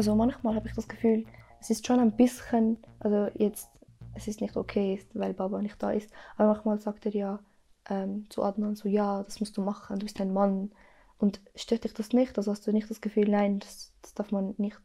Also 0.00 0.14
manchmal 0.14 0.54
habe 0.54 0.66
ich 0.66 0.74
das 0.74 0.88
Gefühl, 0.88 1.26
es 1.60 1.68
ist 1.68 1.86
schon 1.86 2.00
ein 2.00 2.16
bisschen, 2.16 2.78
also 3.00 3.28
jetzt, 3.34 3.68
es 4.14 4.28
ist 4.28 4.40
nicht 4.40 4.56
okay, 4.56 4.98
weil 5.12 5.34
Baba 5.34 5.60
nicht 5.60 5.76
da 5.82 5.90
ist, 5.90 6.10
aber 6.38 6.54
manchmal 6.54 6.78
sagt 6.78 7.04
er 7.04 7.12
ja 7.12 7.38
ähm, 7.86 8.24
zu 8.30 8.42
Adnan 8.42 8.76
so, 8.76 8.88
ja, 8.88 9.22
das 9.22 9.40
musst 9.40 9.58
du 9.58 9.60
machen, 9.60 9.98
du 9.98 10.06
bist 10.06 10.18
ein 10.18 10.32
Mann. 10.32 10.72
Und 11.18 11.42
stört 11.54 11.84
dich 11.84 11.92
das 11.92 12.14
nicht? 12.14 12.38
Also 12.38 12.50
hast 12.50 12.66
du 12.66 12.72
nicht 12.72 12.88
das 12.88 13.02
Gefühl, 13.02 13.28
nein, 13.28 13.58
das, 13.58 13.92
das 14.00 14.14
darf 14.14 14.32
man 14.32 14.54
nicht? 14.56 14.80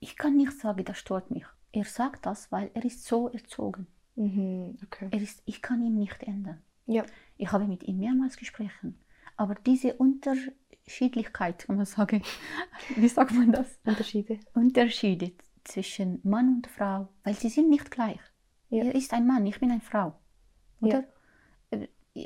Ich 0.00 0.16
kann 0.16 0.36
nicht 0.36 0.58
sagen, 0.58 0.84
das 0.84 0.98
stört 0.98 1.30
mich. 1.30 1.46
Er 1.70 1.84
sagt 1.84 2.26
das, 2.26 2.50
weil 2.50 2.72
er 2.74 2.84
ist 2.84 3.04
so 3.04 3.28
erzogen. 3.28 3.86
Mhm, 4.16 4.78
okay. 4.84 5.10
Er 5.12 5.22
ist, 5.22 5.44
ich 5.44 5.62
kann 5.62 5.80
ihn 5.80 5.96
nicht 5.96 6.20
ändern. 6.24 6.60
Ja, 6.86 7.04
Ich 7.36 7.52
habe 7.52 7.68
mit 7.68 7.84
ihm 7.84 7.98
mehrmals 7.98 8.36
gesprochen. 8.36 8.98
Aber 9.36 9.54
diese 9.54 9.94
Unterschiedlichkeit, 10.88 11.66
kann 11.66 11.76
man 11.76 11.86
sagen, 11.86 12.22
wie 12.96 13.08
sagt 13.08 13.32
man 13.32 13.52
das? 13.52 13.78
Unterschiede. 13.86 14.38
Unterschiede 14.54 15.32
zwischen 15.64 16.20
Mann 16.24 16.48
und 16.56 16.66
Frau, 16.66 17.08
weil 17.24 17.34
sie 17.34 17.48
sind 17.48 17.70
nicht 17.70 17.90
gleich. 17.90 18.20
Ja. 18.68 18.84
Er 18.84 18.94
ist 18.94 19.12
ein 19.14 19.26
Mann, 19.26 19.46
ich 19.46 19.58
bin 19.60 19.70
eine 19.70 19.80
Frau. 19.80 20.14
Oder? 20.80 21.04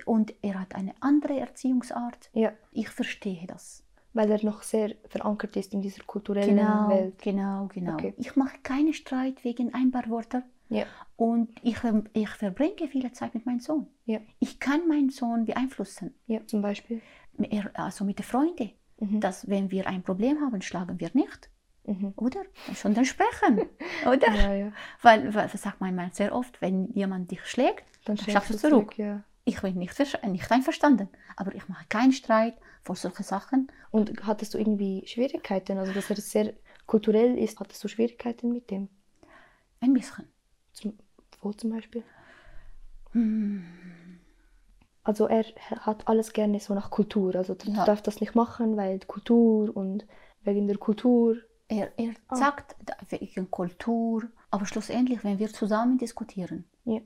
Und 0.05 0.35
er 0.43 0.61
hat 0.61 0.75
eine 0.75 0.93
andere 1.01 1.39
Erziehungsart. 1.39 2.31
Ja, 2.35 2.53
Ich 2.73 2.89
verstehe 2.89 3.47
das. 3.47 3.85
weil 4.13 4.31
er 4.31 4.45
noch 4.45 4.63
sehr 4.63 4.97
verankert 5.09 5.55
ist 5.57 5.73
in 5.73 5.81
dieser 5.81 6.03
kulturellen 6.03 6.57
Genau, 6.57 6.89
Welt. 6.89 7.23
genau, 7.23 7.69
genau. 7.73 7.93
Okay. 7.95 8.15
Ich 8.17 8.35
mache 8.35 8.59
keinen 8.65 8.93
Streit 8.93 9.45
wegen 9.45 9.73
ein 9.73 9.93
paar 9.93 10.09
Wörter. 10.11 10.43
Ja, 10.71 10.85
Und 11.17 11.49
ich, 11.63 11.79
ver- 11.79 12.05
ich 12.13 12.29
verbringe 12.29 12.89
viele 12.91 13.13
Zeit 13.13 13.35
mit 13.35 13.47
meinem 13.47 13.61
Sohn. 13.61 13.87
ja, 14.05 14.19
Ich 14.41 14.59
kann 14.61 14.87
meinen 14.89 15.09
Sohn 15.11 15.45
beeinflussen. 15.47 16.15
ja, 16.27 16.45
zum 16.47 16.61
Beispiel. 16.61 17.01
Also 17.75 18.05
mit 18.05 18.19
den 18.19 18.25
Freunden. 18.25 18.71
Mhm. 19.01 19.21
Dass 19.21 19.49
wenn 19.49 19.71
wir 19.71 19.87
ein 19.87 20.03
Problem 20.03 20.41
haben, 20.41 20.61
schlagen 20.63 20.99
wir 20.99 21.11
nicht. 21.15 21.49
Mhm. 21.87 22.13
Oder? 22.17 22.43
Schon 22.75 22.95
dann 22.95 23.05
sprechen. 23.05 23.63
Oder? 24.07 24.35
Ja, 24.35 24.55
ja. 24.55 24.73
Weil, 25.03 25.35
weil, 25.35 25.49
das 25.49 25.63
sagt 25.63 25.81
mein 25.81 25.95
Mann 25.95 26.11
sehr 26.13 26.35
oft, 26.35 26.61
wenn 26.61 26.93
jemand 26.93 27.31
dich 27.31 27.45
schlägt, 27.47 27.85
Dann 28.05 28.17
Dann 28.17 28.29
schaffst 28.29 28.51
du 28.51 28.55
du 28.55 28.61
zurück. 28.61 28.99
Ja. 28.99 29.23
ich 29.45 29.61
bin 29.61 29.79
nicht, 29.79 29.99
nicht 30.27 30.51
einverstanden. 30.51 31.09
Aber 31.37 31.55
ich 31.55 31.67
mache 31.69 31.87
keinen 31.89 32.13
Streit 32.13 32.55
vor 32.83 32.97
solchen 32.97 33.23
Sachen. 33.23 33.73
Und 33.91 34.27
hattest 34.27 34.55
du 34.55 34.59
irgendwie 34.59 35.07
Schwierigkeiten? 35.07 35.79
Also, 35.79 35.93
dass 35.93 36.11
er 36.11 36.17
sehr 36.17 36.53
kulturell 36.87 37.39
ist, 37.39 37.59
hattest 37.61 37.83
du 37.85 37.89
Schwierigkeiten 37.89 38.53
mit 38.53 38.71
dem? 38.71 38.89
Ein 39.81 39.95
bisschen. 39.95 40.27
Zum, 40.73 40.99
wo 41.41 41.53
zum 41.53 41.71
Beispiel? 41.71 42.03
Hm. 43.13 43.65
Also, 45.09 45.27
er 45.27 45.45
hat 45.71 46.07
alles 46.07 46.35
gerne 46.35 46.61
so 46.61 46.75
nach 46.75 46.91
Kultur. 46.91 47.35
Also, 47.35 47.55
du 47.55 47.71
Ja. 47.71 47.87
darfst 47.87 48.07
das 48.07 48.21
nicht 48.21 48.35
machen, 48.35 48.77
weil 48.77 48.99
Kultur 49.01 49.75
und 49.75 50.07
wegen 50.43 50.67
der 50.69 50.77
Kultur. 50.77 51.37
Er, 51.67 51.99
er 51.99 52.13
Ah. 52.29 52.37
sagt 52.37 52.77
wegen 53.09 53.51
Kultur, 53.51 54.25
aber 54.51 54.67
schlussendlich, 54.67 55.25
wenn 55.25 55.39
wir 55.39 55.49
zusammen 55.51 55.97
diskutieren, 55.97 56.67
Ja. 56.85 57.01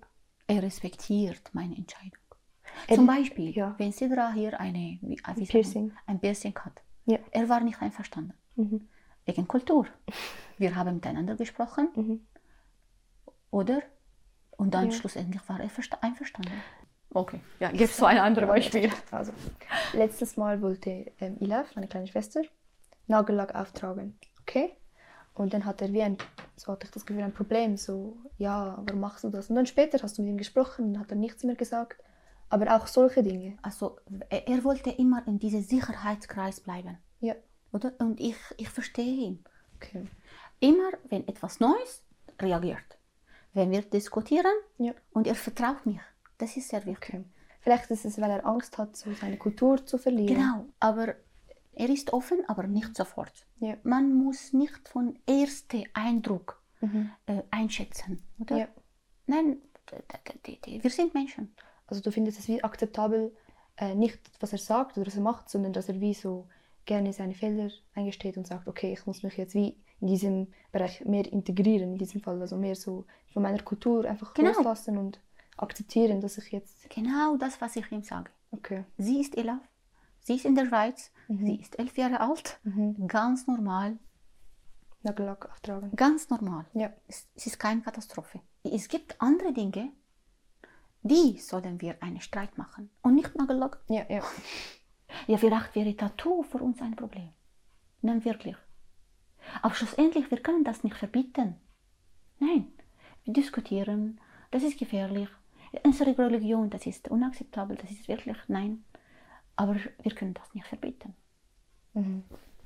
er 0.49 0.63
respektiert 0.65 1.43
meine 1.53 1.77
Entscheidung. 1.77 2.19
Er- 2.89 2.97
Zum 2.97 3.07
Beispiel, 3.07 3.51
ja. 3.51 3.75
wenn 3.79 3.93
Sidra 3.93 4.33
hier 4.33 4.59
eine, 4.59 4.99
wie, 5.01 5.21
man, 5.25 5.37
Piercing. 5.47 5.93
ein 6.07 6.19
Piercing 6.19 6.59
hat, 6.59 6.83
Ja. 7.07 7.19
er 7.31 7.49
war 7.49 7.61
nicht 7.61 7.81
einverstanden. 7.81 8.35
Mhm. 8.57 8.89
Wegen 9.27 9.47
Kultur. 9.47 9.87
Wir 10.59 10.75
haben 10.75 10.95
miteinander 10.97 11.37
gesprochen, 11.37 11.89
Mhm. 11.95 12.27
oder? 13.53 13.81
Und 14.57 14.75
dann 14.75 14.91
schlussendlich 14.91 15.49
war 15.49 15.61
er 15.61 15.71
versta- 15.71 16.01
einverstanden. 16.03 16.53
Okay, 17.15 17.41
ja, 17.61 17.71
jetzt 17.73 17.97
so 17.97 18.07
ein 18.07 18.19
anderes 18.19 18.49
Beispiel. 18.49 18.91
Also, 19.11 19.33
letztes 19.93 20.37
Mal 20.37 20.63
wollte 20.63 21.13
ähm, 21.21 21.37
Ilaf, 21.41 21.75
meine 21.75 21.87
kleine 21.89 22.07
Schwester, 22.07 22.41
Nagellack 23.07 23.55
auftragen. 23.55 24.19
Okay? 24.43 24.73
Und 25.35 25.53
dann 25.55 25.65
hat 25.65 25.81
er 25.83 25.93
wie 25.93 26.03
ein, 26.03 26.17
so 26.57 26.73
hatte 26.73 26.87
ich 26.87 26.91
das 26.91 27.05
Gefühl, 27.07 27.23
ein 27.23 27.33
Problem. 27.35 27.77
So, 27.77 28.17
ja, 28.39 28.79
warum 28.85 29.01
machst 29.01 29.25
du 29.25 29.31
das? 29.31 29.49
Und 29.51 29.57
dann 29.57 29.67
später 29.67 29.99
hast 30.03 30.19
du 30.19 30.23
mit 30.23 30.31
ihm 30.31 30.39
gesprochen, 30.39 30.93
dann 30.95 31.03
hat 31.03 31.11
er 31.11 31.17
nichts 31.17 31.43
mehr 31.45 31.55
gesagt. 31.55 32.03
Aber 32.49 32.77
auch 32.77 32.87
solche 32.87 33.23
Dinge. 33.23 33.57
Also 33.63 33.99
er, 34.29 34.47
er 34.47 34.63
wollte 34.65 34.91
immer 34.91 35.27
in 35.27 35.39
diesem 35.39 35.63
Sicherheitskreis 35.63 36.61
bleiben, 36.61 36.99
Ja. 37.21 37.35
oder? 37.73 37.93
Und 37.99 38.21
ich, 38.21 38.37
ich 38.59 38.69
verstehe 38.69 39.27
ihn. 39.27 39.45
Okay. 39.77 40.07
Immer, 40.61 40.91
wenn 41.09 41.27
etwas 41.29 41.61
Neues 41.61 42.05
reagiert. 42.41 42.85
Wenn 43.55 43.71
wir 43.71 43.83
diskutieren 43.83 44.53
Ja. 44.79 44.93
und 45.13 45.27
er 45.27 45.35
vertraut 45.35 45.85
mich. 45.87 46.01
Das 46.43 46.57
ist 46.57 46.69
sehr 46.69 46.85
wichtig. 46.87 47.15
okay. 47.15 47.25
Vielleicht 47.61 47.91
ist 47.91 48.05
es, 48.05 48.21
weil 48.21 48.31
er 48.31 48.45
Angst 48.45 48.77
hat, 48.79 48.97
so 48.97 49.13
seine 49.15 49.37
Kultur 49.37 49.87
zu 49.87 49.97
verlieren. 49.97 50.35
Genau, 50.37 50.65
aber 50.81 51.15
er 51.75 51.89
ist 51.89 52.13
offen, 52.13 52.39
aber 52.49 52.65
nicht 52.67 52.97
sofort. 52.97 53.47
Ja. 53.61 53.77
Man 53.85 54.13
muss 54.15 54.53
nicht 54.53 54.89
von 54.89 55.19
ersten 55.27 55.85
Eindruck 55.95 56.61
Mhm. 56.81 57.11
äh, 57.27 57.43
einschätzen, 57.53 58.21
oder? 58.41 58.57
Ja. 58.59 58.69
Nein, 59.27 59.59
wir 60.67 60.91
sind 60.91 61.15
Menschen. 61.15 61.55
Also 61.87 62.03
du 62.03 62.11
findest 62.11 62.41
es 62.41 62.49
wie 62.49 62.63
akzeptabel, 62.65 63.33
äh, 63.77 63.95
nicht 63.95 64.19
was 64.41 64.53
er 64.53 64.59
sagt 64.59 64.97
oder 64.99 65.07
was 65.07 65.15
er 65.15 65.23
macht, 65.23 65.49
sondern 65.49 65.73
dass 65.73 65.89
er 65.89 66.01
wie 66.01 66.15
so 66.15 66.49
gerne 66.85 67.13
seine 67.13 67.35
Fehler 67.35 67.71
eingesteht 67.95 68.37
und 68.37 68.47
sagt, 68.49 68.67
okay, 68.67 68.93
ich 68.93 69.07
muss 69.07 69.23
mich 69.23 69.37
jetzt 69.37 69.55
wie 69.55 69.77
in 70.01 70.09
diesem 70.09 70.49
Bereich 70.73 71.05
mehr 71.05 71.31
integrieren, 71.33 71.93
in 71.93 71.99
diesem 71.99 72.21
Fall, 72.21 72.41
also 72.41 72.57
mehr 72.57 72.75
so 72.75 73.05
von 73.33 73.43
meiner 73.45 73.63
Kultur 73.63 74.05
einfach 74.05 74.35
Genau. 74.35 74.51
loslassen 74.51 74.99
und 74.99 75.21
akzeptieren, 75.57 76.21
dass 76.21 76.39
ich 76.39 76.51
jetzt, 76.53 76.89
Genau 76.91 77.37
das, 77.37 77.61
was 77.61 77.77
ich 77.77 77.91
ihm 77.93 78.03
sage. 78.03 78.31
okay, 78.51 78.85
Sie 78.99 79.21
ist 79.21 79.37
Elaf, 79.37 79.61
sie 80.21 80.35
ist 80.37 80.45
in 80.45 80.55
der 80.55 80.67
Schweiz, 80.67 81.11
Mhm. 81.29 81.47
sie 81.47 81.57
ist 81.57 81.79
elf 81.79 81.97
Jahre 81.97 82.21
alt, 82.21 82.59
mhm. 82.65 83.07
ganz 83.09 83.47
normal, 83.47 83.99
Nagellack 85.03 85.51
auftragen. 85.51 85.91
ganz 85.97 86.31
normal. 86.31 86.65
Ja, 86.75 86.93
Es, 87.09 87.27
es 87.35 87.47
ist 87.47 87.59
keine 87.59 87.81
Katastrophe. 87.83 88.41
Es 88.63 88.89
gibt 88.89 89.21
andere 89.21 89.53
Dinge, 89.53 89.91
die 91.03 91.39
sollen 91.39 91.81
wir 91.81 92.01
einen 92.03 92.21
Streit 92.21 92.57
machen 92.59 92.91
und 93.03 93.15
nicht 93.17 93.35
Nagellack. 93.37 93.81
ja, 93.89 94.05
ja. 94.09 94.23
Ja, 95.27 95.37
vielleicht 95.37 95.75
wäre 95.75 95.95
Tattoo 95.95 96.43
für 96.43 96.57
uns 96.59 96.81
ein 96.81 96.97
Problem. 96.97 97.29
Nein, 98.01 98.25
wirklich. 98.25 98.57
Aber 99.61 99.75
schlussendlich, 99.75 100.31
wir 100.31 100.41
können 100.41 100.65
das 100.65 100.85
nicht 100.85 100.97
verbieten. 100.97 101.57
Nein, 102.39 102.73
wir 103.25 103.35
diskutieren, 103.35 104.19
das 104.51 104.63
ist 104.63 104.79
gefährlich. 104.79 105.29
Unsere 105.85 106.17
Religion, 106.19 106.69
das 106.69 106.87
ist 106.87 107.09
unakzeptabel, 107.09 107.77
das 107.77 107.91
ist 107.91 108.07
wirklich, 108.09 108.37
nein. 108.49 108.85
Aber 109.57 109.77
wir 110.03 110.15
können 110.15 110.35
das 110.35 110.53
nicht 110.55 110.67
verbieten. 110.67 111.15
Mhm. 111.95 112.25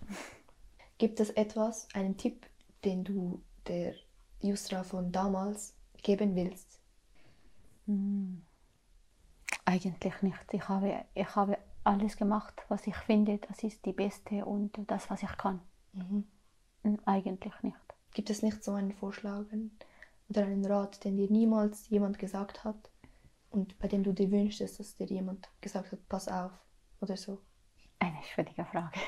Gibt 0.98 1.20
es 1.20 1.30
etwas, 1.30 1.88
einen 1.94 2.16
Tipp, 2.16 2.46
den 2.84 3.04
du 3.04 3.42
der 3.66 3.94
Yusra 4.40 4.82
von 4.82 5.12
damals 5.12 5.74
geben 6.02 6.34
willst? 6.34 6.80
Eigentlich 9.64 10.22
nicht. 10.22 10.44
Ich 10.52 10.68
habe, 10.68 11.04
ich 11.14 11.36
habe 11.36 11.58
alles 11.84 12.16
gemacht, 12.16 12.62
was 12.68 12.86
ich 12.86 12.96
finde, 12.96 13.38
das 13.38 13.62
ist 13.62 13.84
die 13.84 13.92
Beste 13.92 14.44
und 14.44 14.72
das, 14.86 15.08
was 15.10 15.22
ich 15.22 15.36
kann. 15.36 15.60
Mhm. 15.92 16.24
Eigentlich 17.04 17.54
nicht. 17.62 17.76
Gibt 18.12 18.30
es 18.30 18.42
nicht 18.42 18.64
so 18.64 18.72
einen 18.72 18.92
Vorschlag 18.92 19.44
oder 20.28 20.44
einen 20.44 20.64
Rat, 20.64 21.04
den 21.04 21.16
dir 21.16 21.30
niemals 21.30 21.88
jemand 21.88 22.18
gesagt 22.18 22.64
hat 22.64 22.90
und 23.56 23.78
bei 23.78 23.88
dem 23.88 24.04
du 24.04 24.12
dir 24.12 24.30
wünschst, 24.30 24.60
dass 24.60 24.96
dir 24.96 25.06
jemand 25.06 25.48
gesagt 25.60 25.90
hat, 25.92 26.08
pass 26.08 26.28
auf 26.28 26.52
oder 27.00 27.16
so? 27.16 27.40
Eine 27.98 28.22
schwierige 28.22 28.64
Frage. 28.66 28.98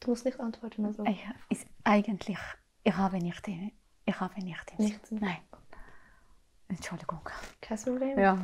Du 0.00 0.10
musst 0.10 0.24
nicht 0.24 0.38
antworten, 0.38 0.84
also. 0.86 1.04
Ich, 1.04 1.24
ist 1.50 1.66
eigentlich, 1.82 2.38
ich 2.84 2.96
habe 2.96 3.18
nicht, 3.18 3.48
im- 3.48 3.72
ich 4.04 4.20
habe 4.20 4.40
nicht. 4.40 4.78
Nichts 4.78 5.10
im- 5.10 5.18
Nein. 5.18 5.38
Entschuldigung. 6.68 7.20
Kein 7.60 7.78
Problem. 7.78 8.18
Ja. 8.18 8.40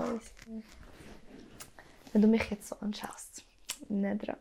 Wenn 2.13 2.23
du 2.23 2.29
mich 2.29 2.51
jetzt 2.51 2.69
so 2.69 2.77
anschaust, 2.81 3.45
nicht 3.89 4.27
dran. 4.27 4.37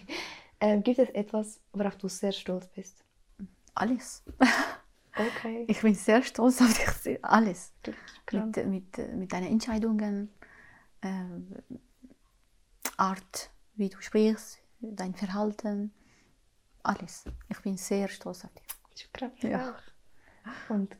ähm, 0.60 0.82
gibt 0.82 0.98
es 0.98 1.08
etwas, 1.10 1.60
worauf 1.72 1.96
du 1.96 2.08
sehr 2.08 2.32
stolz 2.32 2.66
bist? 2.68 3.04
Alles. 3.74 4.24
Okay. 5.18 5.64
Ich 5.68 5.80
bin 5.80 5.94
sehr 5.94 6.22
stolz 6.22 6.60
auf 6.60 7.02
dich, 7.02 7.24
alles. 7.24 7.72
Mit, 8.30 8.66
mit, 8.66 9.14
mit 9.14 9.32
deinen 9.32 9.46
Entscheidungen, 9.46 10.30
äh, 11.00 11.08
Art, 12.96 13.50
wie 13.74 13.88
du 13.88 14.00
sprichst, 14.00 14.58
dein 14.80 15.14
Verhalten, 15.14 15.92
alles. 16.82 17.24
Ich 17.48 17.60
bin 17.60 17.76
sehr 17.76 18.08
stolz 18.08 18.44
auf 18.44 18.52
dich. 18.52 18.64
Ich. 18.94 19.42
Ja. 19.42 19.70
auch. 19.70 20.70
Und 20.70 20.96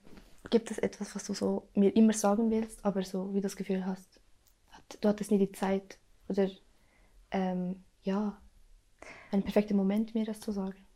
gibt 0.50 0.70
es 0.70 0.78
etwas, 0.78 1.14
was 1.14 1.24
du 1.24 1.34
so 1.34 1.68
mir 1.74 1.94
immer 1.96 2.12
sagen 2.12 2.50
willst, 2.50 2.84
aber 2.84 3.02
so 3.02 3.30
wie 3.32 3.38
du 3.38 3.42
das 3.42 3.56
Gefühl 3.56 3.84
hast, 3.86 4.20
du 5.00 5.08
hattest 5.08 5.30
nie 5.30 5.38
die 5.38 5.52
Zeit 5.52 5.98
oder 6.28 6.48
ähm, 7.30 7.84
ja, 8.02 8.40
einen 9.30 9.42
perfekten 9.42 9.76
Moment, 9.76 10.14
mir 10.14 10.24
das 10.24 10.40
zu 10.40 10.52
sagen? 10.52 10.86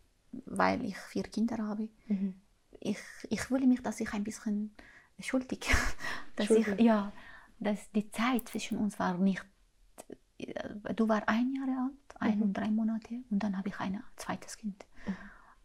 Weil 0.46 0.84
ich 0.84 0.96
vier 0.96 1.24
Kinder 1.24 1.58
habe. 1.58 1.88
Mhm. 2.06 2.40
Ich, 2.80 2.98
ich 3.28 3.40
fühle 3.42 3.66
mich, 3.66 3.82
dass 3.82 4.00
ich 4.00 4.12
ein 4.12 4.24
bisschen 4.24 4.74
schuldig. 5.18 5.60
Dass 6.36 6.46
Schuldig. 6.46 6.68
ich, 6.78 6.80
ja, 6.80 7.12
dass 7.58 7.90
die 7.92 8.10
Zeit 8.10 8.48
zwischen 8.48 8.78
uns 8.78 8.98
war 8.98 9.18
nicht. 9.18 9.44
Du 10.96 11.06
warst 11.08 11.28
ein 11.28 11.52
Jahr 11.54 11.68
alt, 11.84 11.92
ein 12.20 12.36
Mhm. 12.38 12.42
und 12.44 12.52
drei 12.54 12.70
Monate, 12.70 13.22
und 13.30 13.38
dann 13.42 13.58
habe 13.58 13.68
ich 13.68 13.78
ein 13.80 14.02
zweites 14.16 14.56
Kind. 14.56 14.86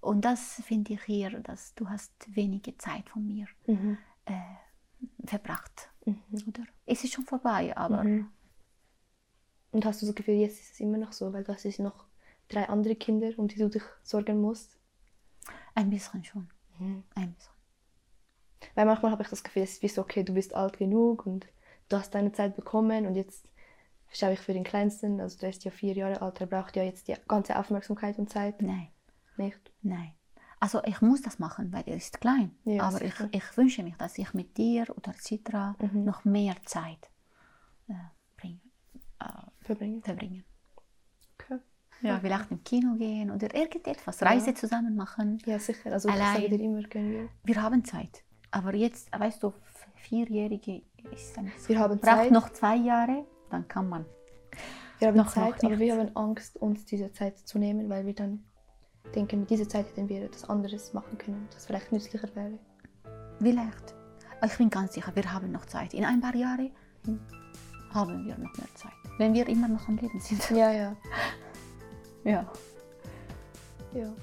Und 0.02 0.26
das 0.26 0.62
finde 0.66 0.94
ich 0.94 1.04
hier, 1.04 1.40
dass 1.40 1.74
du 1.76 1.88
hast 1.90 2.12
wenige 2.36 2.78
Zeit 2.78 3.10
von 3.10 3.26
mir 3.26 3.48
Mhm. 3.68 3.98
äh, 4.26 4.34
verbracht. 5.26 5.90
Mhm. 6.06 6.22
Oder? 6.48 6.64
Es 6.86 7.04
ist 7.06 7.14
schon 7.14 7.26
vorbei, 7.26 7.76
aber 7.78 8.04
Mhm. 8.04 8.30
Und 9.72 9.86
hast 9.86 10.02
du 10.02 10.06
das 10.06 10.16
Gefühl, 10.16 10.36
jetzt 10.36 10.60
ist 10.60 10.74
es 10.74 10.80
immer 10.80 10.98
noch 10.98 11.12
so, 11.14 11.32
weil 11.34 11.44
du 11.44 11.54
hast 11.54 11.64
jetzt 11.64 11.80
noch 11.80 12.06
drei 12.50 12.68
andere 12.70 12.96
Kinder, 12.96 13.30
um 13.38 13.48
die 13.48 13.58
du 13.58 13.70
dich 13.70 13.84
sorgen 14.04 14.42
musst? 14.42 14.78
ein 15.76 15.90
bisschen 15.90 16.24
schon. 16.24 16.50
Mhm. 16.80 17.04
Weil 18.74 18.86
manchmal 18.86 19.12
habe 19.12 19.24
ich 19.24 19.30
das 19.30 19.44
Gefühl, 19.44 19.64
es 19.64 19.74
ist 19.74 19.84
wie 19.84 19.88
so, 19.88 20.02
okay, 20.02 20.24
du 20.24 20.34
bist 20.34 20.54
alt 20.54 20.78
genug 20.78 21.26
und 21.26 21.48
du 21.90 21.98
hast 21.98 22.14
deine 22.14 22.32
Zeit 22.32 22.56
bekommen 22.56 23.06
und 23.06 23.16
jetzt 23.16 23.48
schaue 24.12 24.34
ich 24.34 24.40
für 24.40 24.54
den 24.54 24.64
Kleinsten, 24.64 25.20
also 25.22 25.38
der 25.40 25.50
ist 25.50 25.64
ja 25.64 25.72
vier 25.72 25.94
Jahre 25.94 26.22
alt, 26.22 26.40
der 26.40 26.46
braucht 26.46 26.76
ja 26.76 26.84
jetzt 26.84 27.08
die 27.08 27.16
ganze 27.28 27.58
Aufmerksamkeit 27.58 28.18
und 28.18 28.30
Zeit. 28.30 28.62
Nein, 28.62 28.88
Nicht? 29.38 29.72
nein. 29.82 30.14
Also 30.60 30.82
ich 30.86 31.02
muss 31.02 31.22
das 31.22 31.38
machen, 31.38 31.72
weil 31.74 31.84
er 31.86 31.98
ist 31.98 32.20
klein. 32.22 32.56
Ja, 32.64 32.84
Aber 32.84 33.02
ich, 33.02 33.14
sicher. 33.14 33.30
ich 33.32 33.58
wünsche 33.58 33.84
mich, 33.84 33.96
dass 33.98 34.18
ich 34.18 34.34
mit 34.34 34.58
dir 34.58 34.86
oder 34.96 35.14
Citra 35.14 35.76
Mhm. 35.80 36.06
noch 36.06 36.26
mehr 36.26 36.56
Zeit 36.66 37.10
äh, 37.88 37.94
bring, 38.38 38.62
äh, 39.20 39.26
Verbringen. 39.62 40.02
verbringen. 40.02 40.44
Ja, 42.02 42.20
vielleicht 42.20 42.52
im 42.52 42.64
Kino 42.64 42.96
gehen 42.96 43.32
oder 43.32 43.54
irgendetwas, 43.56 44.22
Reise 44.22 44.54
zusammen 44.54 44.96
machen. 44.96 45.40
Ja, 45.46 45.58
sicher. 45.60 45.92
Also 45.94 46.10
ich 46.10 46.16
Allein. 46.16 46.36
sage 46.36 46.50
dir 46.50 46.60
immer, 46.60 46.84
können 46.84 47.12
wir. 47.12 47.30
Wir 47.44 47.62
haben 47.62 47.84
Zeit. 47.84 48.24
Aber 48.52 48.76
jetzt, 48.76 49.10
weißt 49.18 49.42
du, 49.44 49.54
Vierjährige 49.96 50.82
ist 51.12 51.38
ein 51.38 51.52
Wir 51.68 51.80
haben 51.80 51.98
braucht 52.00 52.16
Zeit. 52.24 52.32
noch 52.32 52.50
zwei 52.52 52.76
Jahre, 52.76 53.26
dann 53.50 53.68
kann 53.68 53.90
man. 53.90 54.06
Wir 55.00 55.08
haben 55.10 55.18
Noch- 55.18 55.34
Zeit, 55.34 55.62
noch 55.64 55.72
aber 55.72 55.80
wir 55.80 55.98
haben 55.98 56.16
Angst, 56.16 56.58
uns 56.58 56.86
diese 56.86 57.12
Zeit 57.12 57.38
zu 57.40 57.60
nehmen, 57.60 57.90
weil 57.90 58.06
wir 58.06 58.14
dann 58.14 58.44
denken, 59.14 59.42
mit 59.42 59.50
dieser 59.50 59.68
Zeit 59.68 59.88
hätten 59.88 60.08
wir 60.08 60.24
etwas 60.24 60.48
anderes 60.50 60.94
machen 60.94 61.18
können, 61.18 61.48
das 61.52 61.66
vielleicht 61.66 61.92
nützlicher 61.92 62.34
wäre. 62.36 62.58
Vielleicht. 63.40 63.96
Ich 64.46 64.58
bin 64.58 64.70
ganz 64.70 64.94
sicher, 64.94 65.12
wir 65.16 65.34
haben 65.34 65.52
noch 65.52 65.66
Zeit. 65.66 65.94
In 65.94 66.06
ein 66.06 66.22
paar 66.22 66.36
Jahren 66.36 66.72
haben 67.94 68.26
wir 68.26 68.38
noch 68.38 68.58
mehr 68.58 68.68
Zeit. 68.76 68.92
Wenn 69.18 69.34
wir 69.34 69.48
immer 69.48 69.68
noch 69.68 69.88
am 69.88 69.98
Leben 69.98 70.20
sind. 70.20 70.50
Ja, 70.52 70.72
ja. 70.72 70.96
Ja. 72.26 72.44
ja. 73.94 74.14